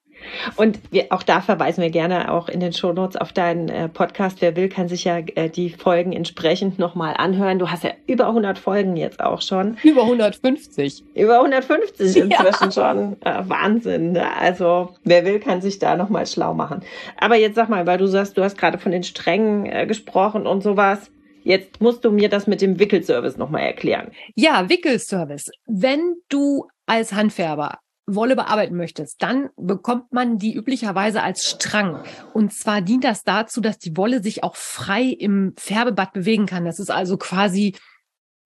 Und 0.55 0.79
wir, 0.91 1.07
auch 1.09 1.23
da 1.23 1.41
verweisen 1.41 1.81
wir 1.81 1.89
gerne 1.89 2.31
auch 2.31 2.49
in 2.49 2.59
den 2.59 2.73
Shownotes 2.73 3.17
auf 3.17 3.33
deinen 3.33 3.69
äh, 3.69 3.89
Podcast. 3.89 4.41
Wer 4.41 4.55
will, 4.55 4.69
kann 4.69 4.87
sich 4.87 5.03
ja 5.03 5.17
äh, 5.17 5.49
die 5.49 5.69
Folgen 5.69 6.13
entsprechend 6.13 6.79
nochmal 6.79 7.15
anhören. 7.17 7.59
Du 7.59 7.69
hast 7.69 7.83
ja 7.83 7.91
über 8.07 8.27
100 8.27 8.57
Folgen 8.57 8.95
jetzt 8.95 9.19
auch 9.19 9.41
schon. 9.41 9.77
Über 9.83 10.03
150. 10.03 11.03
Über 11.13 11.35
150 11.35 12.15
inzwischen 12.17 12.31
ja. 12.31 12.71
schon. 12.71 13.21
Äh, 13.21 13.43
Wahnsinn. 13.49 14.13
Ne? 14.13 14.25
Also 14.37 14.95
wer 15.03 15.25
will, 15.25 15.39
kann 15.39 15.61
sich 15.61 15.79
da 15.79 15.95
nochmal 15.95 16.25
schlau 16.27 16.53
machen. 16.53 16.81
Aber 17.19 17.35
jetzt 17.35 17.55
sag 17.55 17.69
mal, 17.69 17.85
weil 17.85 17.97
du 17.97 18.07
sagst, 18.07 18.37
du 18.37 18.43
hast 18.43 18.57
gerade 18.57 18.77
von 18.77 18.91
den 18.91 19.03
Strängen 19.03 19.65
äh, 19.65 19.85
gesprochen 19.85 20.47
und 20.47 20.63
sowas. 20.63 21.11
Jetzt 21.45 21.79
musst 21.79 22.03
du 22.03 22.09
mir 22.09 22.27
das 22.27 22.47
mit 22.47 22.59
dem 22.59 22.79
Wickelservice 22.79 23.37
nochmal 23.37 23.61
erklären. 23.61 24.11
Ja, 24.33 24.67
Wickelservice. 24.67 25.51
Wenn 25.67 26.15
du 26.27 26.67
als 26.87 27.13
Handfärber 27.13 27.77
Wolle 28.07 28.35
bearbeiten 28.35 28.75
möchtest, 28.75 29.21
dann 29.21 29.49
bekommt 29.55 30.11
man 30.11 30.39
die 30.39 30.55
üblicherweise 30.55 31.21
als 31.21 31.43
Strang. 31.43 32.03
Und 32.33 32.51
zwar 32.51 32.81
dient 32.81 33.03
das 33.03 33.23
dazu, 33.23 33.61
dass 33.61 33.77
die 33.77 33.95
Wolle 33.95 34.23
sich 34.23 34.43
auch 34.43 34.55
frei 34.55 35.03
im 35.03 35.53
Färbebad 35.57 36.13
bewegen 36.13 36.47
kann. 36.47 36.65
Das 36.65 36.79
ist 36.79 36.89
also 36.89 37.15
quasi 37.17 37.75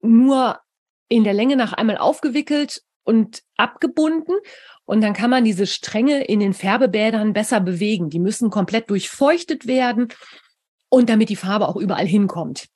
nur 0.02 0.60
in 1.08 1.24
der 1.24 1.34
Länge 1.34 1.56
nach 1.56 1.72
einmal 1.72 1.98
aufgewickelt 1.98 2.84
und 3.04 3.44
abgebunden. 3.56 4.34
Und 4.84 5.00
dann 5.02 5.14
kann 5.14 5.30
man 5.30 5.46
diese 5.46 5.68
Stränge 5.68 6.26
in 6.26 6.42
den 6.42 6.54
Färbebädern 6.54 7.32
besser 7.32 7.62
bewegen. 7.62 8.10
Die 8.10 8.20
müssen 8.20 8.50
komplett 8.50 8.90
durchfeuchtet 8.90 9.68
werden 9.68 10.10
und 10.90 11.10
damit 11.10 11.30
die 11.30 11.38
Farbe 11.38 11.70
auch 11.70 11.78
überall 11.78 12.08
hinkommt. 12.08 12.68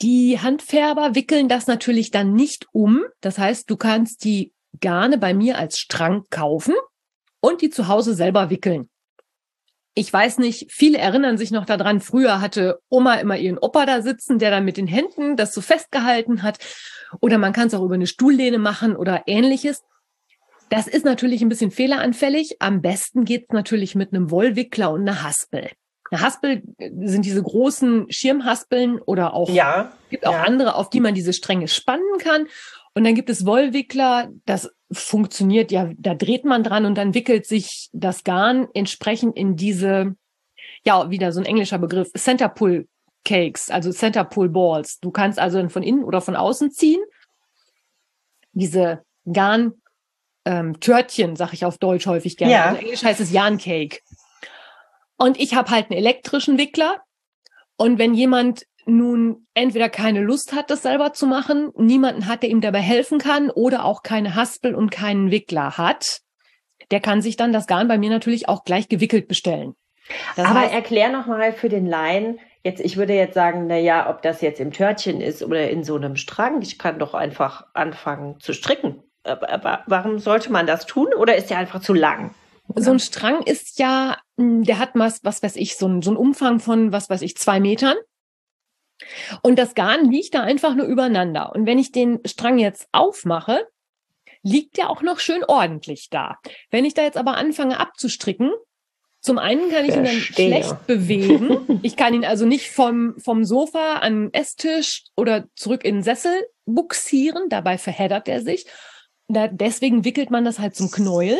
Die 0.00 0.40
Handfärber 0.40 1.14
wickeln 1.14 1.48
das 1.48 1.66
natürlich 1.66 2.10
dann 2.10 2.34
nicht 2.34 2.66
um. 2.72 3.02
Das 3.20 3.38
heißt, 3.38 3.70
du 3.70 3.76
kannst 3.76 4.24
die 4.24 4.52
Garne 4.80 5.18
bei 5.18 5.34
mir 5.34 5.58
als 5.58 5.78
Strang 5.78 6.24
kaufen 6.30 6.74
und 7.40 7.60
die 7.62 7.70
zu 7.70 7.88
Hause 7.88 8.14
selber 8.14 8.50
wickeln. 8.50 8.88
Ich 9.94 10.10
weiß 10.10 10.38
nicht, 10.38 10.72
viele 10.72 10.98
erinnern 10.98 11.36
sich 11.36 11.50
noch 11.50 11.66
daran, 11.66 12.00
früher 12.00 12.40
hatte 12.40 12.80
Oma 12.88 13.16
immer 13.16 13.36
ihren 13.36 13.58
Opa 13.58 13.84
da 13.84 14.00
sitzen, 14.00 14.38
der 14.38 14.50
dann 14.50 14.64
mit 14.64 14.78
den 14.78 14.86
Händen 14.86 15.36
das 15.36 15.52
so 15.52 15.60
festgehalten 15.60 16.42
hat. 16.42 16.58
Oder 17.20 17.36
man 17.36 17.52
kann 17.52 17.66
es 17.66 17.74
auch 17.74 17.84
über 17.84 17.94
eine 17.94 18.06
Stuhllehne 18.06 18.58
machen 18.58 18.96
oder 18.96 19.24
ähnliches. 19.26 19.82
Das 20.70 20.86
ist 20.86 21.04
natürlich 21.04 21.42
ein 21.42 21.50
bisschen 21.50 21.70
fehleranfällig. 21.70 22.56
Am 22.60 22.80
besten 22.80 23.26
geht's 23.26 23.52
natürlich 23.52 23.94
mit 23.94 24.14
einem 24.14 24.30
Wollwickler 24.30 24.90
und 24.90 25.02
einer 25.02 25.22
Haspel. 25.22 25.70
Eine 26.12 26.20
Haspel 26.20 26.62
sind 26.78 27.24
diese 27.24 27.42
großen 27.42 28.04
Schirmhaspeln 28.10 29.00
oder 29.00 29.32
auch 29.32 29.48
ja, 29.48 29.92
gibt 30.10 30.26
auch 30.26 30.32
ja. 30.32 30.42
andere, 30.42 30.74
auf 30.74 30.90
die 30.90 31.00
man 31.00 31.14
diese 31.14 31.32
Stränge 31.32 31.68
spannen 31.68 32.18
kann. 32.18 32.48
Und 32.92 33.04
dann 33.04 33.14
gibt 33.14 33.30
es 33.30 33.46
Wollwickler, 33.46 34.28
das 34.44 34.70
funktioniert 34.92 35.72
ja, 35.72 35.90
da 35.96 36.14
dreht 36.14 36.44
man 36.44 36.64
dran 36.64 36.84
und 36.84 36.98
dann 36.98 37.14
wickelt 37.14 37.46
sich 37.46 37.88
das 37.94 38.24
Garn 38.24 38.68
entsprechend 38.74 39.38
in 39.38 39.56
diese, 39.56 40.14
ja, 40.84 41.08
wieder 41.08 41.32
so 41.32 41.40
ein 41.40 41.46
englischer 41.46 41.78
Begriff, 41.78 42.12
Centerpull 42.12 42.86
Cakes, 43.24 43.70
also 43.70 43.90
Centerpull 43.90 44.50
Balls. 44.50 45.00
Du 45.00 45.12
kannst 45.12 45.38
also 45.38 45.66
von 45.70 45.82
innen 45.82 46.04
oder 46.04 46.20
von 46.20 46.36
außen 46.36 46.72
ziehen. 46.72 47.00
Diese 48.52 49.02
Garn 49.32 49.80
ähm, 50.44 50.78
Törtchen, 50.78 51.36
sag 51.36 51.54
ich 51.54 51.64
auf 51.64 51.78
Deutsch 51.78 52.06
häufig 52.06 52.36
gerne. 52.36 52.52
Ja. 52.52 52.64
Also 52.66 52.80
Englisch 52.80 53.02
heißt 53.02 53.20
es 53.20 53.32
Yarn 53.32 53.56
Cake. 53.56 54.00
Und 55.16 55.38
ich 55.38 55.54
habe 55.54 55.70
halt 55.70 55.90
einen 55.90 55.98
elektrischen 55.98 56.58
Wickler. 56.58 57.02
Und 57.76 57.98
wenn 57.98 58.14
jemand 58.14 58.64
nun 58.86 59.46
entweder 59.54 59.88
keine 59.88 60.20
Lust 60.20 60.52
hat, 60.52 60.70
das 60.70 60.82
selber 60.82 61.12
zu 61.12 61.26
machen, 61.26 61.70
niemanden 61.76 62.26
hat, 62.26 62.42
der 62.42 62.50
ihm 62.50 62.60
dabei 62.60 62.80
helfen 62.80 63.18
kann, 63.18 63.50
oder 63.50 63.84
auch 63.84 64.02
keine 64.02 64.34
Haspel 64.34 64.74
und 64.74 64.90
keinen 64.90 65.30
Wickler 65.30 65.78
hat, 65.78 66.20
der 66.90 67.00
kann 67.00 67.22
sich 67.22 67.36
dann 67.36 67.52
das 67.52 67.66
Garn 67.66 67.88
bei 67.88 67.98
mir 67.98 68.10
natürlich 68.10 68.48
auch 68.48 68.64
gleich 68.64 68.88
gewickelt 68.88 69.28
bestellen. 69.28 69.74
Das 70.36 70.46
Aber 70.46 70.60
heißt, 70.60 70.74
erklär 70.74 71.10
noch 71.10 71.26
mal 71.26 71.52
für 71.52 71.68
den 71.68 71.86
Laien, 71.86 72.40
jetzt, 72.64 72.80
ich 72.80 72.96
würde 72.96 73.14
jetzt 73.14 73.34
sagen, 73.34 73.66
na 73.66 73.78
ja, 73.78 74.10
ob 74.10 74.22
das 74.22 74.40
jetzt 74.40 74.60
im 74.60 74.72
Törtchen 74.72 75.20
ist 75.20 75.42
oder 75.42 75.70
in 75.70 75.84
so 75.84 75.96
einem 75.96 76.16
Strang, 76.16 76.60
ich 76.62 76.78
kann 76.78 76.98
doch 76.98 77.14
einfach 77.14 77.66
anfangen 77.74 78.40
zu 78.40 78.52
stricken. 78.52 79.02
Aber 79.24 79.84
warum 79.86 80.18
sollte 80.18 80.50
man 80.50 80.66
das 80.66 80.86
tun 80.86 81.14
oder 81.16 81.36
ist 81.36 81.50
der 81.50 81.58
einfach 81.58 81.80
zu 81.80 81.94
lang? 81.94 82.34
So 82.74 82.90
ein 82.90 83.00
Strang 83.00 83.42
ist 83.42 83.78
ja, 83.78 84.18
hm, 84.36 84.64
der 84.64 84.78
hat 84.78 84.90
was, 84.94 85.24
was 85.24 85.42
weiß 85.42 85.56
ich, 85.56 85.76
so 85.76 85.86
ein, 85.86 86.02
so 86.02 86.10
ein 86.10 86.16
Umfang 86.16 86.60
von, 86.60 86.92
was 86.92 87.10
weiß 87.10 87.22
ich, 87.22 87.36
zwei 87.36 87.60
Metern. 87.60 87.96
Und 89.42 89.58
das 89.58 89.74
Garn 89.74 90.10
liegt 90.10 90.34
da 90.34 90.42
einfach 90.42 90.74
nur 90.74 90.86
übereinander. 90.86 91.52
Und 91.54 91.66
wenn 91.66 91.78
ich 91.78 91.92
den 91.92 92.20
Strang 92.24 92.58
jetzt 92.58 92.88
aufmache, 92.92 93.66
liegt 94.42 94.76
der 94.76 94.90
auch 94.90 95.02
noch 95.02 95.18
schön 95.18 95.44
ordentlich 95.44 96.08
da. 96.10 96.38
Wenn 96.70 96.84
ich 96.84 96.94
da 96.94 97.02
jetzt 97.02 97.16
aber 97.16 97.36
anfange 97.36 97.78
abzustricken, 97.78 98.52
zum 99.20 99.38
einen 99.38 99.70
kann 99.70 99.84
ich 99.84 99.94
ihn 99.94 100.04
dann 100.04 100.20
schlecht 100.20 100.86
bewegen. 100.86 101.80
Ich 101.82 101.96
kann 101.96 102.12
ihn 102.12 102.24
also 102.24 102.44
nicht 102.44 102.70
vom, 102.70 103.14
vom 103.18 103.44
Sofa 103.44 103.98
an 103.98 104.14
den 104.14 104.34
Esstisch 104.34 105.04
oder 105.16 105.46
zurück 105.54 105.84
in 105.84 105.96
den 105.96 106.02
Sessel 106.02 106.32
buxieren. 106.66 107.48
Dabei 107.48 107.78
verheddert 107.78 108.28
er 108.28 108.40
sich. 108.40 108.66
Da, 109.28 109.46
deswegen 109.46 110.04
wickelt 110.04 110.30
man 110.30 110.44
das 110.44 110.58
halt 110.58 110.74
zum 110.74 110.90
Knäuel. 110.90 111.38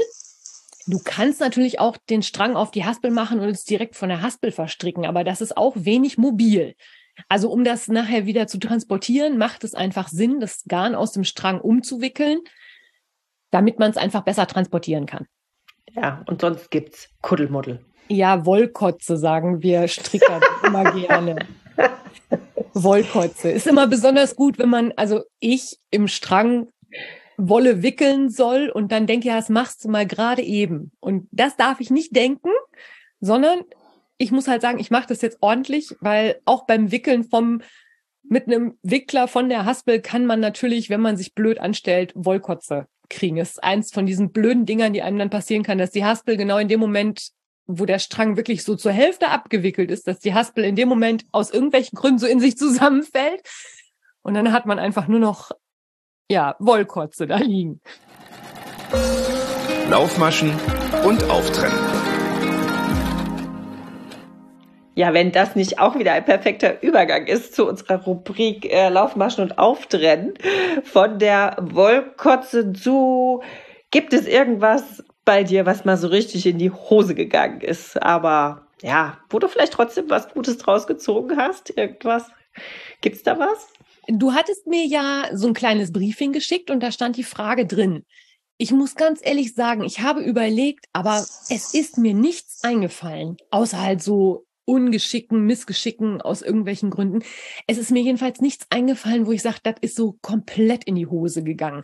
Du 0.86 1.00
kannst 1.04 1.40
natürlich 1.40 1.78
auch 1.78 1.96
den 2.10 2.22
Strang 2.22 2.56
auf 2.56 2.70
die 2.70 2.84
Haspel 2.84 3.10
machen 3.10 3.40
und 3.40 3.48
es 3.48 3.64
direkt 3.64 3.96
von 3.96 4.08
der 4.08 4.22
Haspel 4.22 4.52
verstricken, 4.52 5.06
aber 5.06 5.24
das 5.24 5.40
ist 5.40 5.56
auch 5.56 5.74
wenig 5.76 6.18
mobil. 6.18 6.74
Also 7.28 7.50
um 7.50 7.62
das 7.64 7.88
nachher 7.88 8.26
wieder 8.26 8.46
zu 8.46 8.58
transportieren, 8.58 9.38
macht 9.38 9.64
es 9.64 9.74
einfach 9.74 10.08
Sinn, 10.08 10.40
das 10.40 10.64
Garn 10.66 10.94
aus 10.94 11.12
dem 11.12 11.24
Strang 11.24 11.60
umzuwickeln, 11.60 12.40
damit 13.50 13.78
man 13.78 13.90
es 13.90 13.96
einfach 13.96 14.22
besser 14.22 14.46
transportieren 14.46 15.06
kann. 15.06 15.26
Ja, 15.92 16.24
und 16.26 16.40
sonst 16.40 16.70
gibt's 16.70 17.10
Kuddelmuddel. 17.20 17.84
Ja, 18.08 18.44
Wollkotze 18.46 19.16
sagen 19.16 19.62
wir 19.62 19.88
Stricker 19.88 20.40
immer 20.66 20.92
gerne. 20.92 21.46
Wollkotze 22.74 23.50
ist 23.50 23.66
immer 23.66 23.86
besonders 23.86 24.34
gut, 24.34 24.58
wenn 24.58 24.70
man, 24.70 24.92
also 24.96 25.22
ich 25.38 25.78
im 25.90 26.08
Strang 26.08 26.68
Wolle 27.48 27.82
wickeln 27.82 28.30
soll 28.30 28.68
und 28.68 28.92
dann 28.92 29.06
denke, 29.06 29.28
ja, 29.28 29.36
das 29.36 29.48
machst 29.48 29.84
du 29.84 29.88
mal 29.88 30.06
gerade 30.06 30.42
eben. 30.42 30.92
Und 31.00 31.28
das 31.32 31.56
darf 31.56 31.80
ich 31.80 31.90
nicht 31.90 32.14
denken, 32.14 32.50
sondern 33.20 33.62
ich 34.18 34.30
muss 34.30 34.48
halt 34.48 34.62
sagen, 34.62 34.78
ich 34.78 34.90
mache 34.90 35.08
das 35.08 35.22
jetzt 35.22 35.38
ordentlich, 35.40 35.96
weil 36.00 36.40
auch 36.44 36.66
beim 36.66 36.92
Wickeln 36.92 37.24
vom 37.24 37.60
mit 38.22 38.46
einem 38.46 38.78
Wickler 38.82 39.26
von 39.26 39.48
der 39.48 39.64
Haspel 39.64 40.00
kann 40.00 40.26
man 40.26 40.40
natürlich, 40.40 40.90
wenn 40.90 41.00
man 41.00 41.16
sich 41.16 41.34
blöd 41.34 41.58
anstellt, 41.58 42.12
Wollkotze 42.14 42.86
kriegen. 43.08 43.36
Das 43.36 43.50
ist 43.50 43.64
eins 43.64 43.92
von 43.92 44.06
diesen 44.06 44.30
blöden 44.30 44.64
Dingern, 44.64 44.92
die 44.92 45.02
einem 45.02 45.18
dann 45.18 45.30
passieren 45.30 45.64
kann, 45.64 45.78
dass 45.78 45.90
die 45.90 46.04
Haspel 46.04 46.36
genau 46.36 46.58
in 46.58 46.68
dem 46.68 46.80
Moment, 46.80 47.30
wo 47.66 47.84
der 47.84 47.98
Strang 47.98 48.36
wirklich 48.36 48.64
so 48.64 48.76
zur 48.76 48.92
Hälfte 48.92 49.28
abgewickelt 49.28 49.90
ist, 49.90 50.06
dass 50.06 50.20
die 50.20 50.34
Haspel 50.34 50.64
in 50.64 50.76
dem 50.76 50.88
Moment 50.88 51.24
aus 51.32 51.50
irgendwelchen 51.50 51.96
Gründen 51.96 52.18
so 52.18 52.26
in 52.26 52.40
sich 52.40 52.56
zusammenfällt. 52.56 53.42
Und 54.22 54.34
dann 54.34 54.52
hat 54.52 54.66
man 54.66 54.78
einfach 54.78 55.08
nur 55.08 55.20
noch, 55.20 55.50
ja, 56.32 56.56
Wollkotze 56.58 57.26
da 57.26 57.36
liegen. 57.36 57.80
Laufmaschen 59.90 60.50
und 61.04 61.22
Auftrennen. 61.28 61.78
Ja, 64.94 65.12
wenn 65.12 65.32
das 65.32 65.56
nicht 65.56 65.78
auch 65.78 65.98
wieder 65.98 66.12
ein 66.12 66.24
perfekter 66.24 66.82
Übergang 66.82 67.26
ist 67.26 67.54
zu 67.54 67.68
unserer 67.68 68.02
Rubrik 68.02 68.70
äh, 68.72 68.88
Laufmaschen 68.88 69.44
und 69.44 69.58
Auftrennen 69.58 70.34
von 70.84 71.18
der 71.18 71.56
Wollkotze 71.60 72.72
zu 72.72 73.42
gibt 73.90 74.14
es 74.14 74.26
irgendwas 74.26 75.04
bei 75.26 75.44
dir, 75.44 75.66
was 75.66 75.84
mal 75.84 75.98
so 75.98 76.08
richtig 76.08 76.46
in 76.46 76.56
die 76.56 76.70
Hose 76.70 77.14
gegangen 77.14 77.60
ist, 77.60 78.02
aber 78.02 78.66
ja, 78.80 79.18
wo 79.28 79.38
du 79.38 79.48
vielleicht 79.48 79.74
trotzdem 79.74 80.08
was 80.08 80.30
Gutes 80.30 80.56
draus 80.58 80.86
gezogen 80.86 81.36
hast, 81.36 81.76
irgendwas? 81.76 82.30
Gibt's 83.02 83.22
da 83.22 83.38
was? 83.38 83.72
Du 84.08 84.32
hattest 84.32 84.66
mir 84.66 84.84
ja 84.84 85.28
so 85.32 85.46
ein 85.46 85.54
kleines 85.54 85.92
Briefing 85.92 86.32
geschickt 86.32 86.70
und 86.70 86.80
da 86.80 86.90
stand 86.90 87.16
die 87.16 87.24
Frage 87.24 87.66
drin. 87.66 88.04
Ich 88.58 88.70
muss 88.70 88.94
ganz 88.94 89.20
ehrlich 89.22 89.54
sagen, 89.54 89.82
ich 89.82 90.00
habe 90.00 90.20
überlegt, 90.20 90.86
aber 90.92 91.18
es 91.48 91.74
ist 91.74 91.98
mir 91.98 92.14
nichts 92.14 92.62
eingefallen, 92.62 93.36
außer 93.50 93.80
halt 93.80 94.02
so 94.02 94.46
Ungeschicken, 94.64 95.44
Missgeschicken 95.44 96.20
aus 96.20 96.40
irgendwelchen 96.40 96.90
Gründen. 96.90 97.24
Es 97.66 97.78
ist 97.78 97.90
mir 97.90 98.02
jedenfalls 98.02 98.40
nichts 98.40 98.66
eingefallen, 98.70 99.26
wo 99.26 99.32
ich 99.32 99.42
sage, 99.42 99.58
das 99.64 99.74
ist 99.80 99.96
so 99.96 100.16
komplett 100.22 100.84
in 100.84 100.94
die 100.94 101.08
Hose 101.08 101.42
gegangen. 101.42 101.82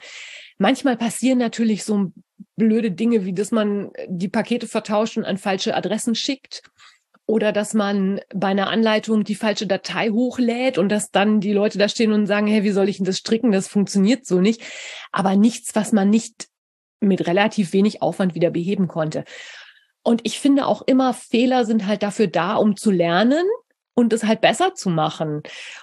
Manchmal 0.58 0.96
passieren 0.96 1.38
natürlich 1.38 1.82
so 1.82 2.12
blöde 2.56 2.92
Dinge, 2.92 3.24
wie 3.24 3.32
dass 3.32 3.50
man 3.50 3.90
die 4.08 4.28
Pakete 4.28 4.68
vertauscht 4.68 5.16
und 5.16 5.24
an 5.24 5.38
falsche 5.38 5.74
Adressen 5.74 6.14
schickt 6.14 6.62
oder 7.29 7.53
dass 7.53 7.74
man 7.74 8.22
bei 8.35 8.49
einer 8.49 8.70
Anleitung 8.70 9.22
die 9.22 9.35
falsche 9.35 9.66
Datei 9.66 10.09
hochlädt 10.09 10.79
und 10.79 10.89
dass 10.89 11.11
dann 11.11 11.41
die 11.41 11.53
Leute 11.53 11.76
da 11.76 11.87
stehen 11.87 12.12
und 12.12 12.26
sagen, 12.26 12.47
hey, 12.47 12.64
wie 12.64 12.70
soll 12.70 12.89
ich 12.89 12.97
denn 12.97 13.05
das 13.05 13.18
stricken? 13.18 13.53
Das 13.53 13.68
funktioniert 13.68 14.24
so 14.24 14.41
nicht. 14.41 14.62
Aber 15.12 15.37
nichts, 15.37 15.74
was 15.74 15.93
man 15.93 16.09
nicht 16.09 16.49
mit 17.01 17.26
relativ 17.26 17.74
wenig 17.74 18.01
Aufwand 18.01 18.35
wieder 18.35 18.51
beheben 18.51 18.89
konnte. 18.89 19.24
Und 20.03 20.22
ich 20.24 20.41
finde 20.41 20.66
auch 20.66 20.81
immer, 20.81 21.12
Fehler 21.12 21.66
sind 21.66 21.87
halt 21.87 22.03
dafür 22.03 22.29
da, 22.29 22.55
um 22.55 22.76
zu 22.76 22.91
lernen 22.91 23.45
und 23.93 24.14
es 24.14 24.24
halt 24.24 24.41
besser 24.41 24.74
zu 24.74 24.89
machen. 24.89 25.43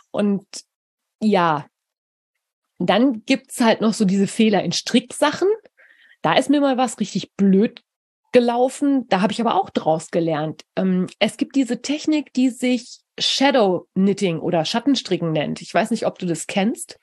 Und 0.10 0.48
ja, 1.22 1.68
dann 2.80 3.24
gibt's 3.24 3.62
halt 3.62 3.82
noch 3.82 3.94
so 3.94 4.06
diese 4.06 4.26
Fehler 4.26 4.64
in 4.64 4.72
Stricksachen. 4.72 5.48
Da 6.24 6.34
ist 6.34 6.50
mir 6.50 6.60
mal 6.60 6.78
was 6.78 7.00
richtig 7.00 7.36
blöd 7.36 7.84
gelaufen. 8.36 9.08
Da 9.08 9.22
habe 9.22 9.32
ich 9.32 9.40
aber 9.40 9.56
auch 9.56 9.70
draus 9.70 10.12
gelernt. 10.12 10.64
Ähm, 10.76 11.08
es 11.20 11.38
gibt 11.38 11.56
diese 11.56 11.82
Technik, 11.82 12.34
die 12.34 12.50
sich 12.50 13.00
Shadow 13.18 13.88
Knitting 13.96 14.40
oder 14.40 14.66
Schattenstricken 14.66 15.32
nennt. 15.32 15.62
Ich 15.62 15.74
weiß 15.74 15.90
nicht, 15.90 16.06
ob 16.06 16.20
du 16.20 16.26
das 16.26 16.46
kennst. 16.46 17.00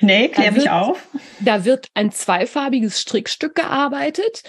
Nee, 0.00 0.28
klär 0.28 0.50
mich 0.50 0.70
auf. 0.70 1.06
Da 1.40 1.66
wird 1.66 1.88
ein 1.92 2.10
zweifarbiges 2.10 2.98
Strickstück 2.98 3.54
gearbeitet 3.54 4.44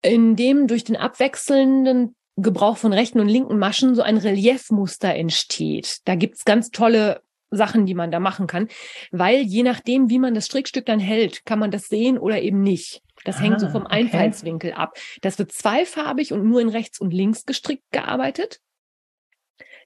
in 0.00 0.36
dem 0.36 0.68
durch 0.68 0.84
den 0.84 0.96
abwechselnden 0.96 2.14
Gebrauch 2.36 2.76
von 2.76 2.92
rechten 2.92 3.18
und 3.18 3.28
linken 3.28 3.58
Maschen 3.58 3.96
so 3.96 4.02
ein 4.02 4.16
Reliefmuster 4.16 5.12
entsteht. 5.12 5.98
Da 6.04 6.14
gibt's 6.14 6.44
ganz 6.44 6.70
tolle 6.70 7.20
Sachen, 7.50 7.84
die 7.84 7.94
man 7.94 8.12
da 8.12 8.20
machen 8.20 8.46
kann, 8.46 8.68
weil 9.10 9.40
je 9.40 9.64
nachdem, 9.64 10.08
wie 10.08 10.20
man 10.20 10.34
das 10.34 10.46
Strickstück 10.46 10.86
dann 10.86 11.00
hält, 11.00 11.44
kann 11.44 11.58
man 11.58 11.72
das 11.72 11.88
sehen 11.88 12.16
oder 12.16 12.40
eben 12.40 12.62
nicht. 12.62 13.02
Das 13.24 13.36
ah, 13.36 13.40
hängt 13.40 13.60
so 13.60 13.66
ah, 13.66 13.70
vom 13.70 13.86
Einfallswinkel 13.86 14.70
okay. 14.70 14.80
ab. 14.80 14.98
Das 15.22 15.38
wird 15.38 15.52
zweifarbig 15.52 16.32
und 16.32 16.44
nur 16.44 16.60
in 16.60 16.68
rechts 16.68 17.00
und 17.00 17.12
links 17.12 17.44
gestrickt 17.44 17.90
gearbeitet. 17.90 18.60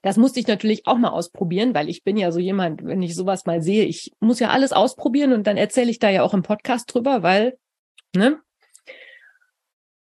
Das 0.01 0.17
musste 0.17 0.39
ich 0.39 0.47
natürlich 0.47 0.87
auch 0.87 0.97
mal 0.97 1.09
ausprobieren, 1.09 1.73
weil 1.73 1.89
ich 1.89 2.03
bin 2.03 2.15
ja 2.15 2.31
so 2.31 2.39
jemand, 2.39 2.85
wenn 2.85 3.01
ich 3.01 3.15
sowas 3.15 3.45
mal 3.45 3.61
sehe, 3.61 3.83
ich 3.83 4.13
muss 4.19 4.39
ja 4.39 4.49
alles 4.49 4.71
ausprobieren 4.71 5.33
und 5.33 5.45
dann 5.45 5.57
erzähle 5.57 5.91
ich 5.91 5.99
da 5.99 6.09
ja 6.09 6.23
auch 6.23 6.33
im 6.33 6.41
Podcast 6.41 6.93
drüber, 6.93 7.21
weil, 7.21 7.57
ne, 8.15 8.39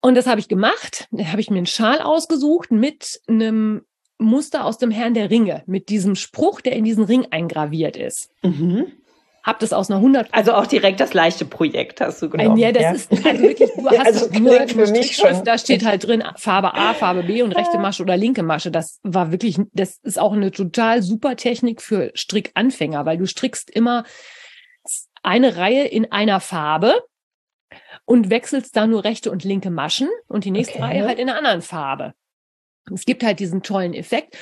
und 0.06 0.14
das 0.14 0.28
habe 0.28 0.40
ich 0.40 0.48
gemacht. 0.48 1.08
Da 1.10 1.26
habe 1.32 1.42
ich 1.42 1.50
mir 1.50 1.58
einen 1.58 1.66
Schal 1.66 2.00
ausgesucht 2.00 2.70
mit 2.70 3.20
einem 3.28 3.86
Muster 4.20 4.66
aus 4.66 4.78
dem 4.78 4.92
Herrn 4.92 5.16
der 5.16 5.32
Ringe, 5.32 5.64
mit 5.66 5.90
diesem 5.90 6.16
Spruch, 6.16 6.62
der 6.62 6.74
in 6.74 6.84
diesen 6.84 7.04
Ring 7.04 7.26
eingraviert 7.32 7.98
ist. 7.98 8.30
Mhm. 8.44 8.92
Hab 9.46 9.60
das 9.60 9.74
aus 9.74 9.92
einer 9.92 9.98
100 9.98 10.34
Also 10.34 10.54
auch 10.54 10.66
direkt 10.66 11.00
das 11.00 11.14
leichte 11.14 11.46
Projekt 11.46 12.02
hast 12.02 12.20
du 12.20 12.32
genommen. 12.32 12.58
Ja, 12.58 12.72
das 12.72 12.82
ja. 12.82 12.92
ist 12.94 13.12
also 13.12 13.42
wirklich, 13.44 13.70
du 13.76 13.86
hast 13.90 14.06
also 14.06 14.40
nur 14.40 14.68
für 14.68 14.88
mich 14.88 15.16
schon. 15.16 15.44
da 15.44 15.60
steht 15.60 15.86
halt 15.86 16.08
drin 16.08 16.24
Farbe 16.36 16.74
A, 16.74 16.96
Farbe 16.96 17.22
B 17.22 17.44
und 17.44 17.52
rechte 17.52 17.78
Masche 17.78 18.02
oder 18.02 18.18
linke 18.18 18.42
Masche. 18.42 18.72
Das 18.72 19.00
war 19.04 19.32
wirklich, 19.32 19.60
das 19.72 20.00
ist 20.02 20.18
auch 20.18 20.34
eine 20.34 20.50
total 20.50 21.04
super 21.04 21.36
Technik 21.36 21.84
für 21.84 22.10
Strickanfänger, 22.16 23.06
weil 23.06 23.20
du 23.20 23.28
strickst 23.28 23.70
immer 23.70 24.04
eine 25.22 25.58
Reihe 25.58 25.86
in 25.86 26.12
einer 26.12 26.40
Farbe 26.40 26.96
und 28.06 28.32
wechselst 28.32 28.76
da 28.76 28.88
nur 28.88 29.04
rechte 29.04 29.30
und 29.30 29.44
linke 29.44 29.70
Maschen 29.70 30.10
und 30.28 30.46
die 30.46 30.52
nächste 30.52 30.80
okay. 30.80 30.84
Reihe 30.84 31.06
halt 31.06 31.20
in 31.20 31.30
einer 31.30 31.38
anderen 31.38 31.62
Farbe. 31.62 32.16
Es 32.92 33.06
gibt 33.06 33.24
halt 33.24 33.40
diesen 33.40 33.62
tollen 33.62 33.94
Effekt. 33.94 34.38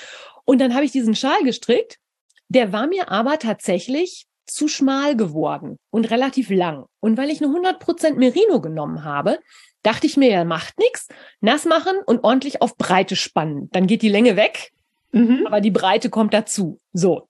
Und 0.46 0.60
dann 0.60 0.74
habe 0.74 0.86
ich 0.86 0.92
diesen 0.92 1.16
Schal 1.16 1.44
gestrickt. 1.44 2.00
Der 2.48 2.72
war 2.72 2.88
mir 2.88 3.10
aber 3.10 3.38
tatsächlich 3.40 4.28
zu 4.46 4.68
schmal 4.68 5.16
geworden 5.16 5.78
und 5.90 6.10
relativ 6.12 6.50
lang. 6.50 6.86
Und 7.00 7.18
weil 7.18 7.30
ich 7.30 7.44
eine 7.44 7.54
100% 7.54 8.16
Merino 8.16 8.62
genommen 8.62 9.04
habe, 9.04 9.40
dachte 9.84 10.08
ich 10.08 10.18
mir, 10.18 10.30
ja, 10.30 10.44
macht 10.46 10.78
nichts, 10.80 11.08
nass 11.42 11.66
machen 11.66 11.96
und 12.06 12.24
ordentlich 12.24 12.62
auf 12.62 12.78
Breite 12.78 13.16
spannen. 13.16 13.70
Dann 13.72 13.88
geht 13.88 14.02
die 14.02 14.10
Länge 14.10 14.36
weg, 14.36 14.72
mhm. 15.12 15.46
aber 15.46 15.62
die 15.62 15.72
Breite 15.72 16.10
kommt 16.10 16.34
dazu. 16.34 16.80
So. 16.94 17.28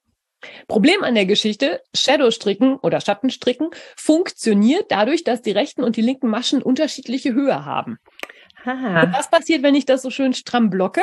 Problem 0.68 1.04
an 1.04 1.16
der 1.16 1.26
Geschichte, 1.26 1.82
Shadow-Stricken 1.96 2.76
oder 2.76 3.00
Schattenstricken 3.00 3.70
funktioniert 3.96 4.92
dadurch, 4.92 5.24
dass 5.24 5.42
die 5.42 5.52
rechten 5.52 5.84
und 5.84 5.96
die 5.96 6.02
linken 6.02 6.28
Maschen 6.28 6.62
unterschiedliche 6.62 7.34
Höhe 7.34 7.66
haben. 7.66 7.98
Aha. 8.66 9.04
Und 9.04 9.14
was 9.14 9.30
passiert, 9.30 9.64
wenn 9.64 9.76
ich 9.76 9.86
das 9.86 10.02
so 10.02 10.10
schön 10.10 10.34
stramm 10.34 10.70
blocke? 10.70 11.02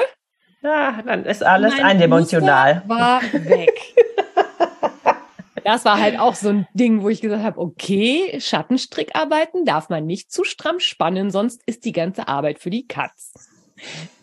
Ja, 0.62 1.00
dann 1.02 1.24
ist 1.24 1.42
alles 1.42 1.74
mein 1.76 1.84
eindimensional. 1.86 2.82
Muster 2.86 2.88
war 2.88 3.22
weg. 3.32 3.80
das 5.64 5.84
war 5.84 6.00
halt 6.00 6.18
auch 6.18 6.34
so 6.34 6.48
ein 6.48 6.66
Ding, 6.74 7.02
wo 7.02 7.08
ich 7.08 7.20
gesagt 7.20 7.42
habe, 7.42 7.60
okay, 7.60 8.38
Schattenstrickarbeiten 8.40 9.64
darf 9.64 9.88
man 9.88 10.06
nicht 10.06 10.30
zu 10.30 10.44
stramm 10.44 10.80
spannen, 10.80 11.30
sonst 11.30 11.62
ist 11.66 11.84
die 11.84 11.92
ganze 11.92 12.28
Arbeit 12.28 12.58
für 12.58 12.70
die 12.70 12.86
Katz. 12.86 13.32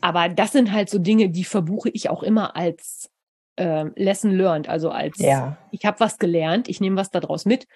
Aber 0.02 0.30
das 0.30 0.52
sind 0.52 0.72
halt 0.72 0.90
so 0.90 1.00
Dinge, 1.00 1.30
die 1.30 1.44
verbuche 1.44 1.90
ich 1.90 2.10
auch 2.10 2.24
immer 2.24 2.56
als 2.56 3.10
äh, 3.56 3.86
Lesson 3.96 4.32
learned, 4.32 4.70
also 4.70 4.90
als 4.90 5.18
ja. 5.20 5.58
ich 5.72 5.86
habe 5.86 6.00
was 6.00 6.20
gelernt, 6.20 6.70
ich 6.70 6.80
nehme 6.80 6.98
was 6.98 7.10
daraus 7.10 7.46
mit. 7.46 7.68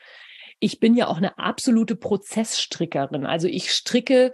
Ich 0.59 0.80
bin 0.80 0.95
ja 0.95 1.07
auch 1.07 1.18
eine 1.18 1.39
absolute 1.39 1.95
Prozessstrickerin. 1.95 3.26
Also 3.26 3.47
ich 3.47 3.72
stricke 3.72 4.32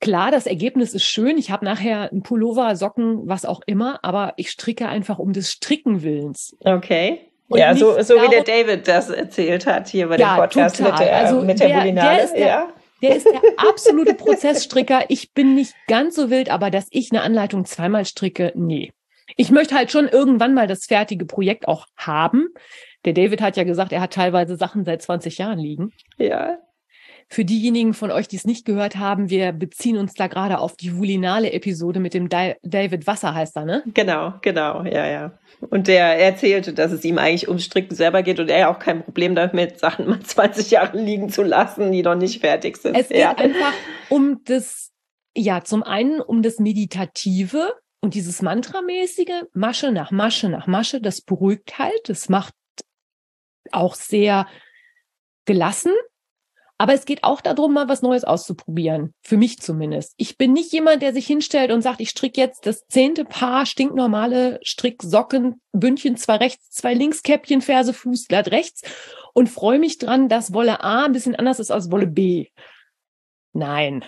Klar, 0.00 0.30
das 0.30 0.46
Ergebnis 0.46 0.94
ist 0.94 1.04
schön. 1.04 1.36
Ich 1.36 1.50
habe 1.50 1.66
nachher 1.66 2.10
ein 2.10 2.22
Pullover, 2.22 2.74
Socken, 2.74 3.28
was 3.28 3.44
auch 3.44 3.60
immer, 3.66 4.02
aber 4.02 4.32
ich 4.38 4.50
stricke 4.50 4.88
einfach 4.88 5.18
um 5.18 5.34
des 5.34 5.50
Stricken 5.50 6.02
willens. 6.02 6.56
Okay. 6.64 7.29
Und 7.50 7.58
ja, 7.58 7.74
so, 7.74 8.00
so 8.00 8.14
wie 8.14 8.28
der 8.30 8.42
David 8.42 8.88
das 8.88 9.10
erzählt 9.10 9.66
hat 9.66 9.88
hier 9.88 10.08
bei 10.08 10.16
ja, 10.16 10.36
dem 10.36 10.40
Podcast 10.40 10.76
total. 10.76 10.92
mit 10.92 11.00
der, 11.00 11.16
also 11.16 11.40
mit 11.42 11.60
der, 11.60 11.68
der 11.68 11.78
Bulinale. 11.80 12.16
Der 12.16 12.24
ist 12.24 12.34
der, 12.34 12.46
ja. 12.46 12.68
der 13.02 13.16
ist 13.16 13.26
der 13.26 13.40
absolute 13.58 14.14
Prozessstricker. 14.14 15.04
Ich 15.08 15.34
bin 15.34 15.54
nicht 15.54 15.74
ganz 15.86 16.14
so 16.14 16.30
wild, 16.30 16.50
aber 16.50 16.70
dass 16.70 16.86
ich 16.90 17.10
eine 17.12 17.20
Anleitung 17.20 17.66
zweimal 17.66 18.06
stricke, 18.06 18.52
nee 18.54 18.92
ich 19.36 19.50
möchte 19.50 19.74
halt 19.74 19.90
schon 19.90 20.08
irgendwann 20.08 20.54
mal 20.54 20.66
das 20.66 20.86
fertige 20.86 21.24
Projekt 21.24 21.68
auch 21.68 21.86
haben. 21.96 22.48
Der 23.04 23.12
David 23.12 23.40
hat 23.40 23.56
ja 23.56 23.64
gesagt, 23.64 23.92
er 23.92 24.00
hat 24.00 24.12
teilweise 24.12 24.56
Sachen 24.56 24.84
seit 24.84 25.02
20 25.02 25.38
Jahren 25.38 25.58
liegen. 25.58 25.92
Ja. 26.18 26.58
Für 27.32 27.44
diejenigen 27.44 27.94
von 27.94 28.10
euch, 28.10 28.26
die 28.26 28.36
es 28.36 28.44
nicht 28.44 28.64
gehört 28.64 28.96
haben, 28.96 29.30
wir 29.30 29.52
beziehen 29.52 29.96
uns 29.96 30.14
da 30.14 30.26
gerade 30.26 30.58
auf 30.58 30.76
die 30.76 30.96
Vulinale-Episode 30.96 32.00
mit 32.00 32.12
dem 32.12 32.28
David 32.28 33.06
Wasser, 33.06 33.34
heißt 33.34 33.56
er, 33.56 33.64
ne? 33.64 33.84
Genau, 33.94 34.34
genau, 34.42 34.82
ja, 34.82 35.06
ja. 35.06 35.38
Und 35.60 35.86
der 35.86 36.18
erzählte, 36.18 36.72
dass 36.72 36.90
es 36.90 37.04
ihm 37.04 37.18
eigentlich 37.18 37.46
ums 37.46 37.64
Stricken 37.64 37.94
selber 37.94 38.24
geht 38.24 38.40
und 38.40 38.50
er 38.50 38.68
auch 38.68 38.80
kein 38.80 39.04
Problem 39.04 39.36
damit, 39.36 39.78
Sachen 39.78 40.08
mal 40.08 40.20
20 40.20 40.72
Jahre 40.72 40.98
liegen 40.98 41.28
zu 41.28 41.44
lassen, 41.44 41.92
die 41.92 42.02
noch 42.02 42.16
nicht 42.16 42.40
fertig 42.40 42.76
sind. 42.76 42.96
Es 42.96 43.08
geht 43.08 43.18
ja. 43.18 43.36
einfach 43.36 43.74
um 44.08 44.42
das, 44.44 44.90
ja, 45.36 45.62
zum 45.62 45.84
einen 45.84 46.20
um 46.20 46.42
das 46.42 46.58
Meditative, 46.58 47.74
und 48.00 48.14
dieses 48.14 48.42
Mantramäßige, 48.42 49.44
Masche 49.52 49.92
nach 49.92 50.10
Masche 50.10 50.48
nach 50.48 50.66
Masche, 50.66 51.00
das 51.00 51.20
beruhigt 51.20 51.78
halt, 51.78 52.00
das 52.08 52.28
macht 52.28 52.54
auch 53.72 53.94
sehr 53.94 54.46
gelassen. 55.44 55.92
Aber 56.80 56.94
es 56.94 57.04
geht 57.04 57.24
auch 57.24 57.42
darum, 57.42 57.74
mal 57.74 57.90
was 57.90 58.00
Neues 58.00 58.24
auszuprobieren. 58.24 59.12
Für 59.20 59.36
mich 59.36 59.60
zumindest. 59.60 60.14
Ich 60.16 60.38
bin 60.38 60.54
nicht 60.54 60.72
jemand, 60.72 61.02
der 61.02 61.12
sich 61.12 61.26
hinstellt 61.26 61.72
und 61.72 61.82
sagt, 61.82 62.00
ich 62.00 62.08
stricke 62.08 62.40
jetzt 62.40 62.64
das 62.64 62.86
zehnte 62.86 63.26
Paar 63.26 63.66
stinknormale 63.66 64.60
Stricksocken, 64.62 65.60
Bündchen, 65.72 66.16
zwei 66.16 66.36
rechts, 66.36 66.70
zwei 66.70 66.94
links, 66.94 67.22
Käppchen, 67.22 67.60
Ferse, 67.60 67.92
Fuß, 67.92 68.28
glatt 68.28 68.50
rechts 68.50 68.80
und 69.34 69.50
freue 69.50 69.78
mich 69.78 69.98
dran, 69.98 70.30
dass 70.30 70.54
Wolle 70.54 70.82
A 70.82 71.04
ein 71.04 71.12
bisschen 71.12 71.34
anders 71.36 71.60
ist 71.60 71.70
als 71.70 71.90
Wolle 71.90 72.06
B. 72.06 72.46
Nein. 73.52 74.02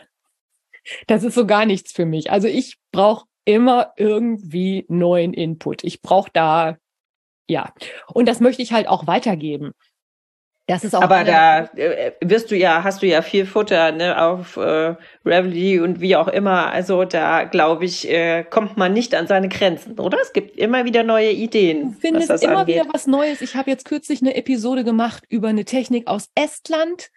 Das 1.08 1.24
ist 1.24 1.34
so 1.34 1.46
gar 1.46 1.66
nichts 1.66 1.92
für 1.92 2.06
mich. 2.06 2.30
Also 2.30 2.48
ich 2.48 2.78
brauche 2.90 3.26
immer 3.44 3.92
irgendwie 3.98 4.86
neuen 4.88 5.34
Input. 5.34 5.84
Ich 5.84 6.00
brauche 6.00 6.30
da, 6.32 6.78
ja. 7.50 7.74
Und 8.14 8.26
das 8.28 8.40
möchte 8.40 8.62
ich 8.62 8.72
halt 8.72 8.88
auch 8.88 9.06
weitergeben. 9.06 9.72
Das 10.66 10.84
ist 10.84 10.94
auch 10.94 11.02
Aber 11.02 11.24
da 11.24 11.64
äh, 11.74 12.12
wirst 12.20 12.50
du 12.52 12.56
ja, 12.56 12.84
hast 12.84 13.02
du 13.02 13.06
ja 13.06 13.20
viel 13.22 13.46
Futter 13.46 13.90
ne, 13.90 14.22
auf 14.22 14.56
äh, 14.56 14.94
Revelry 15.24 15.80
und 15.80 16.00
wie 16.00 16.14
auch 16.14 16.28
immer. 16.28 16.72
Also 16.72 17.04
da 17.04 17.44
glaube 17.44 17.84
ich, 17.84 18.08
äh, 18.08 18.44
kommt 18.44 18.76
man 18.76 18.92
nicht 18.92 19.14
an 19.14 19.26
seine 19.26 19.48
Grenzen, 19.48 19.98
oder? 19.98 20.18
Es 20.22 20.32
gibt 20.32 20.56
immer 20.56 20.84
wieder 20.84 21.02
neue 21.02 21.32
Ideen. 21.32 21.94
Du 21.94 21.98
findest 21.98 22.28
was 22.28 22.40
das 22.40 22.48
immer 22.48 22.60
angeht. 22.60 22.76
wieder 22.76 22.86
was 22.92 23.08
Neues. 23.08 23.40
Ich 23.40 23.56
habe 23.56 23.70
jetzt 23.70 23.84
kürzlich 23.84 24.20
eine 24.22 24.36
Episode 24.36 24.84
gemacht 24.84 25.24
über 25.28 25.48
eine 25.48 25.64
Technik 25.64 26.06
aus 26.06 26.28
Estland. 26.36 27.10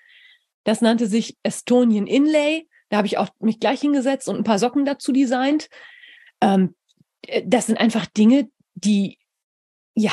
Das 0.64 0.82
nannte 0.82 1.06
sich 1.06 1.38
Estonian 1.44 2.08
Inlay. 2.08 2.68
Da 2.90 2.98
habe 2.98 3.08
ich 3.08 3.20
auch 3.20 3.30
mich 3.40 3.60
gleich 3.60 3.82
hingesetzt 3.82 4.28
und 4.28 4.38
ein 4.38 4.44
paar 4.44 4.60
Socken 4.60 4.86
dazu 4.86 5.12
designt. 5.12 5.70
Ähm, 6.42 6.74
äh, 7.28 7.44
das 7.46 7.68
sind 7.68 7.80
einfach 7.80 8.08
Dinge, 8.08 8.50
die 8.74 9.20
ja 9.94 10.12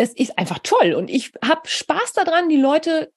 das 0.00 0.14
ist 0.14 0.38
einfach 0.38 0.60
toll. 0.62 0.94
Und 0.94 1.10
ich 1.10 1.32
habe 1.44 1.60
Spaß 1.64 2.14
daran, 2.14 2.48
die 2.48 2.56
Leute 2.56 3.12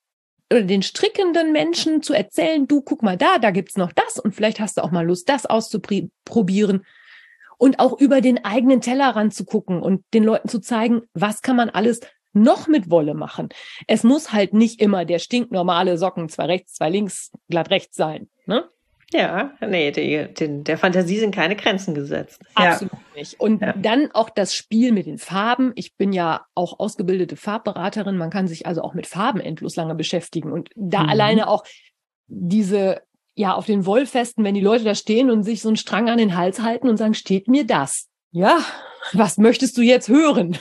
oder 0.51 0.63
den 0.63 0.83
strickenden 0.83 1.53
Menschen 1.53 2.03
zu 2.03 2.13
erzählen, 2.13 2.67
du 2.67 2.81
guck 2.81 3.01
mal 3.01 3.17
da, 3.17 3.39
da 3.39 3.51
gibt's 3.51 3.77
noch 3.77 3.93
das 3.93 4.19
und 4.19 4.35
vielleicht 4.35 4.59
hast 4.59 4.77
du 4.77 4.83
auch 4.83 4.91
mal 4.91 5.05
Lust, 5.05 5.29
das 5.29 5.45
auszuprobieren 5.45 6.85
und 7.57 7.79
auch 7.79 7.97
über 7.99 8.19
den 8.19 8.43
eigenen 8.43 8.81
Tellerrand 8.81 9.33
zu 9.33 9.45
gucken 9.45 9.81
und 9.81 10.03
den 10.13 10.25
Leuten 10.25 10.49
zu 10.49 10.59
zeigen, 10.59 11.03
was 11.13 11.41
kann 11.41 11.55
man 11.55 11.69
alles 11.69 12.01
noch 12.33 12.67
mit 12.67 12.89
Wolle 12.89 13.13
machen. 13.13 13.49
Es 13.87 14.03
muss 14.03 14.33
halt 14.33 14.53
nicht 14.53 14.81
immer 14.81 15.05
der 15.05 15.19
stinknormale 15.19 15.97
Socken, 15.97 16.27
zwei 16.27 16.45
rechts, 16.47 16.73
zwei 16.73 16.89
links, 16.89 17.31
glatt 17.49 17.69
rechts 17.69 17.95
sein. 17.95 18.29
Ne? 18.45 18.69
Ja, 19.13 19.53
nee, 19.61 19.91
die, 19.91 20.27
die, 20.33 20.63
der 20.63 20.77
Fantasie 20.77 21.19
sind 21.19 21.35
keine 21.35 21.55
Grenzen 21.55 21.93
gesetzt. 21.93 22.41
Absolut 22.55 22.93
ja. 22.93 22.99
nicht. 23.15 23.39
Und 23.39 23.61
ja. 23.61 23.73
dann 23.73 24.09
auch 24.11 24.31
das 24.31 24.55
Spiel 24.55 24.91
mit 24.91 25.05
den 25.05 25.19
Farben. 25.19 25.71
Ich 25.75 25.95
bin 25.95 26.13
ja 26.13 26.47
auch 26.55 26.79
ausgebildete 26.79 27.35
Farbberaterin. 27.35 28.17
Man 28.17 28.31
kann 28.31 28.47
sich 28.47 28.65
also 28.65 28.81
auch 28.81 28.95
mit 28.95 29.05
Farben 29.05 29.39
endlos 29.39 29.75
lange 29.75 29.93
beschäftigen. 29.93 30.51
Und 30.51 30.71
da 30.75 31.03
mhm. 31.03 31.09
alleine 31.09 31.47
auch 31.47 31.63
diese, 32.25 33.03
ja, 33.35 33.53
auf 33.53 33.67
den 33.67 33.85
Wollfesten, 33.85 34.43
wenn 34.43 34.55
die 34.55 34.61
Leute 34.61 34.83
da 34.83 34.95
stehen 34.95 35.29
und 35.29 35.43
sich 35.43 35.61
so 35.61 35.69
einen 35.69 35.77
Strang 35.77 36.09
an 36.09 36.17
den 36.17 36.35
Hals 36.35 36.61
halten 36.61 36.89
und 36.89 36.97
sagen, 36.97 37.13
steht 37.13 37.47
mir 37.47 37.67
das? 37.67 38.09
Ja, 38.31 38.65
was 39.11 39.37
möchtest 39.37 39.77
du 39.77 39.83
jetzt 39.83 40.09
hören? 40.09 40.57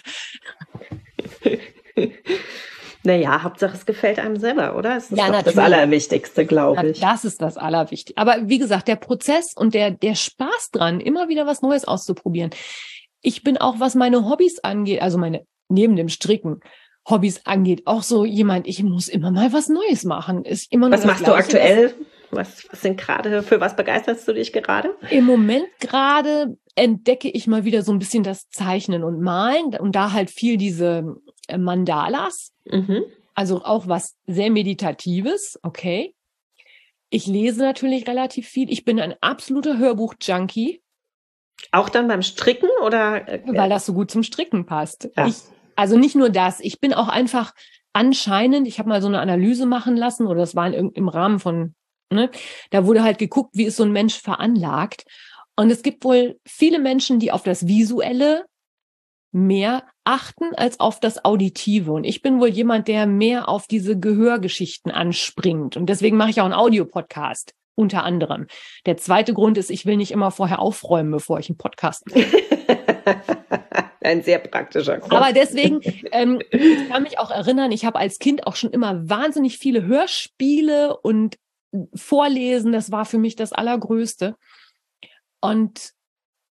Naja, 3.04 3.42
Hauptsache 3.42 3.76
es 3.76 3.86
gefällt 3.86 4.18
einem 4.18 4.36
selber, 4.36 4.76
oder? 4.76 4.94
Das 4.94 5.10
ist 5.10 5.18
ja, 5.18 5.42
das 5.42 5.58
Allerwichtigste, 5.58 6.46
glaube 6.46 6.90
ich. 6.90 7.00
Das 7.00 7.24
ist 7.24 7.42
das 7.42 7.56
Allerwichtigste. 7.56 8.20
Aber 8.20 8.48
wie 8.48 8.58
gesagt, 8.58 8.88
der 8.88 8.96
Prozess 8.96 9.54
und 9.54 9.74
der, 9.74 9.90
der 9.90 10.14
Spaß 10.14 10.70
dran, 10.72 11.00
immer 11.00 11.28
wieder 11.28 11.46
was 11.46 11.62
Neues 11.62 11.84
auszuprobieren. 11.84 12.50
Ich 13.20 13.42
bin 13.42 13.56
auch, 13.56 13.80
was 13.80 13.94
meine 13.94 14.28
Hobbys 14.28 14.60
angeht, 14.60 15.02
also 15.02 15.18
meine, 15.18 15.44
neben 15.68 15.96
dem 15.96 16.08
Stricken, 16.08 16.60
Hobbys 17.08 17.44
angeht, 17.44 17.82
auch 17.86 18.02
so 18.02 18.24
jemand, 18.24 18.68
ich 18.68 18.82
muss 18.82 19.08
immer 19.08 19.32
mal 19.32 19.52
was 19.52 19.68
Neues 19.68 20.04
machen. 20.04 20.44
Ist 20.44 20.72
immer 20.72 20.90
was 20.90 21.04
machst 21.04 21.24
Gleiche, 21.24 21.48
du 21.50 21.56
aktuell? 21.56 21.94
Was, 22.30 22.64
was 22.70 22.80
sind 22.80 22.98
gerade, 22.98 23.42
für 23.42 23.60
was 23.60 23.76
begeisterst 23.76 24.26
du 24.26 24.32
dich 24.32 24.52
gerade? 24.52 24.94
Im 25.10 25.24
Moment 25.24 25.66
gerade 25.80 26.56
entdecke 26.74 27.28
ich 27.28 27.46
mal 27.46 27.64
wieder 27.64 27.82
so 27.82 27.92
ein 27.92 27.98
bisschen 27.98 28.22
das 28.22 28.48
Zeichnen 28.48 29.04
und 29.04 29.20
Malen 29.20 29.74
und 29.78 29.94
da 29.94 30.12
halt 30.12 30.30
viel 30.30 30.56
diese 30.56 31.16
Mandalas. 31.58 32.52
Mhm. 32.64 33.04
Also 33.34 33.64
auch 33.64 33.88
was 33.88 34.16
sehr 34.26 34.50
Meditatives, 34.50 35.58
okay. 35.62 36.14
Ich 37.10 37.26
lese 37.26 37.60
natürlich 37.60 38.06
relativ 38.06 38.48
viel. 38.48 38.70
Ich 38.70 38.84
bin 38.84 38.98
ein 38.98 39.14
absoluter 39.20 39.78
Hörbuch-Junkie. 39.78 40.82
Auch 41.70 41.88
dann 41.88 42.08
beim 42.08 42.22
Stricken 42.22 42.68
oder? 42.84 43.28
Äh, 43.28 43.42
Weil 43.46 43.68
das 43.68 43.86
so 43.86 43.92
gut 43.92 44.10
zum 44.10 44.22
Stricken 44.22 44.66
passt. 44.66 45.10
Ja. 45.16 45.26
Ich, 45.26 45.36
also 45.76 45.98
nicht 45.98 46.16
nur 46.16 46.30
das. 46.30 46.60
Ich 46.60 46.80
bin 46.80 46.94
auch 46.94 47.08
einfach 47.08 47.54
anscheinend, 47.92 48.66
ich 48.66 48.78
habe 48.78 48.88
mal 48.88 49.02
so 49.02 49.08
eine 49.08 49.20
Analyse 49.20 49.66
machen 49.66 49.96
lassen, 49.96 50.26
oder 50.26 50.40
das 50.40 50.56
war 50.56 50.72
in, 50.72 50.90
im 50.92 51.08
Rahmen 51.08 51.38
von, 51.38 51.74
ne, 52.10 52.30
da 52.70 52.86
wurde 52.86 53.02
halt 53.02 53.18
geguckt, 53.18 53.50
wie 53.54 53.64
ist 53.64 53.76
so 53.76 53.84
ein 53.84 53.92
Mensch 53.92 54.18
veranlagt. 54.18 55.04
Und 55.54 55.70
es 55.70 55.82
gibt 55.82 56.04
wohl 56.04 56.40
viele 56.46 56.78
Menschen, 56.78 57.18
die 57.18 57.30
auf 57.30 57.42
das 57.42 57.66
Visuelle 57.66 58.46
mehr 59.32 59.84
achten 60.04 60.54
als 60.54 60.80
auf 60.80 61.00
das 61.00 61.24
Auditive. 61.24 61.92
Und 61.92 62.04
ich 62.04 62.22
bin 62.22 62.40
wohl 62.40 62.48
jemand, 62.48 62.88
der 62.88 63.06
mehr 63.06 63.48
auf 63.48 63.66
diese 63.66 63.98
Gehörgeschichten 63.98 64.90
anspringt. 64.90 65.76
Und 65.76 65.86
deswegen 65.86 66.16
mache 66.16 66.30
ich 66.30 66.40
auch 66.40 66.44
einen 66.44 66.54
Audiopodcast. 66.54 67.54
Unter 67.74 68.04
anderem. 68.04 68.48
Der 68.84 68.98
zweite 68.98 69.32
Grund 69.32 69.56
ist, 69.56 69.70
ich 69.70 69.86
will 69.86 69.96
nicht 69.96 70.10
immer 70.10 70.30
vorher 70.30 70.58
aufräumen, 70.58 71.10
bevor 71.10 71.38
ich 71.38 71.48
einen 71.48 71.56
Podcast 71.56 72.04
mache. 72.06 72.26
Ein 74.02 74.22
sehr 74.22 74.40
praktischer 74.40 74.98
Grund. 74.98 75.12
Aber 75.12 75.32
deswegen, 75.32 75.80
ähm, 76.10 76.42
ich 76.50 76.88
kann 76.88 77.02
mich 77.02 77.18
auch 77.18 77.30
erinnern, 77.30 77.72
ich 77.72 77.84
habe 77.84 77.98
als 77.98 78.18
Kind 78.18 78.46
auch 78.46 78.56
schon 78.56 78.72
immer 78.72 79.08
wahnsinnig 79.08 79.58
viele 79.58 79.86
Hörspiele 79.86 80.98
und 80.98 81.38
Vorlesen. 81.94 82.72
Das 82.72 82.90
war 82.90 83.06
für 83.06 83.18
mich 83.18 83.36
das 83.36 83.52
Allergrößte. 83.52 84.34
Und 85.40 85.92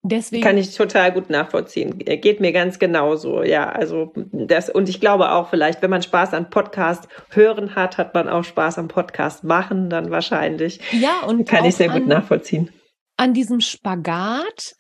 Deswegen. 0.04 0.44
Kann 0.44 0.58
ich 0.58 0.76
total 0.76 1.12
gut 1.12 1.30
nachvollziehen. 1.30 2.00
Geht 2.00 2.40
mir 2.40 2.52
ganz 2.52 2.80
genauso. 2.80 3.44
Ja, 3.44 3.70
also 3.70 4.12
das, 4.16 4.70
und 4.70 4.90
ich 4.90 5.00
glaube 5.00 5.32
auch 5.32 5.50
vielleicht, 5.50 5.84
wenn 5.84 5.92
man 5.92 6.02
Spaß 6.02 6.34
an 6.34 6.50
Podcast 6.50 7.08
hören 7.30 7.76
hat, 7.76 8.00
hat 8.00 8.16
man 8.16 8.28
auch 8.28 8.44
Spaß 8.44 8.80
am 8.80 8.88
Podcast 8.88 9.44
machen, 9.44 9.92
dann 9.92 10.10
wahrscheinlich. 10.10 10.80
Ja, 10.92 11.22
und 11.28 11.48
kann 11.48 11.66
ich 11.66 11.76
sehr 11.76 11.92
an, 11.92 12.00
gut 12.00 12.08
nachvollziehen. 12.08 12.72
An 13.16 13.36
diesem 13.36 13.62
Spagat, 13.62 14.76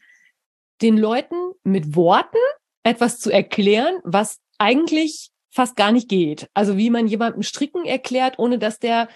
den 0.81 0.97
Leuten 0.97 1.35
mit 1.63 1.95
Worten 1.95 2.39
etwas 2.83 3.19
zu 3.19 3.29
erklären, 3.29 3.99
was 4.03 4.39
eigentlich 4.57 5.29
fast 5.51 5.75
gar 5.75 5.91
nicht 5.91 6.09
geht. 6.09 6.49
Also 6.55 6.77
wie 6.77 6.89
man 6.89 7.07
jemandem 7.07 7.43
Stricken 7.43 7.85
erklärt, 7.85 8.39
ohne 8.39 8.57
dass 8.57 8.79
der 8.79 9.07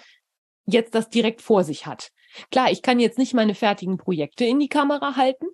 jetzt 0.66 0.94
das 0.94 1.08
direkt 1.08 1.42
vor 1.42 1.64
sich 1.64 1.86
hat. 1.86 2.10
Klar, 2.52 2.70
ich 2.70 2.82
kann 2.82 3.00
jetzt 3.00 3.18
nicht 3.18 3.34
meine 3.34 3.54
fertigen 3.54 3.96
Projekte 3.96 4.44
in 4.44 4.60
die 4.60 4.68
Kamera 4.68 5.16
halten, 5.16 5.46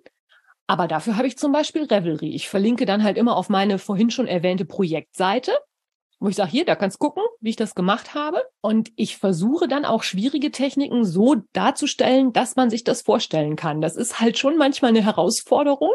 aber 0.67 0.87
dafür 0.87 1.17
habe 1.17 1.27
ich 1.27 1.37
zum 1.37 1.51
Beispiel 1.51 1.83
Revelry. 1.83 2.33
Ich 2.33 2.49
verlinke 2.49 2.85
dann 2.85 3.03
halt 3.03 3.17
immer 3.17 3.35
auf 3.35 3.49
meine 3.49 3.79
vorhin 3.79 4.09
schon 4.09 4.27
erwähnte 4.27 4.65
Projektseite, 4.65 5.51
wo 6.19 6.29
ich 6.29 6.37
sage, 6.37 6.51
hier, 6.51 6.63
da 6.63 6.75
kannst 6.75 6.99
gucken, 6.99 7.23
wie 7.41 7.49
ich 7.49 7.57
das 7.57 7.75
gemacht 7.75 8.13
habe. 8.13 8.41
Und 8.61 8.91
ich 8.95 9.17
versuche 9.17 9.67
dann 9.67 9.83
auch 9.83 10.03
schwierige 10.03 10.51
Techniken 10.51 11.03
so 11.03 11.35
darzustellen, 11.51 12.31
dass 12.31 12.55
man 12.55 12.69
sich 12.69 12.85
das 12.85 13.01
vorstellen 13.01 13.57
kann. 13.57 13.81
Das 13.81 13.97
ist 13.97 14.21
halt 14.21 14.37
schon 14.37 14.57
manchmal 14.57 14.89
eine 14.89 15.03
Herausforderung. 15.03 15.91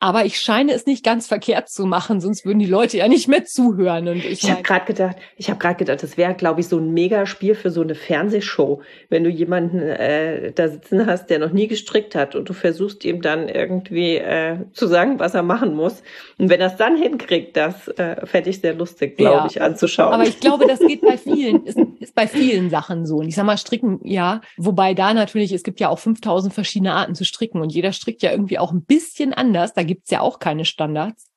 Aber 0.00 0.26
ich 0.26 0.38
scheine 0.38 0.72
es 0.72 0.86
nicht 0.86 1.04
ganz 1.04 1.26
verkehrt 1.26 1.70
zu 1.70 1.86
machen, 1.86 2.20
sonst 2.20 2.44
würden 2.44 2.58
die 2.58 2.66
Leute 2.66 2.98
ja 2.98 3.08
nicht 3.08 3.28
mehr 3.28 3.44
zuhören. 3.44 4.08
Und 4.08 4.18
ich, 4.18 4.44
ich 4.44 4.50
habe 4.50 4.62
gerade 4.62 4.84
gedacht, 4.84 5.16
ich 5.36 5.48
habe 5.48 5.58
gerade 5.58 5.76
gedacht, 5.76 6.02
das 6.02 6.16
wäre, 6.16 6.34
glaube 6.34 6.60
ich, 6.60 6.68
so 6.68 6.78
ein 6.78 6.92
Megaspiel 6.92 7.54
für 7.54 7.70
so 7.70 7.80
eine 7.80 7.94
Fernsehshow, 7.94 8.82
wenn 9.08 9.24
du 9.24 9.30
jemanden 9.30 9.78
äh, 9.78 10.52
da 10.52 10.68
sitzen 10.68 11.06
hast, 11.06 11.30
der 11.30 11.38
noch 11.38 11.52
nie 11.52 11.68
gestrickt 11.68 12.14
hat 12.14 12.34
und 12.34 12.48
du 12.48 12.52
versuchst 12.52 13.04
ihm 13.04 13.22
dann 13.22 13.48
irgendwie 13.48 14.16
äh, 14.16 14.58
zu 14.72 14.86
sagen, 14.86 15.18
was 15.18 15.34
er 15.34 15.42
machen 15.42 15.74
muss. 15.74 16.02
Und 16.38 16.50
wenn 16.50 16.60
er 16.60 16.66
es 16.66 16.76
dann 16.76 16.96
hinkriegt, 16.96 17.56
das 17.56 17.88
äh, 17.88 18.26
fände 18.26 18.50
ich 18.50 18.60
sehr 18.60 18.74
lustig, 18.74 19.16
glaube 19.16 19.36
ja. 19.36 19.46
ich, 19.46 19.62
anzuschauen. 19.62 20.12
Aber 20.12 20.24
ich 20.24 20.40
glaube, 20.40 20.66
das 20.66 20.80
geht 20.80 21.00
bei 21.00 21.16
vielen, 21.16 21.64
ist, 21.64 21.78
ist 22.00 22.14
bei 22.14 22.26
vielen 22.26 22.68
Sachen 22.68 23.06
so. 23.06 23.18
Und 23.18 23.28
ich 23.28 23.36
sag 23.36 23.46
mal, 23.46 23.56
stricken, 23.56 24.00
ja, 24.02 24.40
wobei 24.56 24.94
da 24.94 25.14
natürlich, 25.14 25.52
es 25.52 25.62
gibt 25.62 25.80
ja 25.80 25.88
auch 25.88 25.98
5000 25.98 26.52
verschiedene 26.52 26.92
Arten 26.92 27.14
zu 27.14 27.24
stricken 27.24 27.60
und 27.60 27.72
jeder 27.72 27.92
strickt 27.92 28.22
ja 28.22 28.32
irgendwie 28.32 28.58
auch 28.58 28.72
ein 28.72 28.82
bisschen 28.82 29.32
anders. 29.32 29.72
Da 29.72 29.83
gibt's 29.84 30.10
ja 30.10 30.20
auch 30.20 30.38
keine 30.38 30.64
Standards. 30.64 31.30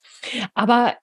Aber 0.53 0.95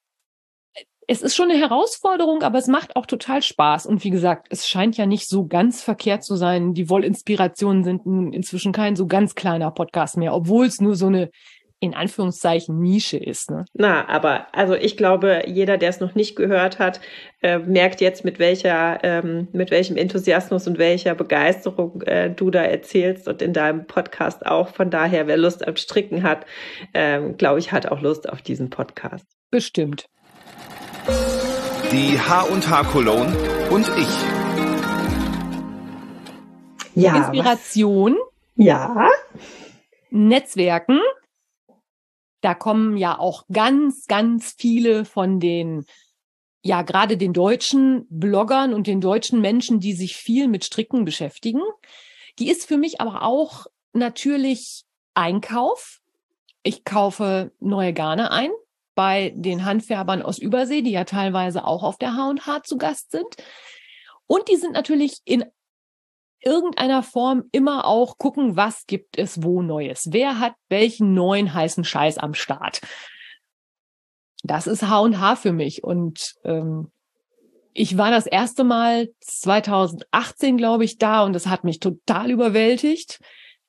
es 1.06 1.22
ist 1.22 1.36
schon 1.36 1.50
eine 1.50 1.60
Herausforderung, 1.60 2.42
aber 2.42 2.58
es 2.58 2.66
macht 2.66 2.96
auch 2.96 3.06
total 3.06 3.42
Spaß. 3.42 3.86
Und 3.86 4.04
wie 4.04 4.10
gesagt, 4.10 4.46
es 4.50 4.68
scheint 4.68 4.96
ja 4.96 5.06
nicht 5.06 5.28
so 5.28 5.46
ganz 5.46 5.82
verkehrt 5.82 6.24
zu 6.24 6.36
sein. 6.36 6.74
Die 6.74 6.88
Wollinspirationen 6.88 7.84
sind 7.84 8.06
inzwischen 8.32 8.72
kein 8.72 8.96
so 8.96 9.06
ganz 9.06 9.34
kleiner 9.34 9.70
Podcast 9.70 10.16
mehr, 10.16 10.34
obwohl 10.34 10.66
es 10.66 10.80
nur 10.80 10.96
so 10.96 11.06
eine 11.06 11.30
in 11.84 11.94
Anführungszeichen 11.94 12.80
Nische 12.80 13.16
ist. 13.16 13.50
Ne? 13.50 13.64
Na, 13.74 14.08
aber 14.08 14.46
also 14.52 14.74
ich 14.74 14.96
glaube, 14.96 15.42
jeder, 15.46 15.78
der 15.78 15.90
es 15.90 16.00
noch 16.00 16.14
nicht 16.14 16.34
gehört 16.34 16.78
hat, 16.78 17.00
äh, 17.42 17.58
merkt 17.58 18.00
jetzt, 18.00 18.24
mit 18.24 18.38
welcher, 18.38 18.98
ähm, 19.02 19.48
mit 19.52 19.70
welchem 19.70 19.96
Enthusiasmus 19.96 20.66
und 20.66 20.78
welcher 20.78 21.14
Begeisterung 21.14 22.02
äh, 22.02 22.30
du 22.30 22.50
da 22.50 22.62
erzählst 22.62 23.28
und 23.28 23.42
in 23.42 23.52
deinem 23.52 23.86
Podcast 23.86 24.46
auch. 24.46 24.68
Von 24.68 24.90
daher, 24.90 25.26
wer 25.26 25.36
Lust 25.36 25.66
auf 25.66 25.76
Stricken 25.76 26.22
hat, 26.22 26.46
ähm, 26.94 27.36
glaube 27.36 27.58
ich, 27.58 27.70
hat 27.72 27.86
auch 27.86 28.00
Lust 28.00 28.28
auf 28.28 28.42
diesen 28.42 28.70
Podcast. 28.70 29.26
Bestimmt. 29.50 30.06
Die 31.92 32.18
H 32.18 32.42
und 32.44 32.68
H 32.68 32.84
Cologne 32.84 33.36
und 33.70 33.86
ich. 33.98 34.08
Ja. 36.94 37.16
Inspiration, 37.16 38.16
Ja. 38.56 39.10
Netzwerken. 40.10 41.00
Da 42.44 42.54
kommen 42.54 42.98
ja 42.98 43.18
auch 43.18 43.46
ganz, 43.50 44.06
ganz 44.06 44.54
viele 44.58 45.06
von 45.06 45.40
den, 45.40 45.86
ja, 46.60 46.82
gerade 46.82 47.16
den 47.16 47.32
deutschen 47.32 48.06
Bloggern 48.10 48.74
und 48.74 48.86
den 48.86 49.00
deutschen 49.00 49.40
Menschen, 49.40 49.80
die 49.80 49.94
sich 49.94 50.14
viel 50.14 50.46
mit 50.46 50.62
Stricken 50.62 51.06
beschäftigen. 51.06 51.62
Die 52.38 52.50
ist 52.50 52.66
für 52.66 52.76
mich 52.76 53.00
aber 53.00 53.22
auch 53.22 53.64
natürlich 53.94 54.84
Einkauf. 55.14 56.02
Ich 56.62 56.84
kaufe 56.84 57.50
neue 57.60 57.94
Garne 57.94 58.30
ein 58.30 58.50
bei 58.94 59.32
den 59.34 59.64
Handfärbern 59.64 60.20
aus 60.20 60.36
Übersee, 60.36 60.82
die 60.82 60.92
ja 60.92 61.04
teilweise 61.04 61.64
auch 61.64 61.82
auf 61.82 61.96
der 61.96 62.14
H&H 62.14 62.64
zu 62.64 62.76
Gast 62.76 63.10
sind. 63.10 63.36
Und 64.26 64.50
die 64.50 64.56
sind 64.56 64.72
natürlich 64.72 65.16
in 65.24 65.46
irgendeiner 66.44 67.02
Form 67.02 67.44
immer 67.52 67.86
auch 67.86 68.18
gucken, 68.18 68.56
was 68.56 68.86
gibt 68.86 69.18
es 69.18 69.42
wo 69.42 69.62
Neues? 69.62 70.08
Wer 70.10 70.38
hat 70.40 70.54
welchen 70.68 71.14
neuen 71.14 71.52
heißen 71.52 71.84
Scheiß 71.84 72.18
am 72.18 72.34
Start? 72.34 72.80
Das 74.42 74.66
ist 74.66 74.82
H&H 74.82 75.36
für 75.36 75.52
mich 75.52 75.82
und 75.82 76.34
ähm, 76.44 76.90
ich 77.72 77.98
war 77.98 78.10
das 78.10 78.26
erste 78.26 78.62
Mal 78.62 79.08
2018, 79.20 80.56
glaube 80.56 80.84
ich, 80.84 80.98
da 80.98 81.24
und 81.24 81.32
das 81.32 81.48
hat 81.48 81.64
mich 81.64 81.80
total 81.80 82.30
überwältigt. 82.30 83.20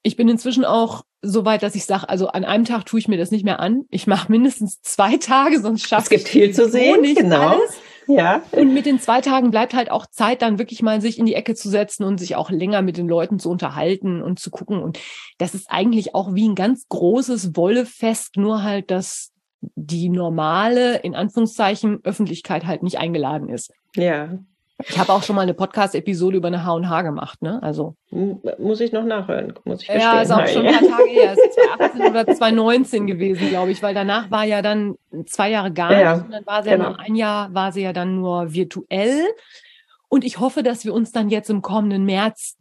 Ich 0.03 0.15
bin 0.15 0.29
inzwischen 0.29 0.63
auch 0.63 1.03
so 1.21 1.43
weit, 1.43 1.63
dass 1.63 1.73
ich 1.73 1.85
sage, 1.85 2.07
also 2.07 2.27
an 2.27 2.45
einem 2.45 2.65
Tag 2.65 2.85
tue 2.85 2.99
ich 2.99 3.07
mir 3.07 3.17
das 3.17 3.31
nicht 3.31 3.43
mehr 3.43 3.59
an. 3.59 3.85
Ich 3.89 4.05
mache 4.05 4.31
mindestens 4.31 4.79
zwei 4.81 5.17
Tage, 5.17 5.59
sonst 5.59 5.87
schaffe 5.87 6.13
ich 6.13 6.21
Es 6.21 6.25
gibt 6.25 6.27
viel 6.27 6.53
zu 6.53 6.69
sehen, 6.69 7.01
nicht 7.01 7.17
genau. 7.17 7.47
alles. 7.49 7.79
Ja. 8.07 8.43
Und 8.51 8.73
mit 8.73 8.85
den 8.85 8.99
zwei 8.99 9.21
Tagen 9.21 9.51
bleibt 9.51 9.73
halt 9.73 9.91
auch 9.91 10.05
Zeit, 10.05 10.41
dann 10.41 10.59
wirklich 10.59 10.81
mal 10.81 11.01
sich 11.01 11.19
in 11.19 11.25
die 11.25 11.35
Ecke 11.35 11.55
zu 11.55 11.69
setzen 11.69 12.03
und 12.03 12.19
sich 12.19 12.35
auch 12.35 12.49
länger 12.49 12.81
mit 12.81 12.97
den 12.97 13.07
Leuten 13.07 13.39
zu 13.39 13.49
unterhalten 13.49 14.21
und 14.21 14.39
zu 14.39 14.51
gucken. 14.51 14.81
Und 14.81 14.99
das 15.37 15.53
ist 15.53 15.67
eigentlich 15.69 16.15
auch 16.15 16.33
wie 16.33 16.47
ein 16.47 16.55
ganz 16.55 16.87
großes 16.89 17.55
Wollefest, 17.55 18.37
nur 18.37 18.63
halt, 18.63 18.91
dass 18.91 19.31
die 19.75 20.09
normale, 20.09 20.97
in 20.97 21.15
Anführungszeichen, 21.15 21.99
Öffentlichkeit 22.03 22.65
halt 22.65 22.83
nicht 22.83 22.99
eingeladen 22.99 23.49
ist. 23.49 23.71
Ja. 23.95 24.37
Ich 24.83 24.97
habe 24.99 25.13
auch 25.13 25.23
schon 25.23 25.35
mal 25.37 25.43
eine 25.43 25.53
Podcast-Episode 25.53 26.37
über 26.37 26.47
eine 26.49 26.65
H&H 26.65 27.01
gemacht, 27.03 27.41
ne? 27.41 27.63
Also 27.63 27.95
Muss 28.11 28.81
ich 28.81 28.91
noch 28.91 29.05
nachhören, 29.05 29.53
muss 29.63 29.81
ich 29.81 29.87
ja, 29.87 30.21
ist 30.21 30.31
auch 30.31 30.45
schon 30.47 30.65
ein 30.67 30.73
paar 30.73 30.97
Tage 30.97 31.09
her. 31.09 31.33
Es 31.33 31.39
ist 31.39 31.55
2018 31.77 32.01
oder 32.01 32.25
2019 32.25 33.07
gewesen, 33.07 33.49
glaube 33.49 33.71
ich, 33.71 33.81
weil 33.81 33.93
danach 33.93 34.29
war 34.31 34.43
ja 34.43 34.61
dann 34.61 34.95
zwei 35.27 35.49
Jahre 35.49 35.71
gar 35.71 35.89
nicht. 35.89 36.01
Ja, 36.01 36.13
und 36.15 36.31
dann 36.31 36.45
war 36.45 36.63
sie 36.63 36.69
ja 36.69 36.75
genau. 36.75 36.89
nur 36.89 36.99
ein 36.99 37.15
Jahr, 37.15 37.53
war 37.53 37.71
sie 37.71 37.83
ja 37.83 37.93
dann 37.93 38.15
nur 38.15 38.53
virtuell. 38.53 39.23
Und 40.09 40.25
ich 40.25 40.39
hoffe, 40.39 40.61
dass 40.61 40.83
wir 40.83 40.93
uns 40.93 41.11
dann 41.11 41.29
jetzt 41.29 41.49
im 41.49 41.61
kommenden 41.61 42.05
März 42.05 42.57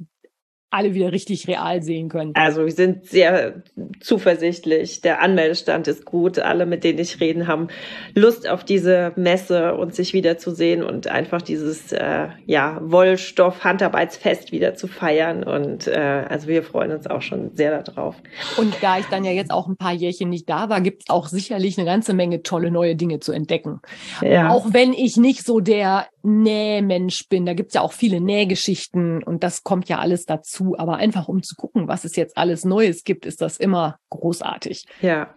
alle 0.75 0.93
wieder 0.93 1.13
richtig 1.13 1.47
real 1.47 1.83
sehen 1.83 2.09
können. 2.09 2.33
Also 2.35 2.65
wir 2.65 2.73
sind 2.73 3.07
sehr 3.07 3.63
zuversichtlich. 4.01 5.01
Der 5.03 5.23
Anmeldestand 5.23 5.87
ist 5.87 6.05
gut. 6.05 6.41
Alle, 6.41 6.67
mit 6.67 6.83
denen 6.83 6.99
ich 6.99 7.21
reden, 7.21 7.47
haben 7.47 7.69
Lust 8.15 8.49
auf 8.49 8.65
diese 8.65 9.13
Messe 9.15 9.75
und 9.75 9.95
sich 9.95 10.13
wiederzusehen 10.15 10.83
und 10.83 11.07
einfach 11.07 11.43
dieses 11.43 11.93
äh, 11.93 12.29
ja, 12.47 12.81
Wollstoff-Handarbeitsfest 12.83 14.51
wieder 14.51 14.75
zu 14.75 14.89
feiern. 14.89 15.45
Und 15.45 15.87
äh, 15.87 16.25
also 16.29 16.49
wir 16.49 16.65
freuen 16.65 16.91
uns 16.91 17.07
auch 17.07 17.23
schon 17.23 17.55
sehr 17.55 17.81
darauf. 17.83 18.17
Und 18.57 18.75
da 18.81 18.99
ich 18.99 19.07
dann 19.07 19.25
ja 19.25 19.31
jetzt 19.31 19.53
auch 19.53 19.69
ein 19.69 19.77
paar 19.77 19.93
Jährchen 19.93 20.29
nicht 20.29 20.51
da 20.51 20.69
war, 20.69 20.81
gibt 20.81 21.03
es 21.03 21.11
auch 21.11 21.29
sicherlich 21.29 21.79
eine 21.79 21.87
ganze 21.87 22.15
Menge 22.15 22.43
tolle 22.43 22.73
neue 22.73 22.97
Dinge 22.97 23.21
zu 23.21 23.31
entdecken. 23.31 23.81
Ja. 24.23 24.51
Auch 24.51 24.67
wenn 24.73 24.93
ich 24.93 25.17
nicht 25.17 25.47
so 25.47 25.61
der 25.61 26.07
Nähmensch 26.25 27.29
bin, 27.29 27.47
da 27.47 27.55
gibt's 27.55 27.75
ja 27.75 27.83
auch 27.83 27.93
viele 27.93 28.21
Nähgeschichten 28.21 29.23
und 29.23 29.45
das 29.45 29.63
kommt 29.63 29.89
ja 29.89 29.99
alles 29.99 30.25
dazu. 30.25 30.75
Aber 30.79 30.97
einfach 30.97 31.29
um 31.29 31.43
zu 31.43 31.55
gucken, 31.55 31.87
was 31.87 32.05
es 32.05 32.17
jetzt 32.17 32.37
alles 32.37 32.65
Neues 32.65 33.05
gibt, 33.05 33.27
ist 33.27 33.41
das 33.41 33.59
immer 33.59 33.99
großartig. 34.11 34.87
Ja. 35.01 35.35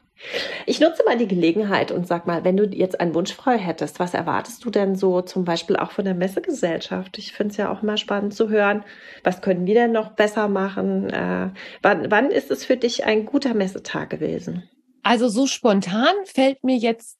Ich 0.65 0.79
nutze 0.79 1.03
mal 1.05 1.17
die 1.17 1.27
Gelegenheit 1.27 1.91
und 1.91 2.07
sag 2.07 2.25
mal, 2.25 2.43
wenn 2.43 2.57
du 2.57 2.65
jetzt 2.65 2.99
einen 2.99 3.13
Wunsch 3.13 3.33
frei 3.33 3.57
hättest, 3.57 3.99
was 3.99 4.15
erwartest 4.15 4.65
du 4.65 4.71
denn 4.71 4.95
so 4.95 5.21
zum 5.21 5.45
Beispiel 5.45 5.75
auch 5.75 5.91
von 5.91 6.05
der 6.05 6.15
Messegesellschaft? 6.15 7.19
Ich 7.19 7.33
finde 7.33 7.51
es 7.51 7.57
ja 7.57 7.71
auch 7.71 7.83
immer 7.83 7.97
spannend 7.97 8.33
zu 8.33 8.49
hören, 8.49 8.83
was 9.23 9.41
können 9.41 9.67
wir 9.67 9.75
denn 9.75 9.91
noch 9.91 10.13
besser 10.13 10.47
machen? 10.47 11.11
Äh, 11.11 11.51
wann, 11.83 12.09
wann 12.09 12.31
ist 12.31 12.49
es 12.49 12.65
für 12.65 12.77
dich 12.77 13.05
ein 13.05 13.25
guter 13.25 13.53
Messetag 13.53 14.09
gewesen? 14.09 14.67
Also 15.03 15.29
so 15.29 15.45
spontan 15.45 16.15
fällt 16.25 16.63
mir 16.63 16.77
jetzt 16.77 17.17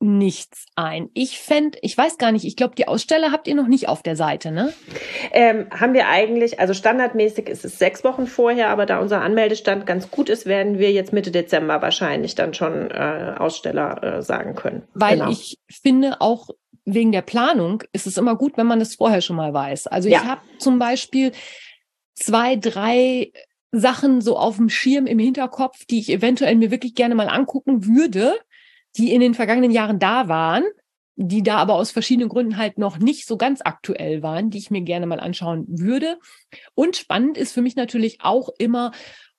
nichts 0.00 0.66
ein. 0.76 1.10
Ich 1.14 1.38
fände, 1.40 1.78
ich 1.82 1.98
weiß 1.98 2.18
gar 2.18 2.30
nicht, 2.30 2.44
ich 2.44 2.54
glaube, 2.54 2.76
die 2.76 2.86
Aussteller 2.86 3.32
habt 3.32 3.48
ihr 3.48 3.56
noch 3.56 3.66
nicht 3.66 3.88
auf 3.88 4.02
der 4.02 4.14
Seite, 4.14 4.52
ne? 4.52 4.72
Ähm, 5.32 5.66
haben 5.70 5.92
wir 5.92 6.08
eigentlich, 6.08 6.60
also 6.60 6.72
standardmäßig 6.72 7.48
ist 7.48 7.64
es 7.64 7.78
sechs 7.78 8.04
Wochen 8.04 8.26
vorher, 8.28 8.68
aber 8.68 8.86
da 8.86 9.00
unser 9.00 9.22
Anmeldestand 9.22 9.86
ganz 9.86 10.10
gut 10.10 10.28
ist, 10.28 10.46
werden 10.46 10.78
wir 10.78 10.92
jetzt 10.92 11.12
Mitte 11.12 11.32
Dezember 11.32 11.82
wahrscheinlich 11.82 12.36
dann 12.36 12.54
schon 12.54 12.90
äh, 12.92 13.34
Aussteller 13.38 14.02
äh, 14.18 14.22
sagen 14.22 14.54
können. 14.54 14.82
Weil 14.94 15.18
Genau. 15.18 15.30
ich 15.30 15.58
finde 15.82 16.20
auch 16.20 16.48
wegen 16.84 17.12
der 17.12 17.22
Planung 17.22 17.82
ist 17.92 18.06
es 18.06 18.16
immer 18.16 18.36
gut, 18.36 18.56
wenn 18.56 18.66
man 18.66 18.78
das 18.78 18.94
vorher 18.94 19.20
schon 19.20 19.36
mal 19.36 19.52
weiß. 19.52 19.88
Also 19.88 20.08
Ja. 20.08 20.18
ich 20.18 20.24
habe 20.24 20.40
zum 20.58 20.78
Beispiel 20.78 21.32
zwei, 22.14 22.56
drei 22.56 23.32
Sachen 23.72 24.20
so 24.22 24.38
auf 24.38 24.56
dem 24.56 24.70
Schirm 24.70 25.06
im 25.06 25.18
Hinterkopf, 25.18 25.84
die 25.86 25.98
ich 25.98 26.10
eventuell 26.10 26.54
mir 26.54 26.70
wirklich 26.70 26.94
gerne 26.94 27.14
mal 27.14 27.28
angucken 27.28 27.84
würde, 27.84 28.34
die 28.98 29.12
in 29.12 29.20
den 29.20 29.34
vergangenen 29.34 29.70
Jahren 29.70 29.98
da 29.98 30.28
waren, 30.28 30.64
die 31.16 31.42
da 31.42 31.56
aber 31.56 31.74
aus 31.74 31.90
verschiedenen 31.90 32.28
Gründen 32.28 32.56
halt 32.56 32.78
noch 32.78 32.98
nicht 32.98 33.26
so 33.26 33.36
ganz 33.36 33.60
aktuell 33.64 34.22
waren, 34.22 34.50
die 34.50 34.58
ich 34.58 34.70
mir 34.70 34.82
gerne 34.82 35.06
mal 35.06 35.20
anschauen 35.20 35.64
würde. 35.68 36.18
Und 36.74 36.96
spannend 36.96 37.36
ist 37.36 37.52
für 37.52 37.62
mich 37.62 37.74
natürlich 37.74 38.18
auch 38.22 38.50
immer, 38.58 38.92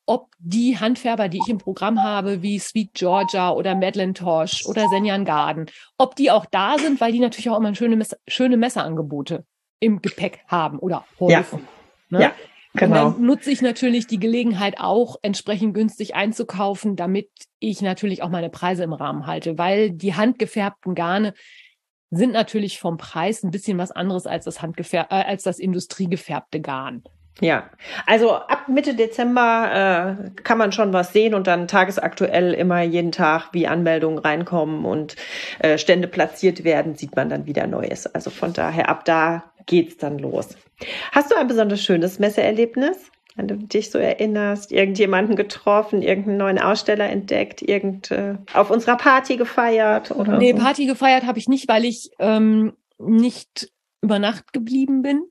ob 0.06 0.32
die 0.40 0.80
Handfärber, 0.80 1.30
die 1.30 1.38
ich 1.38 1.50
im 1.50 1.60
Programm 1.60 2.02
habe, 2.02 2.42
wie 2.42 2.58
Sweet 2.58 2.96
Georgia 2.96 3.52
oder 3.52 3.76
Madeleine 3.76 4.14
Tosh 4.14 4.66
oder 4.66 4.90
Senjan 4.90 5.24
Garden, 5.24 5.68
ob 5.98 6.16
die 6.16 6.32
auch 6.32 6.46
da 6.48 6.80
sind, 6.80 7.00
weil 7.00 7.12
die 7.12 7.20
natürlich 7.20 7.50
auch 7.50 7.58
immer 7.58 7.76
schöne, 7.76 8.04
schöne 8.28 8.58
Messerangebote 8.58 9.46
im 9.80 10.02
Gepäck 10.02 10.40
haben 10.48 10.80
oder 10.80 11.06
häufig. 11.20 11.60
Ne? 12.10 12.24
Ja, 12.24 12.32
genau. 12.74 13.08
Und 13.08 13.14
dann 13.16 13.26
nutze 13.26 13.52
ich 13.52 13.62
natürlich 13.62 14.08
die 14.08 14.20
Gelegenheit 14.20 14.80
auch, 14.80 15.18
entsprechend 15.22 15.74
günstig 15.74 16.16
einzukaufen, 16.16 16.96
damit 16.96 17.30
ich 17.60 17.82
natürlich 17.82 18.24
auch 18.24 18.30
meine 18.30 18.50
Preise 18.50 18.84
im 18.84 18.94
Rahmen 18.94 19.28
halte, 19.28 19.58
weil 19.58 19.92
die 19.92 20.16
handgefärbten 20.16 20.96
Garne 20.96 21.34
sind 22.12 22.32
natürlich 22.32 22.80
vom 22.80 22.98
Preis 22.98 23.44
ein 23.44 23.52
bisschen 23.52 23.78
was 23.78 23.92
anderes 23.92 24.26
als 24.26 24.46
das 24.46 24.62
handgefär 24.62 25.08
äh, 25.12 25.24
als 25.24 25.44
das 25.44 25.60
industriegefärbte 25.60 26.60
Garn. 26.60 27.04
Ja, 27.42 27.70
also 28.06 28.34
ab 28.34 28.68
Mitte 28.68 28.96
Dezember 28.96 30.18
äh, 30.28 30.42
kann 30.42 30.58
man 30.58 30.72
schon 30.72 30.92
was 30.92 31.14
sehen 31.14 31.34
und 31.34 31.48
dann 31.48 31.68
tagesaktuell 31.68 32.54
immer 32.54 32.82
jeden 32.82 33.12
Tag, 33.12 33.50
wie 33.54 33.68
Anmeldungen 33.68 34.20
reinkommen 34.20 34.86
und 34.86 35.16
äh, 35.60 35.78
Stände 35.78 36.08
platziert 36.08 36.64
werden, 36.64 36.96
sieht 36.96 37.16
man 37.16 37.30
dann 37.30 37.46
wieder 37.46 37.66
Neues. 37.68 38.08
Also 38.14 38.30
von 38.30 38.52
daher, 38.52 38.90
ab 38.90 39.06
da 39.06 39.44
geht's 39.66 39.98
dann 39.98 40.20
los. 40.20 40.50
Hast 41.12 41.32
du 41.32 41.36
ein 41.36 41.48
besonders 41.48 41.82
schönes 41.82 42.20
Messeerlebnis, 42.20 42.98
an 43.38 43.48
du 43.48 43.56
dich 43.56 43.90
so 43.90 44.00
erinnerst? 44.00 44.72
Irgendjemanden 44.72 45.36
getroffen, 45.36 46.02
irgendeinen 46.02 46.38
neuen 46.38 46.60
Aussteller 46.60 47.10
entdeckt, 47.10 47.62
irgend 47.62 48.12
äh, 48.12 48.36
auf 48.54 48.70
unserer 48.70 48.98
Party 48.98 49.38
gefeiert 49.38 50.12
oder? 50.12 50.38
Nee, 50.38 50.52
so? 50.52 50.58
Party 50.58 50.86
gefeiert 50.88 51.26
habe 51.26 51.40
ich 51.40 51.48
nicht, 51.48 51.70
weil 51.70 51.86
ich 51.86 52.12
ähm, 52.20 52.74
nicht 52.98 53.72
über 54.02 54.20
Nacht 54.20 54.54
geblieben 54.54 55.02
bin. 55.02 55.24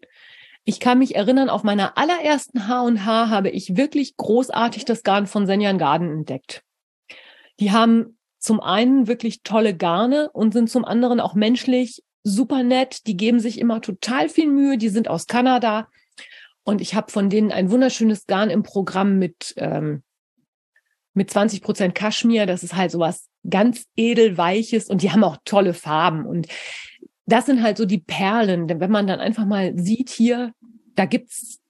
Ich 0.68 0.80
kann 0.80 0.98
mich 0.98 1.16
erinnern, 1.16 1.48
auf 1.48 1.62
meiner 1.62 1.96
allerersten 1.96 2.68
H&H 2.68 3.30
habe 3.30 3.48
ich 3.48 3.78
wirklich 3.78 4.18
großartig 4.18 4.84
das 4.84 5.02
Garn 5.02 5.26
von 5.26 5.46
Senjan 5.46 5.78
Garden 5.78 6.10
entdeckt. 6.10 6.62
Die 7.58 7.72
haben 7.72 8.18
zum 8.38 8.60
einen 8.60 9.06
wirklich 9.06 9.42
tolle 9.42 9.74
Garne 9.74 10.28
und 10.30 10.52
sind 10.52 10.68
zum 10.68 10.84
anderen 10.84 11.20
auch 11.20 11.32
menschlich 11.32 12.02
super 12.22 12.64
nett. 12.64 13.06
Die 13.06 13.16
geben 13.16 13.40
sich 13.40 13.58
immer 13.58 13.80
total 13.80 14.28
viel 14.28 14.46
Mühe. 14.46 14.76
Die 14.76 14.90
sind 14.90 15.08
aus 15.08 15.26
Kanada. 15.26 15.88
Und 16.64 16.82
ich 16.82 16.94
habe 16.94 17.10
von 17.10 17.30
denen 17.30 17.50
ein 17.50 17.70
wunderschönes 17.70 18.26
Garn 18.26 18.50
im 18.50 18.62
Programm 18.62 19.18
mit, 19.18 19.54
ähm, 19.56 20.02
mit 21.14 21.30
20 21.30 21.62
Prozent 21.62 21.94
Kaschmir. 21.94 22.44
Das 22.44 22.62
ist 22.62 22.76
halt 22.76 22.90
sowas 22.90 23.30
ganz 23.48 23.86
edelweiches 23.96 24.90
und 24.90 25.00
die 25.00 25.12
haben 25.12 25.24
auch 25.24 25.38
tolle 25.46 25.72
Farben. 25.72 26.26
Und 26.26 26.46
das 27.28 27.44
sind 27.44 27.62
halt 27.62 27.76
so 27.76 27.84
die 27.84 27.98
Perlen. 27.98 28.68
Denn 28.68 28.80
wenn 28.80 28.90
man 28.90 29.06
dann 29.06 29.20
einfach 29.20 29.44
mal 29.44 29.76
sieht 29.78 30.08
hier, 30.08 30.52
da 30.98 31.04
gibt's 31.04 31.60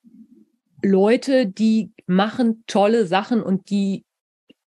Leute, 0.82 1.46
die 1.46 1.90
machen 2.06 2.64
tolle 2.66 3.06
Sachen 3.06 3.42
und 3.42 3.68
die 3.70 4.04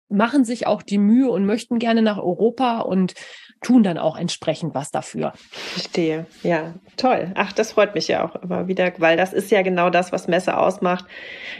machen 0.09 0.45
sich 0.45 0.67
auch 0.67 0.83
die 0.83 0.99
Mühe 0.99 1.31
und 1.31 1.47
möchten 1.47 1.79
gerne 1.79 2.03
nach 2.03 2.19
Europa 2.19 2.81
und 2.81 3.15
tun 3.63 3.85
dann 3.85 3.97
auch 3.97 4.17
entsprechend 4.19 4.75
was 4.75 4.91
dafür. 4.91 5.33
Verstehe. 5.37 6.27
Ja, 6.43 6.75
toll. 6.97 7.31
Ach, 7.37 7.53
das 7.53 7.73
freut 7.73 7.95
mich 7.95 8.09
ja 8.09 8.25
auch 8.25 8.35
immer 8.43 8.67
wieder, 8.67 8.93
weil 8.99 9.17
das 9.17 9.33
ist 9.33 9.53
ja 9.53 9.63
genau 9.63 9.89
das, 9.89 10.11
was 10.11 10.27
Messe 10.27 10.57
ausmacht. 10.57 11.05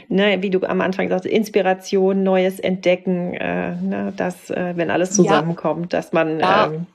Ne, 0.09 0.41
wie 0.41 0.49
du 0.49 0.59
am 0.63 0.81
Anfang 0.81 1.07
sagst, 1.07 1.25
Inspiration, 1.25 2.23
Neues 2.23 2.59
entdecken, 2.59 3.35
äh, 3.35 3.75
ne, 3.75 4.11
das, 4.17 4.49
äh, 4.49 4.73
wenn 4.75 4.91
alles 4.91 5.11
Ja. 5.11 5.15
zusammenkommt, 5.15 5.93
dass 5.93 6.11
man 6.11 6.41
Ja. 6.41 6.65
ähm, 6.65 6.87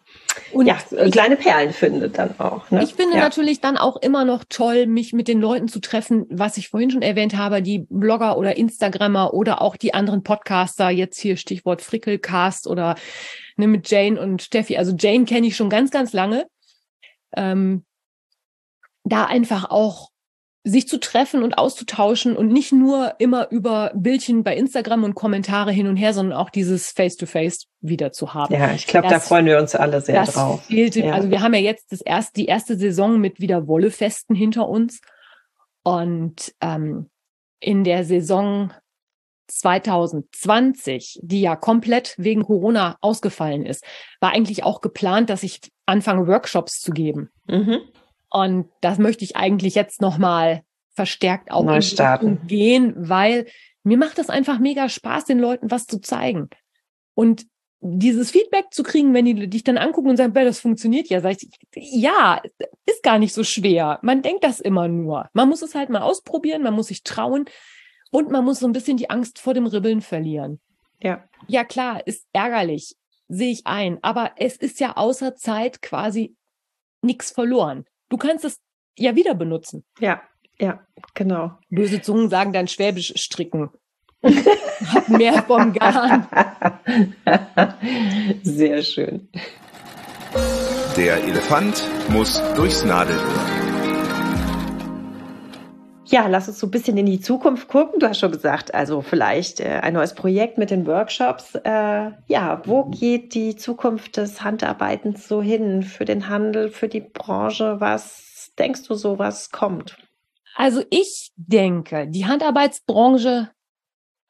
und 0.52 0.66
ja, 0.66 0.78
kleine 1.10 1.36
Perlen 1.36 1.72
findet 1.72 2.18
dann 2.18 2.38
auch. 2.38 2.70
Ne? 2.70 2.82
Ich 2.82 2.94
finde 2.94 3.16
ja. 3.16 3.22
natürlich 3.22 3.60
dann 3.60 3.76
auch 3.76 3.96
immer 3.96 4.24
noch 4.24 4.44
toll, 4.48 4.86
mich 4.86 5.12
mit 5.12 5.28
den 5.28 5.40
Leuten 5.40 5.68
zu 5.68 5.80
treffen, 5.80 6.26
was 6.30 6.56
ich 6.56 6.68
vorhin 6.68 6.90
schon 6.90 7.02
erwähnt 7.02 7.36
habe, 7.36 7.62
die 7.62 7.86
Blogger 7.88 8.38
oder 8.38 8.56
Instagrammer 8.56 9.34
oder 9.34 9.62
auch 9.62 9.76
die 9.76 9.94
anderen 9.94 10.22
Podcaster, 10.22 10.90
jetzt 10.90 11.18
hier 11.18 11.36
Stichwort 11.36 11.82
Frickelcast 11.82 12.66
oder 12.66 12.96
ne, 13.56 13.66
mit 13.66 13.90
Jane 13.90 14.20
und 14.20 14.42
Steffi. 14.42 14.76
Also 14.76 14.94
Jane 14.96 15.24
kenne 15.24 15.46
ich 15.46 15.56
schon 15.56 15.70
ganz, 15.70 15.90
ganz 15.90 16.12
lange. 16.12 16.46
Ähm, 17.36 17.84
da 19.04 19.24
einfach 19.24 19.70
auch 19.70 20.10
sich 20.68 20.88
zu 20.88 20.98
treffen 20.98 21.44
und 21.44 21.58
auszutauschen 21.58 22.36
und 22.36 22.48
nicht 22.48 22.72
nur 22.72 23.14
immer 23.20 23.50
über 23.52 23.92
Bildchen 23.94 24.42
bei 24.42 24.56
Instagram 24.56 25.04
und 25.04 25.14
Kommentare 25.14 25.70
hin 25.70 25.86
und 25.86 25.96
her, 25.96 26.12
sondern 26.12 26.36
auch 26.36 26.50
dieses 26.50 26.90
Face-to-Face 26.90 27.60
-face 27.60 27.66
wieder 27.80 28.10
zu 28.10 28.34
haben. 28.34 28.52
Ja, 28.52 28.72
ich 28.72 28.88
glaube, 28.88 29.06
da 29.06 29.20
freuen 29.20 29.46
wir 29.46 29.58
uns 29.58 29.76
alle 29.76 30.00
sehr 30.00 30.24
das 30.24 30.34
drauf. 30.34 30.64
Fehlte, 30.64 31.00
ja. 31.00 31.12
Also 31.12 31.30
wir 31.30 31.40
haben 31.40 31.54
ja 31.54 31.60
jetzt 31.60 31.92
das 31.92 32.00
erste, 32.00 32.32
die 32.34 32.46
erste 32.46 32.76
Saison 32.76 33.20
mit 33.20 33.40
wieder 33.40 33.68
Wollefesten 33.68 34.34
hinter 34.34 34.68
uns. 34.68 35.00
Und 35.84 36.52
ähm, 36.60 37.10
in 37.60 37.84
der 37.84 38.04
Saison 38.04 38.72
2020, 39.46 41.20
die 41.22 41.42
ja 41.42 41.54
komplett 41.54 42.16
wegen 42.18 42.42
Corona 42.42 42.96
ausgefallen 43.00 43.64
ist, 43.64 43.84
war 44.18 44.32
eigentlich 44.32 44.64
auch 44.64 44.80
geplant, 44.80 45.30
dass 45.30 45.44
ich 45.44 45.60
anfange, 45.86 46.26
Workshops 46.26 46.80
zu 46.80 46.90
geben. 46.90 47.30
Mhm. 47.46 47.82
Und 48.30 48.68
das 48.80 48.98
möchte 48.98 49.24
ich 49.24 49.36
eigentlich 49.36 49.74
jetzt 49.74 50.00
nochmal 50.00 50.62
verstärkt 50.94 51.50
auch 51.50 51.64
Neu 51.64 51.80
starten. 51.80 52.46
gehen, 52.46 52.94
weil 52.96 53.46
mir 53.82 53.98
macht 53.98 54.18
es 54.18 54.30
einfach 54.30 54.58
mega 54.58 54.88
Spaß, 54.88 55.26
den 55.26 55.38
Leuten 55.38 55.70
was 55.70 55.86
zu 55.86 56.00
zeigen. 56.00 56.48
Und 57.14 57.46
dieses 57.80 58.30
Feedback 58.30 58.66
zu 58.70 58.82
kriegen, 58.82 59.14
wenn 59.14 59.26
die 59.26 59.48
dich 59.48 59.62
dann 59.62 59.78
angucken 59.78 60.08
und 60.08 60.16
sagen, 60.16 60.32
das 60.32 60.60
funktioniert 60.60 61.08
ja, 61.08 61.20
sag 61.20 61.36
ich, 61.40 61.50
ja, 61.74 62.42
ist 62.86 63.02
gar 63.02 63.18
nicht 63.18 63.34
so 63.34 63.44
schwer. 63.44 63.98
Man 64.02 64.22
denkt 64.22 64.44
das 64.44 64.60
immer 64.60 64.88
nur. 64.88 65.28
Man 65.34 65.48
muss 65.48 65.62
es 65.62 65.74
halt 65.74 65.90
mal 65.90 66.02
ausprobieren, 66.02 66.62
man 66.62 66.74
muss 66.74 66.88
sich 66.88 67.04
trauen 67.04 67.44
und 68.10 68.30
man 68.30 68.44
muss 68.44 68.60
so 68.60 68.66
ein 68.66 68.72
bisschen 68.72 68.96
die 68.96 69.10
Angst 69.10 69.38
vor 69.38 69.54
dem 69.54 69.66
Ribbeln 69.66 70.00
verlieren. 70.00 70.60
Ja. 71.00 71.24
Ja, 71.46 71.64
klar, 71.64 72.04
ist 72.06 72.26
ärgerlich, 72.32 72.96
sehe 73.28 73.52
ich 73.52 73.66
ein. 73.66 73.98
Aber 74.02 74.32
es 74.36 74.56
ist 74.56 74.80
ja 74.80 74.96
außer 74.96 75.36
Zeit 75.36 75.82
quasi 75.82 76.34
nichts 77.02 77.30
verloren. 77.30 77.84
Du 78.08 78.16
kannst 78.16 78.44
es 78.44 78.60
ja 78.96 79.14
wieder 79.16 79.34
benutzen. 79.34 79.84
Ja, 79.98 80.22
ja, 80.58 80.80
genau. 81.14 81.58
Böse 81.70 82.00
Zungen 82.00 82.30
sagen 82.30 82.52
dann 82.52 82.68
Schwäbisch 82.68 83.12
stricken. 83.16 83.70
Hat 84.22 85.08
mehr 85.08 85.42
vom 85.42 85.72
Garn. 85.72 86.26
Sehr 88.42 88.82
schön. 88.82 89.28
Der 90.96 91.22
Elefant 91.24 91.86
muss 92.08 92.42
durchs 92.54 92.84
Nadelöhr. 92.84 93.55
Ja, 96.16 96.28
lass 96.28 96.48
uns 96.48 96.58
so 96.58 96.66
ein 96.66 96.70
bisschen 96.70 96.96
in 96.96 97.04
die 97.04 97.20
Zukunft 97.20 97.68
gucken. 97.68 98.00
Du 98.00 98.08
hast 98.08 98.20
schon 98.20 98.32
gesagt, 98.32 98.72
also 98.72 99.02
vielleicht 99.02 99.60
äh, 99.60 99.80
ein 99.82 99.92
neues 99.92 100.14
Projekt 100.14 100.56
mit 100.56 100.70
den 100.70 100.86
Workshops. 100.86 101.56
Äh, 101.56 102.10
ja, 102.26 102.62
wo 102.64 102.84
geht 102.86 103.34
die 103.34 103.54
Zukunft 103.54 104.16
des 104.16 104.40
Handarbeitens 104.42 105.28
so 105.28 105.42
hin 105.42 105.82
für 105.82 106.06
den 106.06 106.30
Handel, 106.30 106.70
für 106.70 106.88
die 106.88 107.02
Branche? 107.02 107.82
Was 107.82 108.50
denkst 108.58 108.84
du 108.84 108.94
so, 108.94 109.18
was 109.18 109.50
kommt? 109.50 109.98
Also 110.54 110.82
ich 110.88 111.32
denke, 111.36 112.08
die 112.08 112.24
Handarbeitsbranche 112.24 113.50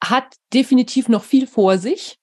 hat 0.03 0.35
definitiv 0.53 1.07
noch 1.07 1.23
viel 1.23 1.47
vor 1.47 1.77
sich. 1.77 2.19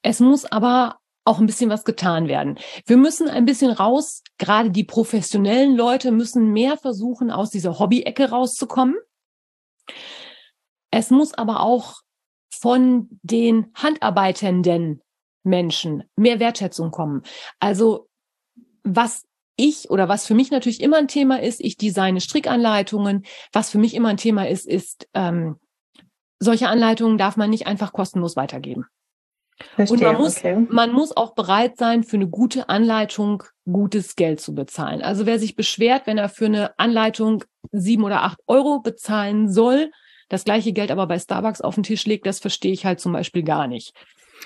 Es 0.00 0.20
muss 0.20 0.46
aber 0.46 1.00
auch 1.26 1.38
ein 1.38 1.46
bisschen 1.46 1.70
was 1.70 1.84
getan 1.84 2.28
werden. 2.28 2.58
Wir 2.86 2.96
müssen 2.96 3.28
ein 3.28 3.44
bisschen 3.44 3.70
raus, 3.70 4.22
gerade 4.38 4.70
die 4.70 4.84
professionellen 4.84 5.76
Leute 5.76 6.12
müssen 6.12 6.52
mehr 6.52 6.76
versuchen, 6.76 7.30
aus 7.30 7.50
dieser 7.50 7.78
Hobby-Ecke 7.78 8.30
rauszukommen. 8.30 8.96
Es 10.90 11.10
muss 11.10 11.34
aber 11.34 11.60
auch 11.60 12.02
von 12.50 13.08
den 13.22 13.72
handarbeitenden 13.74 15.02
Menschen 15.42 16.04
mehr 16.16 16.40
Wertschätzung 16.40 16.90
kommen. 16.90 17.22
Also 17.60 18.08
was 18.82 19.24
ich 19.56 19.90
oder 19.90 20.08
was 20.08 20.26
für 20.26 20.34
mich 20.34 20.50
natürlich 20.50 20.80
immer 20.80 20.98
ein 20.98 21.08
Thema 21.08 21.40
ist, 21.40 21.60
ich 21.60 21.76
designe 21.76 22.20
Strickanleitungen. 22.20 23.24
Was 23.52 23.70
für 23.70 23.78
mich 23.78 23.94
immer 23.94 24.08
ein 24.08 24.16
Thema 24.16 24.48
ist, 24.48 24.66
ist, 24.66 25.08
ähm, 25.14 25.58
solche 26.38 26.68
Anleitungen 26.68 27.18
darf 27.18 27.36
man 27.36 27.50
nicht 27.50 27.66
einfach 27.66 27.92
kostenlos 27.92 28.36
weitergeben. 28.36 28.86
Verstehe, 29.74 29.96
und 29.96 30.02
man 30.02 30.16
muss, 30.16 30.36
okay. 30.36 30.66
man 30.68 30.92
muss 30.92 31.16
auch 31.16 31.34
bereit 31.34 31.78
sein, 31.78 32.04
für 32.04 32.16
eine 32.16 32.28
gute 32.28 32.68
Anleitung 32.68 33.42
gutes 33.64 34.14
Geld 34.14 34.40
zu 34.40 34.54
bezahlen. 34.54 35.02
Also 35.02 35.26
wer 35.26 35.38
sich 35.38 35.56
beschwert, 35.56 36.06
wenn 36.06 36.18
er 36.18 36.28
für 36.28 36.46
eine 36.46 36.78
Anleitung 36.78 37.44
sieben 37.72 38.04
oder 38.04 38.22
acht 38.22 38.38
Euro 38.46 38.80
bezahlen 38.80 39.50
soll, 39.50 39.90
das 40.28 40.44
gleiche 40.44 40.72
Geld 40.72 40.90
aber 40.90 41.06
bei 41.06 41.18
Starbucks 41.18 41.60
auf 41.60 41.74
den 41.74 41.84
Tisch 41.84 42.04
legt, 42.04 42.26
das 42.26 42.38
verstehe 42.38 42.72
ich 42.72 42.84
halt 42.84 43.00
zum 43.00 43.12
Beispiel 43.12 43.42
gar 43.42 43.66
nicht. 43.66 43.94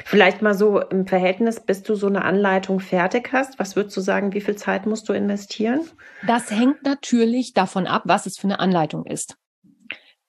Vielleicht 0.04 0.40
mal 0.40 0.54
so 0.54 0.80
im 0.80 1.06
Verhältnis, 1.06 1.60
bis 1.60 1.82
du 1.82 1.94
so 1.94 2.06
eine 2.06 2.24
Anleitung 2.24 2.80
fertig 2.80 3.30
hast. 3.32 3.58
Was 3.58 3.76
würdest 3.76 3.96
du 3.96 4.00
sagen, 4.00 4.32
wie 4.32 4.40
viel 4.40 4.54
Zeit 4.54 4.86
musst 4.86 5.08
du 5.08 5.12
investieren? 5.12 5.80
Das 6.26 6.50
hängt 6.50 6.84
natürlich 6.84 7.52
davon 7.52 7.86
ab, 7.86 8.02
was 8.06 8.26
es 8.26 8.38
für 8.38 8.46
eine 8.46 8.60
Anleitung 8.60 9.04
ist. 9.04 9.36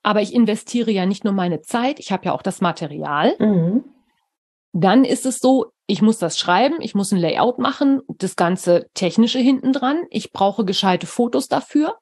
Aber 0.03 0.21
ich 0.21 0.33
investiere 0.33 0.91
ja 0.91 1.05
nicht 1.05 1.23
nur 1.23 1.33
meine 1.33 1.61
Zeit, 1.61 1.99
ich 1.99 2.11
habe 2.11 2.25
ja 2.25 2.31
auch 2.33 2.41
das 2.41 2.59
Material. 2.59 3.35
Mhm. 3.37 3.83
Dann 4.73 5.03
ist 5.03 5.25
es 5.25 5.39
so, 5.39 5.71
ich 5.85 6.01
muss 6.01 6.17
das 6.17 6.39
schreiben, 6.39 6.79
ich 6.79 6.95
muss 6.95 7.11
ein 7.11 7.19
Layout 7.19 7.59
machen, 7.59 8.01
das 8.07 8.35
ganze 8.35 8.87
technische 8.93 9.39
hinten 9.39 9.73
dran. 9.73 10.05
Ich 10.09 10.31
brauche 10.31 10.63
gescheite 10.63 11.05
Fotos 11.07 11.47
dafür. 11.47 11.97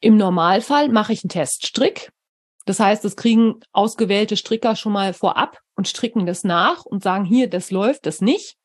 Im 0.00 0.16
Normalfall 0.16 0.88
mache 0.88 1.12
ich 1.12 1.22
einen 1.22 1.30
Teststrick. 1.30 2.10
Das 2.64 2.80
heißt, 2.80 3.04
es 3.04 3.16
kriegen 3.16 3.60
ausgewählte 3.72 4.36
Stricker 4.36 4.76
schon 4.76 4.92
mal 4.92 5.14
vorab 5.14 5.60
und 5.74 5.88
stricken 5.88 6.26
das 6.26 6.44
nach 6.44 6.84
und 6.84 7.02
sagen, 7.02 7.24
hier, 7.24 7.48
das 7.48 7.70
läuft, 7.70 8.06
das 8.06 8.20
nicht. 8.20 8.56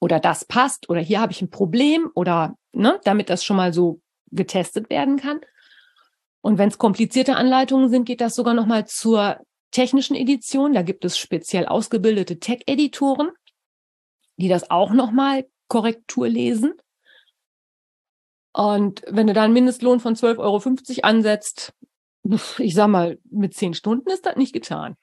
Oder 0.00 0.20
das 0.20 0.44
passt 0.44 0.88
oder 0.90 1.00
hier 1.00 1.20
habe 1.20 1.32
ich 1.32 1.40
ein 1.40 1.50
Problem 1.50 2.10
oder 2.14 2.56
ne, 2.72 3.00
damit 3.04 3.30
das 3.30 3.44
schon 3.44 3.56
mal 3.56 3.72
so 3.72 4.00
getestet 4.30 4.90
werden 4.90 5.16
kann. 5.16 5.40
Und 6.40 6.58
wenn 6.58 6.68
es 6.68 6.78
komplizierte 6.78 7.36
Anleitungen 7.36 7.88
sind, 7.88 8.04
geht 8.04 8.20
das 8.20 8.34
sogar 8.34 8.54
noch 8.54 8.66
mal 8.66 8.86
zur 8.86 9.38
technischen 9.70 10.16
Edition. 10.16 10.74
Da 10.74 10.82
gibt 10.82 11.04
es 11.04 11.18
speziell 11.18 11.66
ausgebildete 11.66 12.38
Tech-Editoren, 12.38 13.30
die 14.36 14.48
das 14.48 14.70
auch 14.70 14.92
nochmal 14.92 15.46
Korrektur 15.68 16.28
lesen. 16.28 16.74
Und 18.52 19.02
wenn 19.06 19.26
du 19.26 19.34
da 19.34 19.44
einen 19.44 19.52
Mindestlohn 19.52 20.00
von 20.00 20.14
12,50 20.14 20.38
Euro 20.38 20.60
ansetzt, 21.02 21.74
ich 22.58 22.74
sag 22.74 22.88
mal, 22.88 23.18
mit 23.30 23.54
zehn 23.54 23.74
Stunden 23.74 24.10
ist 24.10 24.26
das 24.26 24.36
nicht 24.36 24.52
getan. 24.52 24.96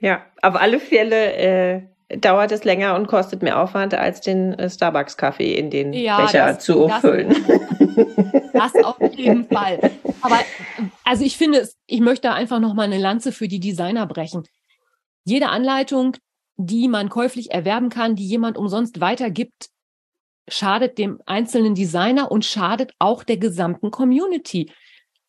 Ja, 0.00 0.24
auf 0.42 0.56
alle 0.56 0.80
Fälle 0.80 1.32
äh, 1.34 1.82
dauert 2.18 2.52
es 2.52 2.64
länger 2.64 2.94
und 2.96 3.06
kostet 3.06 3.42
mehr 3.42 3.60
Aufwand, 3.60 3.94
als 3.94 4.20
den 4.20 4.54
äh, 4.54 4.68
Starbucks-Kaffee 4.68 5.54
in 5.54 5.70
den 5.70 5.92
ja, 5.92 6.18
Becher 6.18 6.54
das, 6.54 6.64
zu 6.64 6.88
füllen. 7.00 7.34
Das, 8.52 8.72
das 8.72 8.84
auf 8.84 8.98
jeden 9.14 9.44
Fall. 9.48 9.78
Aber 10.20 10.40
also 11.04 11.24
ich 11.24 11.36
finde, 11.36 11.68
ich 11.86 12.00
möchte 12.00 12.32
einfach 12.32 12.60
noch 12.60 12.74
mal 12.74 12.84
eine 12.84 12.98
Lanze 12.98 13.32
für 13.32 13.48
die 13.48 13.60
Designer 13.60 14.06
brechen. 14.06 14.44
Jede 15.24 15.48
Anleitung, 15.48 16.16
die 16.56 16.88
man 16.88 17.08
käuflich 17.08 17.50
erwerben 17.50 17.88
kann, 17.88 18.16
die 18.16 18.26
jemand 18.26 18.56
umsonst 18.56 19.00
weitergibt, 19.00 19.68
schadet 20.48 20.98
dem 20.98 21.20
einzelnen 21.26 21.74
Designer 21.74 22.30
und 22.30 22.44
schadet 22.44 22.92
auch 22.98 23.22
der 23.22 23.36
gesamten 23.36 23.90
Community. 23.90 24.70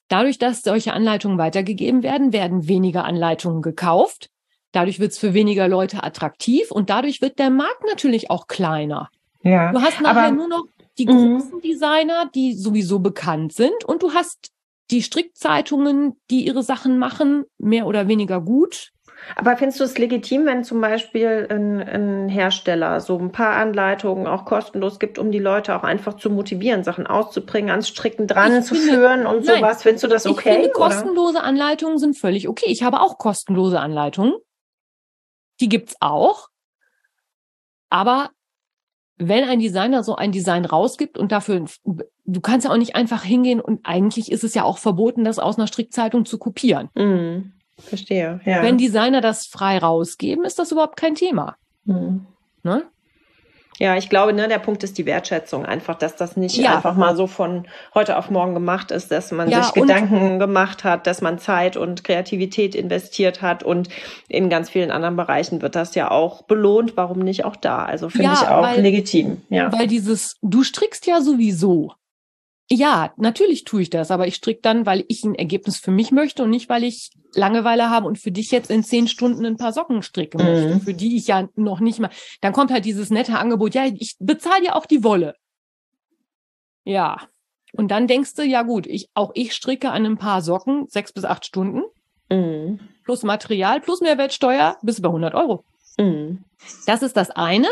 Dadurch, 0.07 0.37
dass 0.37 0.61
solche 0.61 0.93
Anleitungen 0.93 1.37
weitergegeben 1.37 2.03
werden, 2.03 2.33
werden 2.33 2.67
weniger 2.67 3.05
Anleitungen 3.05 3.61
gekauft. 3.61 4.29
Dadurch 4.71 4.99
wird 4.99 5.11
es 5.11 5.19
für 5.19 5.33
weniger 5.33 5.67
Leute 5.67 6.03
attraktiv 6.03 6.71
und 6.71 6.89
dadurch 6.89 7.21
wird 7.21 7.39
der 7.39 7.51
Markt 7.51 7.83
natürlich 7.87 8.29
auch 8.29 8.47
kleiner. 8.47 9.09
Ja, 9.43 9.71
du 9.71 9.81
hast 9.81 10.01
nachher 10.01 10.31
nur 10.31 10.47
noch 10.47 10.63
die 10.97 11.05
mhm. 11.05 11.37
großen 11.37 11.61
Designer, 11.61 12.29
die 12.33 12.53
sowieso 12.53 12.99
bekannt 12.99 13.53
sind 13.53 13.85
und 13.85 14.01
du 14.03 14.13
hast 14.13 14.51
die 14.91 15.01
Strickzeitungen, 15.01 16.19
die 16.29 16.45
ihre 16.45 16.63
Sachen 16.63 16.99
machen, 16.99 17.45
mehr 17.57 17.87
oder 17.87 18.07
weniger 18.07 18.41
gut. 18.41 18.91
Aber 19.35 19.55
findest 19.55 19.79
du 19.79 19.85
es 19.85 19.97
legitim, 19.97 20.45
wenn 20.45 20.63
zum 20.63 20.81
Beispiel 20.81 21.47
ein, 21.49 21.81
ein, 21.81 22.29
Hersteller 22.29 22.99
so 22.99 23.17
ein 23.17 23.31
paar 23.31 23.55
Anleitungen 23.55 24.27
auch 24.27 24.45
kostenlos 24.45 24.99
gibt, 24.99 25.17
um 25.17 25.31
die 25.31 25.39
Leute 25.39 25.75
auch 25.75 25.83
einfach 25.83 26.15
zu 26.15 26.29
motivieren, 26.29 26.83
Sachen 26.83 27.07
auszubringen, 27.07 27.69
ans 27.69 27.87
Stricken 27.87 28.27
dran 28.27 28.59
ich 28.59 28.65
zu 28.65 28.75
finde, 28.75 28.91
führen 28.91 29.25
und 29.25 29.45
nein, 29.45 29.59
sowas? 29.59 29.83
Findest 29.83 30.03
du 30.03 30.07
das 30.09 30.25
okay? 30.25 30.49
Ich 30.49 30.55
finde, 30.55 30.69
kostenlose 30.71 31.41
Anleitungen 31.41 31.97
sind 31.97 32.17
völlig 32.17 32.47
okay. 32.49 32.67
Ich 32.67 32.83
habe 32.83 32.99
auch 32.99 33.17
kostenlose 33.17 33.79
Anleitungen. 33.79 34.33
Die 35.61 35.69
gibt's 35.69 35.95
auch. 35.99 36.49
Aber 37.89 38.31
wenn 39.17 39.43
ein 39.43 39.59
Designer 39.59 40.03
so 40.03 40.15
ein 40.15 40.31
Design 40.31 40.65
rausgibt 40.65 41.17
und 41.17 41.31
dafür, 41.31 41.65
du 41.85 42.41
kannst 42.41 42.65
ja 42.65 42.71
auch 42.71 42.77
nicht 42.77 42.95
einfach 42.95 43.23
hingehen 43.23 43.61
und 43.61 43.81
eigentlich 43.83 44.31
ist 44.31 44.43
es 44.43 44.53
ja 44.53 44.63
auch 44.63 44.77
verboten, 44.77 45.23
das 45.23 45.39
aus 45.39 45.57
einer 45.57 45.67
Strickzeitung 45.67 46.25
zu 46.25 46.37
kopieren. 46.37 46.89
Mhm. 46.95 47.53
Verstehe, 47.77 48.39
ja. 48.45 48.61
Wenn 48.61 48.77
Designer 48.77 49.21
das 49.21 49.47
frei 49.47 49.77
rausgeben, 49.77 50.45
ist 50.45 50.59
das 50.59 50.71
überhaupt 50.71 50.97
kein 50.97 51.15
Thema. 51.15 51.55
Mhm. 51.85 52.25
Ne? 52.63 52.83
Ja, 53.79 53.95
ich 53.97 54.09
glaube, 54.09 54.33
ne, 54.33 54.47
der 54.47 54.59
Punkt 54.59 54.83
ist 54.83 54.97
die 54.97 55.05
Wertschätzung 55.05 55.65
einfach, 55.65 55.95
dass 55.95 56.15
das 56.15 56.37
nicht 56.37 56.55
Ja. 56.57 56.75
einfach 56.75 56.95
mal 56.95 57.15
so 57.15 57.25
von 57.27 57.67
heute 57.95 58.17
auf 58.17 58.29
morgen 58.29 58.53
gemacht 58.53 58.91
ist, 58.91 59.11
dass 59.11 59.31
man 59.31 59.49
Ja, 59.49 59.63
sich 59.63 59.73
Gedanken 59.73 60.37
gemacht 60.39 60.83
hat, 60.83 61.07
dass 61.07 61.21
man 61.21 61.39
Zeit 61.39 61.75
und 61.75 62.03
Kreativität 62.03 62.75
investiert 62.75 63.41
hat 63.41 63.63
und 63.63 63.89
in 64.27 64.49
ganz 64.49 64.69
vielen 64.69 64.91
anderen 64.91 65.15
Bereichen 65.15 65.61
wird 65.61 65.75
das 65.75 65.95
ja 65.95 66.11
auch 66.11 66.43
belohnt. 66.43 66.95
Warum 66.97 67.19
nicht 67.19 67.45
auch 67.45 67.55
da? 67.55 67.83
Also 67.85 68.09
finde 68.09 68.25
Ja, 68.27 68.33
ich 68.41 68.47
auch 68.47 68.61
weil- 68.63 68.81
legitim. 68.81 69.41
Ja. 69.49 69.71
Weil 69.71 69.87
dieses, 69.87 70.35
du 70.41 70.63
strickst 70.63 71.07
ja 71.07 71.21
sowieso. 71.21 71.93
Ja, 72.71 73.13
natürlich 73.17 73.65
tue 73.65 73.81
ich 73.81 73.89
das, 73.89 74.09
aber 74.09 74.25
ich 74.27 74.35
stricke 74.35 74.61
dann, 74.61 74.85
weil 74.85 75.03
ich 75.09 75.23
ein 75.23 75.35
Ergebnis 75.35 75.77
für 75.77 75.91
mich 75.91 76.11
möchte 76.11 76.43
und 76.43 76.49
nicht, 76.49 76.69
weil 76.69 76.83
ich 76.83 77.11
Langeweile 77.35 77.89
habe 77.89 78.07
und 78.07 78.17
für 78.17 78.31
dich 78.31 78.51
jetzt 78.51 78.71
in 78.71 78.83
zehn 78.83 79.07
Stunden 79.07 79.45
ein 79.45 79.57
paar 79.57 79.73
Socken 79.73 80.01
stricken 80.01 80.39
Mhm. 80.39 80.47
möchte, 80.47 80.79
für 80.79 80.93
die 80.93 81.15
ich 81.17 81.27
ja 81.27 81.49
noch 81.55 81.79
nicht 81.81 81.99
mal. 81.99 82.09
Dann 82.41 82.53
kommt 82.53 82.71
halt 82.71 82.85
dieses 82.85 83.09
nette 83.09 83.37
Angebot, 83.37 83.75
ja, 83.75 83.85
ich 83.85 84.15
bezahle 84.19 84.61
dir 84.61 84.75
auch 84.75 84.85
die 84.85 85.03
Wolle. 85.03 85.35
Ja. 86.85 87.17
Und 87.73 87.89
dann 87.89 88.07
denkst 88.07 88.35
du, 88.35 88.43
ja 88.43 88.61
gut, 88.61 88.85
ich, 88.85 89.09
auch 89.13 89.31
ich 89.33 89.53
stricke 89.53 89.89
an 89.91 90.05
ein 90.05 90.17
paar 90.17 90.41
Socken 90.41 90.87
sechs 90.87 91.11
bis 91.11 91.25
acht 91.25 91.45
Stunden 91.45 91.83
Mhm. 92.29 92.79
plus 93.03 93.23
Material 93.23 93.81
plus 93.81 93.99
Mehrwertsteuer 94.01 94.77
bis 94.81 95.01
bei 95.01 95.09
100 95.09 95.35
Euro. 95.35 95.65
Mhm. 95.97 96.45
Das 96.85 97.01
ist 97.01 97.17
das 97.17 97.29
eine. 97.31 97.67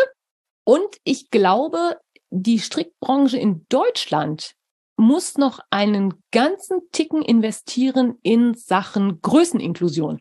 Und 0.65 0.97
ich 1.03 1.29
glaube, 1.31 1.97
die 2.29 2.59
Strickbranche 2.59 3.37
in 3.37 3.65
Deutschland 3.69 4.53
muss 5.01 5.37
noch 5.37 5.59
einen 5.71 6.13
ganzen 6.31 6.79
Ticken 6.91 7.23
investieren 7.23 8.19
in 8.21 8.53
Sachen 8.53 9.19
Größeninklusion. 9.21 10.19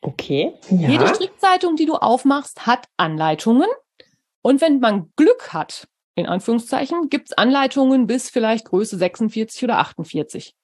Okay. 0.00 0.54
Ja. 0.68 0.88
Jede 0.90 1.06
Strickzeitung, 1.08 1.76
die 1.76 1.86
du 1.86 1.94
aufmachst, 1.94 2.66
hat 2.66 2.86
Anleitungen. 2.96 3.68
Und 4.42 4.60
wenn 4.60 4.80
man 4.80 5.12
Glück 5.16 5.52
hat, 5.52 5.88
in 6.16 6.26
Anführungszeichen, 6.26 7.08
gibt's 7.08 7.32
Anleitungen 7.32 8.08
bis 8.08 8.30
vielleicht 8.30 8.66
Größe 8.66 8.98
46 8.98 9.62
oder 9.64 9.78
48. 9.78 10.54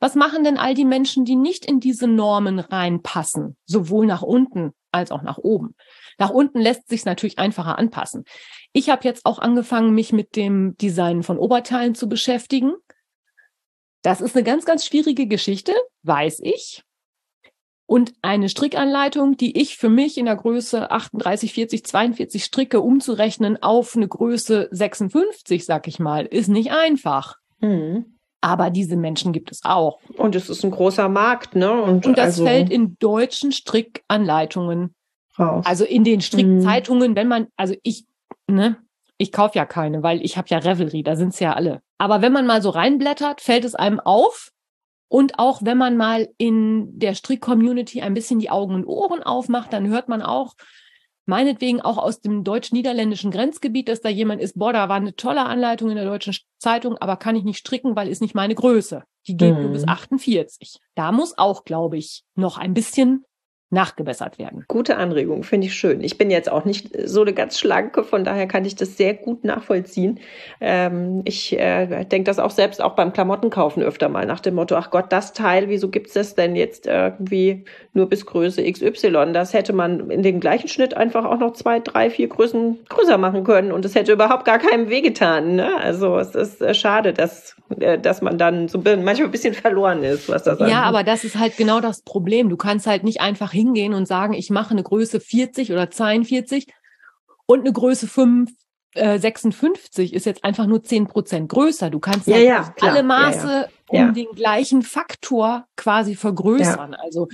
Was 0.00 0.14
machen 0.14 0.42
denn 0.42 0.56
all 0.56 0.74
die 0.74 0.86
Menschen, 0.86 1.26
die 1.26 1.36
nicht 1.36 1.66
in 1.66 1.80
diese 1.80 2.06
Normen 2.06 2.58
reinpassen, 2.58 3.56
sowohl 3.66 4.06
nach 4.06 4.22
unten 4.22 4.72
als 4.90 5.10
auch 5.10 5.22
nach 5.22 5.38
oben? 5.38 5.74
Nach 6.18 6.30
unten 6.30 6.60
lässt 6.60 6.88
sich 6.88 7.04
natürlich 7.04 7.38
einfacher 7.38 7.78
anpassen. 7.78 8.24
Ich 8.72 8.90
habe 8.90 9.04
jetzt 9.04 9.26
auch 9.26 9.38
angefangen, 9.38 9.94
mich 9.94 10.12
mit 10.12 10.36
dem 10.36 10.76
Design 10.76 11.22
von 11.22 11.38
Oberteilen 11.38 11.94
zu 11.94 12.08
beschäftigen. 12.08 12.74
Das 14.02 14.20
ist 14.20 14.36
eine 14.36 14.44
ganz, 14.44 14.64
ganz 14.64 14.84
schwierige 14.84 15.26
Geschichte, 15.26 15.72
weiß 16.02 16.40
ich. 16.42 16.82
Und 17.86 18.14
eine 18.22 18.48
Strickanleitung, 18.48 19.36
die 19.36 19.60
ich 19.60 19.76
für 19.76 19.90
mich 19.90 20.16
in 20.16 20.24
der 20.24 20.36
Größe 20.36 20.90
38, 20.90 21.52
40, 21.52 21.84
42 21.84 22.44
stricke, 22.44 22.80
umzurechnen 22.80 23.62
auf 23.62 23.94
eine 23.94 24.08
Größe 24.08 24.68
56, 24.70 25.66
sag 25.66 25.86
ich 25.86 25.98
mal, 25.98 26.24
ist 26.24 26.48
nicht 26.48 26.72
einfach. 26.72 27.36
Mhm. 27.60 28.18
Aber 28.40 28.70
diese 28.70 28.96
Menschen 28.96 29.32
gibt 29.32 29.52
es 29.52 29.60
auch. 29.64 30.00
Und 30.16 30.34
es 30.34 30.48
ist 30.48 30.64
ein 30.64 30.70
großer 30.70 31.08
Markt, 31.08 31.56
ne? 31.56 31.72
Und, 31.72 32.06
Und 32.06 32.18
das 32.18 32.26
also 32.26 32.44
fällt 32.44 32.70
in 32.70 32.96
deutschen 32.98 33.52
Strickanleitungen, 33.52 34.94
raus. 35.38 35.64
also 35.66 35.84
in 35.84 36.04
den 36.04 36.20
Strickzeitungen, 36.20 37.14
wenn 37.16 37.28
man, 37.28 37.48
also 37.56 37.74
ich, 37.82 38.04
ne, 38.46 38.76
ich 39.18 39.30
kaufe 39.32 39.56
ja 39.58 39.64
keine, 39.64 40.02
weil 40.02 40.22
ich 40.24 40.36
habe 40.36 40.48
ja 40.50 40.58
Revelry, 40.58 41.02
da 41.02 41.14
sind's 41.16 41.38
ja 41.40 41.52
alle. 41.54 41.80
Aber 41.98 42.20
wenn 42.22 42.32
man 42.32 42.46
mal 42.46 42.60
so 42.62 42.70
reinblättert, 42.70 43.40
fällt 43.40 43.64
es 43.64 43.74
einem 43.74 44.00
auf. 44.00 44.50
Und 45.08 45.38
auch 45.38 45.60
wenn 45.62 45.78
man 45.78 45.96
mal 45.96 46.28
in 46.38 46.98
der 46.98 47.14
Strick-Community 47.14 48.02
ein 48.02 48.14
bisschen 48.14 48.40
die 48.40 48.50
Augen 48.50 48.74
und 48.74 48.84
Ohren 48.86 49.22
aufmacht, 49.22 49.72
dann 49.72 49.86
hört 49.86 50.08
man 50.08 50.22
auch, 50.22 50.54
meinetwegen 51.26 51.80
auch 51.80 51.98
aus 51.98 52.20
dem 52.20 52.42
deutsch-niederländischen 52.42 53.30
Grenzgebiet, 53.30 53.88
dass 53.88 54.00
da 54.00 54.08
jemand 54.08 54.42
ist, 54.42 54.58
boah, 54.58 54.72
da 54.72 54.88
war 54.88 54.96
eine 54.96 55.14
tolle 55.14 55.44
Anleitung 55.44 55.90
in 55.90 55.96
der 55.96 56.04
deutschen 56.06 56.34
Zeitung, 56.58 56.98
aber 56.98 57.16
kann 57.16 57.36
ich 57.36 57.44
nicht 57.44 57.58
stricken, 57.58 57.94
weil 57.96 58.08
ist 58.08 58.20
nicht 58.22 58.34
meine 58.34 58.54
Größe. 58.54 59.04
Die 59.28 59.36
geht 59.36 59.54
nur 59.54 59.68
Mhm. 59.68 59.72
bis 59.72 59.86
48. 59.86 60.78
Da 60.96 61.12
muss 61.12 61.38
auch, 61.38 61.64
glaube 61.64 61.96
ich, 61.96 62.24
noch 62.34 62.58
ein 62.58 62.74
bisschen 62.74 63.24
nachgebessert 63.70 64.38
werden. 64.38 64.64
Gute 64.68 64.96
Anregung, 64.96 65.42
finde 65.42 65.66
ich 65.66 65.74
schön. 65.74 66.00
Ich 66.02 66.16
bin 66.16 66.30
jetzt 66.30 66.50
auch 66.50 66.64
nicht 66.64 66.90
so 67.08 67.22
eine 67.22 67.32
ganz 67.32 67.58
schlanke, 67.58 68.04
von 68.04 68.22
daher 68.22 68.46
kann 68.46 68.64
ich 68.64 68.76
das 68.76 68.96
sehr 68.96 69.14
gut 69.14 69.42
nachvollziehen. 69.44 70.20
Ähm, 70.60 71.22
ich 71.24 71.58
äh, 71.58 72.04
denke 72.04 72.24
das 72.24 72.38
auch 72.38 72.50
selbst 72.52 72.80
auch 72.80 72.94
beim 72.94 73.12
Klamottenkaufen 73.12 73.82
öfter 73.82 74.08
mal 74.08 74.26
nach 74.26 74.40
dem 74.40 74.54
Motto, 74.54 74.76
ach 74.76 74.90
Gott, 74.90 75.06
das 75.10 75.32
Teil, 75.32 75.68
wieso 75.68 75.88
gibt's 75.88 76.12
das 76.12 76.34
denn 76.36 76.54
jetzt 76.54 76.86
irgendwie 76.86 77.64
nur 77.94 78.08
bis 78.08 78.26
Größe 78.26 78.62
XY? 78.62 79.32
Das 79.32 79.52
hätte 79.54 79.72
man 79.72 80.08
in 80.10 80.22
dem 80.22 80.38
gleichen 80.40 80.68
Schnitt 80.68 80.94
einfach 80.96 81.24
auch 81.24 81.38
noch 81.38 81.54
zwei, 81.54 81.80
drei, 81.80 82.10
vier 82.10 82.28
Größen 82.28 82.78
größer 82.88 83.18
machen 83.18 83.42
können 83.44 83.72
und 83.72 83.84
es 83.84 83.94
hätte 83.96 84.12
überhaupt 84.12 84.44
gar 84.44 84.58
keinem 84.60 84.88
wehgetan. 84.88 85.56
Ne? 85.56 85.76
Also 85.80 86.18
es 86.18 86.34
ist 86.34 86.62
äh, 86.62 86.74
schade, 86.74 87.12
dass, 87.12 87.56
äh, 87.80 87.98
dass 87.98 88.22
man 88.22 88.38
dann 88.38 88.68
so 88.68 88.78
manchmal 88.78 89.24
ein 89.24 89.30
bisschen 89.32 89.54
verloren 89.54 90.04
ist, 90.04 90.28
was 90.28 90.44
das 90.44 90.60
Ja, 90.60 90.64
angeht. 90.66 90.76
aber 90.76 91.02
das 91.02 91.24
ist 91.24 91.38
halt 91.38 91.56
genau 91.56 91.80
das 91.80 92.02
Problem. 92.02 92.50
Du 92.50 92.56
kannst 92.56 92.86
halt 92.86 93.02
nicht 93.02 93.20
einfach 93.20 93.52
hingehen 93.54 93.94
und 93.94 94.06
sagen, 94.06 94.34
ich 94.34 94.50
mache 94.50 94.72
eine 94.72 94.82
Größe 94.82 95.20
40 95.20 95.72
oder 95.72 95.90
42 95.90 96.66
und 97.46 97.60
eine 97.60 97.72
Größe 97.72 98.06
5, 98.06 98.50
äh, 98.94 99.18
56 99.18 100.12
ist 100.14 100.26
jetzt 100.26 100.44
einfach 100.44 100.66
nur 100.66 100.82
10 100.82 101.06
Prozent 101.06 101.48
größer. 101.48 101.90
Du 101.90 102.00
kannst 102.00 102.26
Ja, 102.28 102.38
ja, 102.38 102.74
alle 102.80 102.96
Ja, 102.98 103.02
Maße 103.02 103.68
um 103.88 103.98
Ja. 103.98 104.10
den 104.12 104.28
gleichen 104.34 104.82
Faktor 104.82 105.66
quasi 105.76 106.14
vergrößern. 106.14 106.94
Also 106.94 107.28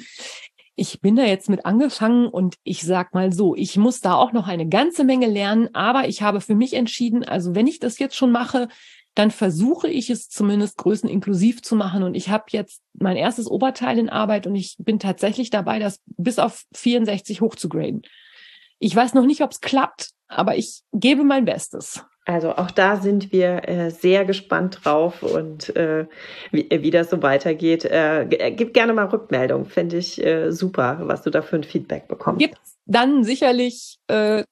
ich 0.77 1.01
bin 1.01 1.16
da 1.16 1.25
jetzt 1.25 1.51
mit 1.51 1.66
angefangen 1.66 2.27
und 2.29 2.57
ich 2.64 2.83
sag 2.83 3.12
mal 3.14 3.33
so, 3.33 3.55
ich 3.55 3.77
muss 3.77 4.01
da 4.01 4.14
auch 4.14 4.33
noch 4.33 4.49
eine 4.49 4.66
ganze 4.68 5.05
Menge 5.05 5.27
lernen, 5.27 5.68
aber 5.75 6.09
ich 6.09 6.23
habe 6.23 6.41
für 6.41 6.55
mich 6.55 6.73
entschieden, 6.75 7.23
also 7.25 7.55
wenn 7.55 7.66
ich 7.66 7.81
das 7.81 7.99
jetzt 7.99 8.16
schon 8.16 8.33
mache, 8.33 8.68
dann 9.15 9.31
versuche 9.31 9.89
ich 9.89 10.11
es 10.11 10.29
zumindest 10.29 10.77
größeninklusiv 10.79 11.63
zu 11.63 11.75
machen. 11.75 12.03
Und 12.03 12.15
ich 12.15 12.29
habe 12.29 12.45
jetzt 12.51 12.81
mein 12.95 13.17
erstes 13.17 13.51
Oberteil 13.51 13.99
in 13.99 14.09
Arbeit 14.09 14.47
und 14.47 14.55
ich 14.55 14.77
bin 14.79 14.99
tatsächlich 14.99 15.51
dabei, 15.51 15.79
das 15.79 16.01
bis 16.07 16.39
auf 16.39 16.65
64 16.75 17.41
hochzugraden. 17.41 18.03
Ich 18.79 18.95
weiß 18.95 19.15
noch 19.15 19.27
nicht, 19.27 19.43
ob 19.43 19.51
es 19.51 19.61
klappt, 19.61 20.11
aber 20.29 20.57
ich 20.57 20.83
gebe 20.93 21.25
mein 21.25 21.45
Bestes. 21.45 22.05
Also 22.25 22.55
auch 22.55 22.71
da 22.71 22.97
sind 22.97 23.33
wir 23.33 23.69
äh, 23.69 23.91
sehr 23.91 24.25
gespannt 24.25 24.81
drauf 24.85 25.23
und 25.23 25.75
äh, 25.75 26.07
wie, 26.53 26.69
wie 26.71 26.91
das 26.91 27.11
so 27.11 27.23
weitergeht. 27.23 27.85
Äh, 27.85 28.23
äh, 28.23 28.53
gib 28.53 28.73
gerne 28.73 28.93
mal 28.93 29.07
Rückmeldung, 29.07 29.67
finde 29.67 29.97
ich 29.97 30.25
äh, 30.25 30.53
super, 30.53 31.01
was 31.03 31.23
du 31.23 31.31
da 31.31 31.43
für 31.43 31.57
ein 31.57 31.65
Feedback 31.65 32.07
bekommst. 32.07 32.39
Gibt 32.39 32.59
dann 32.87 33.25
sicherlich 33.25 33.99
äh, 34.07 34.45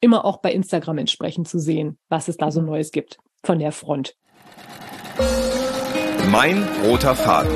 immer 0.00 0.24
auch 0.24 0.36
bei 0.36 0.52
Instagram 0.52 0.98
entsprechend 0.98 1.48
zu 1.48 1.58
sehen, 1.58 1.98
was 2.08 2.28
es 2.28 2.36
da 2.36 2.50
so 2.52 2.60
Neues 2.60 2.92
gibt 2.92 3.18
von 3.44 3.58
der 3.58 3.72
Front. 3.72 4.16
Mein 6.30 6.66
roter 6.84 7.14
Faden. 7.14 7.50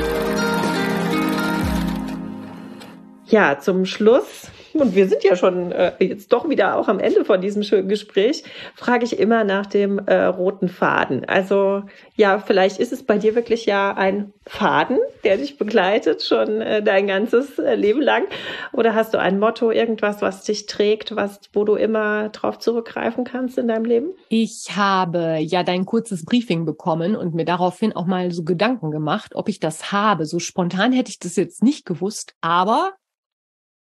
Ja, 3.27 3.59
zum 3.59 3.85
Schluss, 3.85 4.51
und 4.81 4.95
wir 4.95 5.09
sind 5.09 5.25
ja 5.25 5.37
schon 5.37 5.73
äh, 5.73 5.93
jetzt 6.01 6.33
doch 6.33 6.49
wieder 6.49 6.77
auch 6.77 6.89
am 6.89 6.99
Ende 6.99 7.25
von 7.25 7.41
diesem 7.41 7.63
schönen 7.63 7.89
Gespräch, 7.89 8.45
frage 8.75 9.05
ich 9.05 9.19
immer 9.19 9.45
nach 9.45 9.67
dem 9.67 9.99
äh, 9.99 10.25
roten 10.25 10.69
Faden. 10.69 11.25
Also 11.27 11.83
ja, 12.17 12.39
vielleicht 12.39 12.79
ist 12.79 12.93
es 12.93 13.03
bei 13.03 13.19
dir 13.19 13.35
wirklich 13.35 13.67
ja 13.67 13.95
ein 13.95 14.33
Faden, 14.47 14.99
der 15.25 15.37
dich 15.37 15.59
begleitet 15.59 16.23
schon 16.23 16.61
äh, 16.61 16.83
dein 16.83 17.07
ganzes 17.07 17.59
äh, 17.59 17.75
Leben 17.75 18.01
lang. 18.01 18.25
Oder 18.73 18.95
hast 18.95 19.15
du 19.15 19.19
ein 19.19 19.39
Motto, 19.39 19.71
irgendwas, 19.71 20.23
was 20.23 20.45
dich 20.45 20.67
trägt, 20.67 21.15
was, 21.15 21.41
wo 21.53 21.65
du 21.65 21.75
immer 21.75 22.29
drauf 22.31 22.59
zurückgreifen 22.59 23.25
kannst 23.25 23.59
in 23.59 23.69
deinem 23.69 23.85
Leben? 23.85 24.11
Ich 24.29 24.77
habe 24.77 25.39
ja 25.41 25.63
dein 25.63 25.85
kurzes 25.85 26.25
Briefing 26.25 26.65
bekommen 26.65 27.17
und 27.17 27.35
mir 27.35 27.45
daraufhin 27.45 27.95
auch 27.95 28.07
mal 28.07 28.33
so 28.33 28.45
Gedanken 28.45 28.91
gemacht, 28.91 29.35
ob 29.35 29.49
ich 29.49 29.61
das 29.61 29.93
habe. 29.93 30.27
So 30.27 30.39
spontan 30.39 30.93
hätte 30.93 31.11
ich 31.11 31.19
das 31.19 31.37
jetzt 31.37 31.63
nicht 31.63 31.85
gewusst, 31.85 32.35
aber 32.41 32.93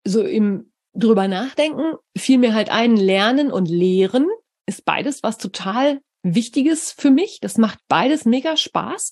so 0.03 0.23
im 0.23 0.70
drüber 0.93 1.27
nachdenken 1.27 1.95
fiel 2.17 2.37
mir 2.37 2.53
halt 2.53 2.69
ein, 2.69 2.95
Lernen 2.95 3.51
und 3.51 3.67
Lehren 3.67 4.27
ist 4.65 4.85
beides 4.85 5.23
was 5.23 5.37
total 5.37 6.01
Wichtiges 6.23 6.91
für 6.91 7.11
mich. 7.11 7.39
Das 7.41 7.57
macht 7.57 7.79
beides 7.87 8.25
mega 8.25 8.57
Spaß. 8.57 9.11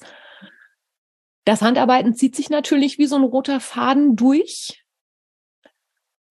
Das 1.45 1.61
Handarbeiten 1.61 2.13
zieht 2.13 2.35
sich 2.35 2.49
natürlich 2.49 2.97
wie 2.97 3.07
so 3.07 3.15
ein 3.15 3.23
roter 3.23 3.59
Faden 3.59 4.15
durch. 4.15 4.83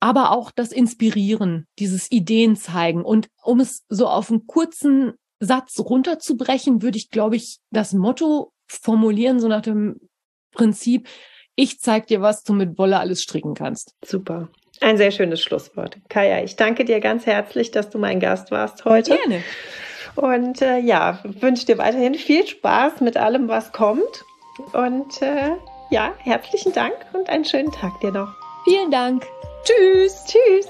Aber 0.00 0.30
auch 0.30 0.52
das 0.52 0.70
Inspirieren, 0.70 1.66
dieses 1.78 2.12
Ideen 2.12 2.54
zeigen. 2.54 3.04
Und 3.04 3.28
um 3.42 3.58
es 3.58 3.84
so 3.88 4.06
auf 4.06 4.30
einen 4.30 4.46
kurzen 4.46 5.14
Satz 5.40 5.80
runterzubrechen, 5.80 6.82
würde 6.82 6.98
ich, 6.98 7.10
glaube 7.10 7.34
ich, 7.34 7.58
das 7.70 7.94
Motto 7.94 8.52
formulieren, 8.68 9.40
so 9.40 9.48
nach 9.48 9.62
dem 9.62 9.98
Prinzip, 10.52 11.08
ich 11.56 11.80
zeig 11.80 12.06
dir, 12.06 12.20
was 12.20 12.44
du 12.44 12.52
mit 12.52 12.78
Wolle 12.78 13.00
alles 13.00 13.22
stricken 13.22 13.54
kannst. 13.54 13.96
Super. 14.04 14.48
Ein 14.80 14.96
sehr 14.96 15.10
schönes 15.10 15.42
Schlusswort. 15.42 15.96
Kaya, 16.08 16.42
ich 16.42 16.56
danke 16.56 16.84
dir 16.84 17.00
ganz 17.00 17.26
herzlich, 17.26 17.70
dass 17.70 17.90
du 17.90 17.98
mein 17.98 18.20
Gast 18.20 18.50
warst 18.50 18.84
heute. 18.84 19.16
Gerne. 19.16 19.42
Und 20.14 20.62
äh, 20.62 20.78
ja, 20.78 21.20
wünsche 21.22 21.66
dir 21.66 21.78
weiterhin 21.78 22.14
viel 22.14 22.46
Spaß 22.46 23.00
mit 23.00 23.16
allem, 23.16 23.48
was 23.48 23.72
kommt. 23.72 24.24
Und 24.72 25.22
äh, 25.22 25.50
ja, 25.90 26.12
herzlichen 26.18 26.72
Dank 26.72 26.94
und 27.12 27.28
einen 27.28 27.44
schönen 27.44 27.72
Tag 27.72 28.00
dir 28.00 28.10
noch. 28.10 28.34
Vielen 28.64 28.90
Dank. 28.90 29.26
Tschüss. 29.64 30.24
Tschüss. 30.26 30.68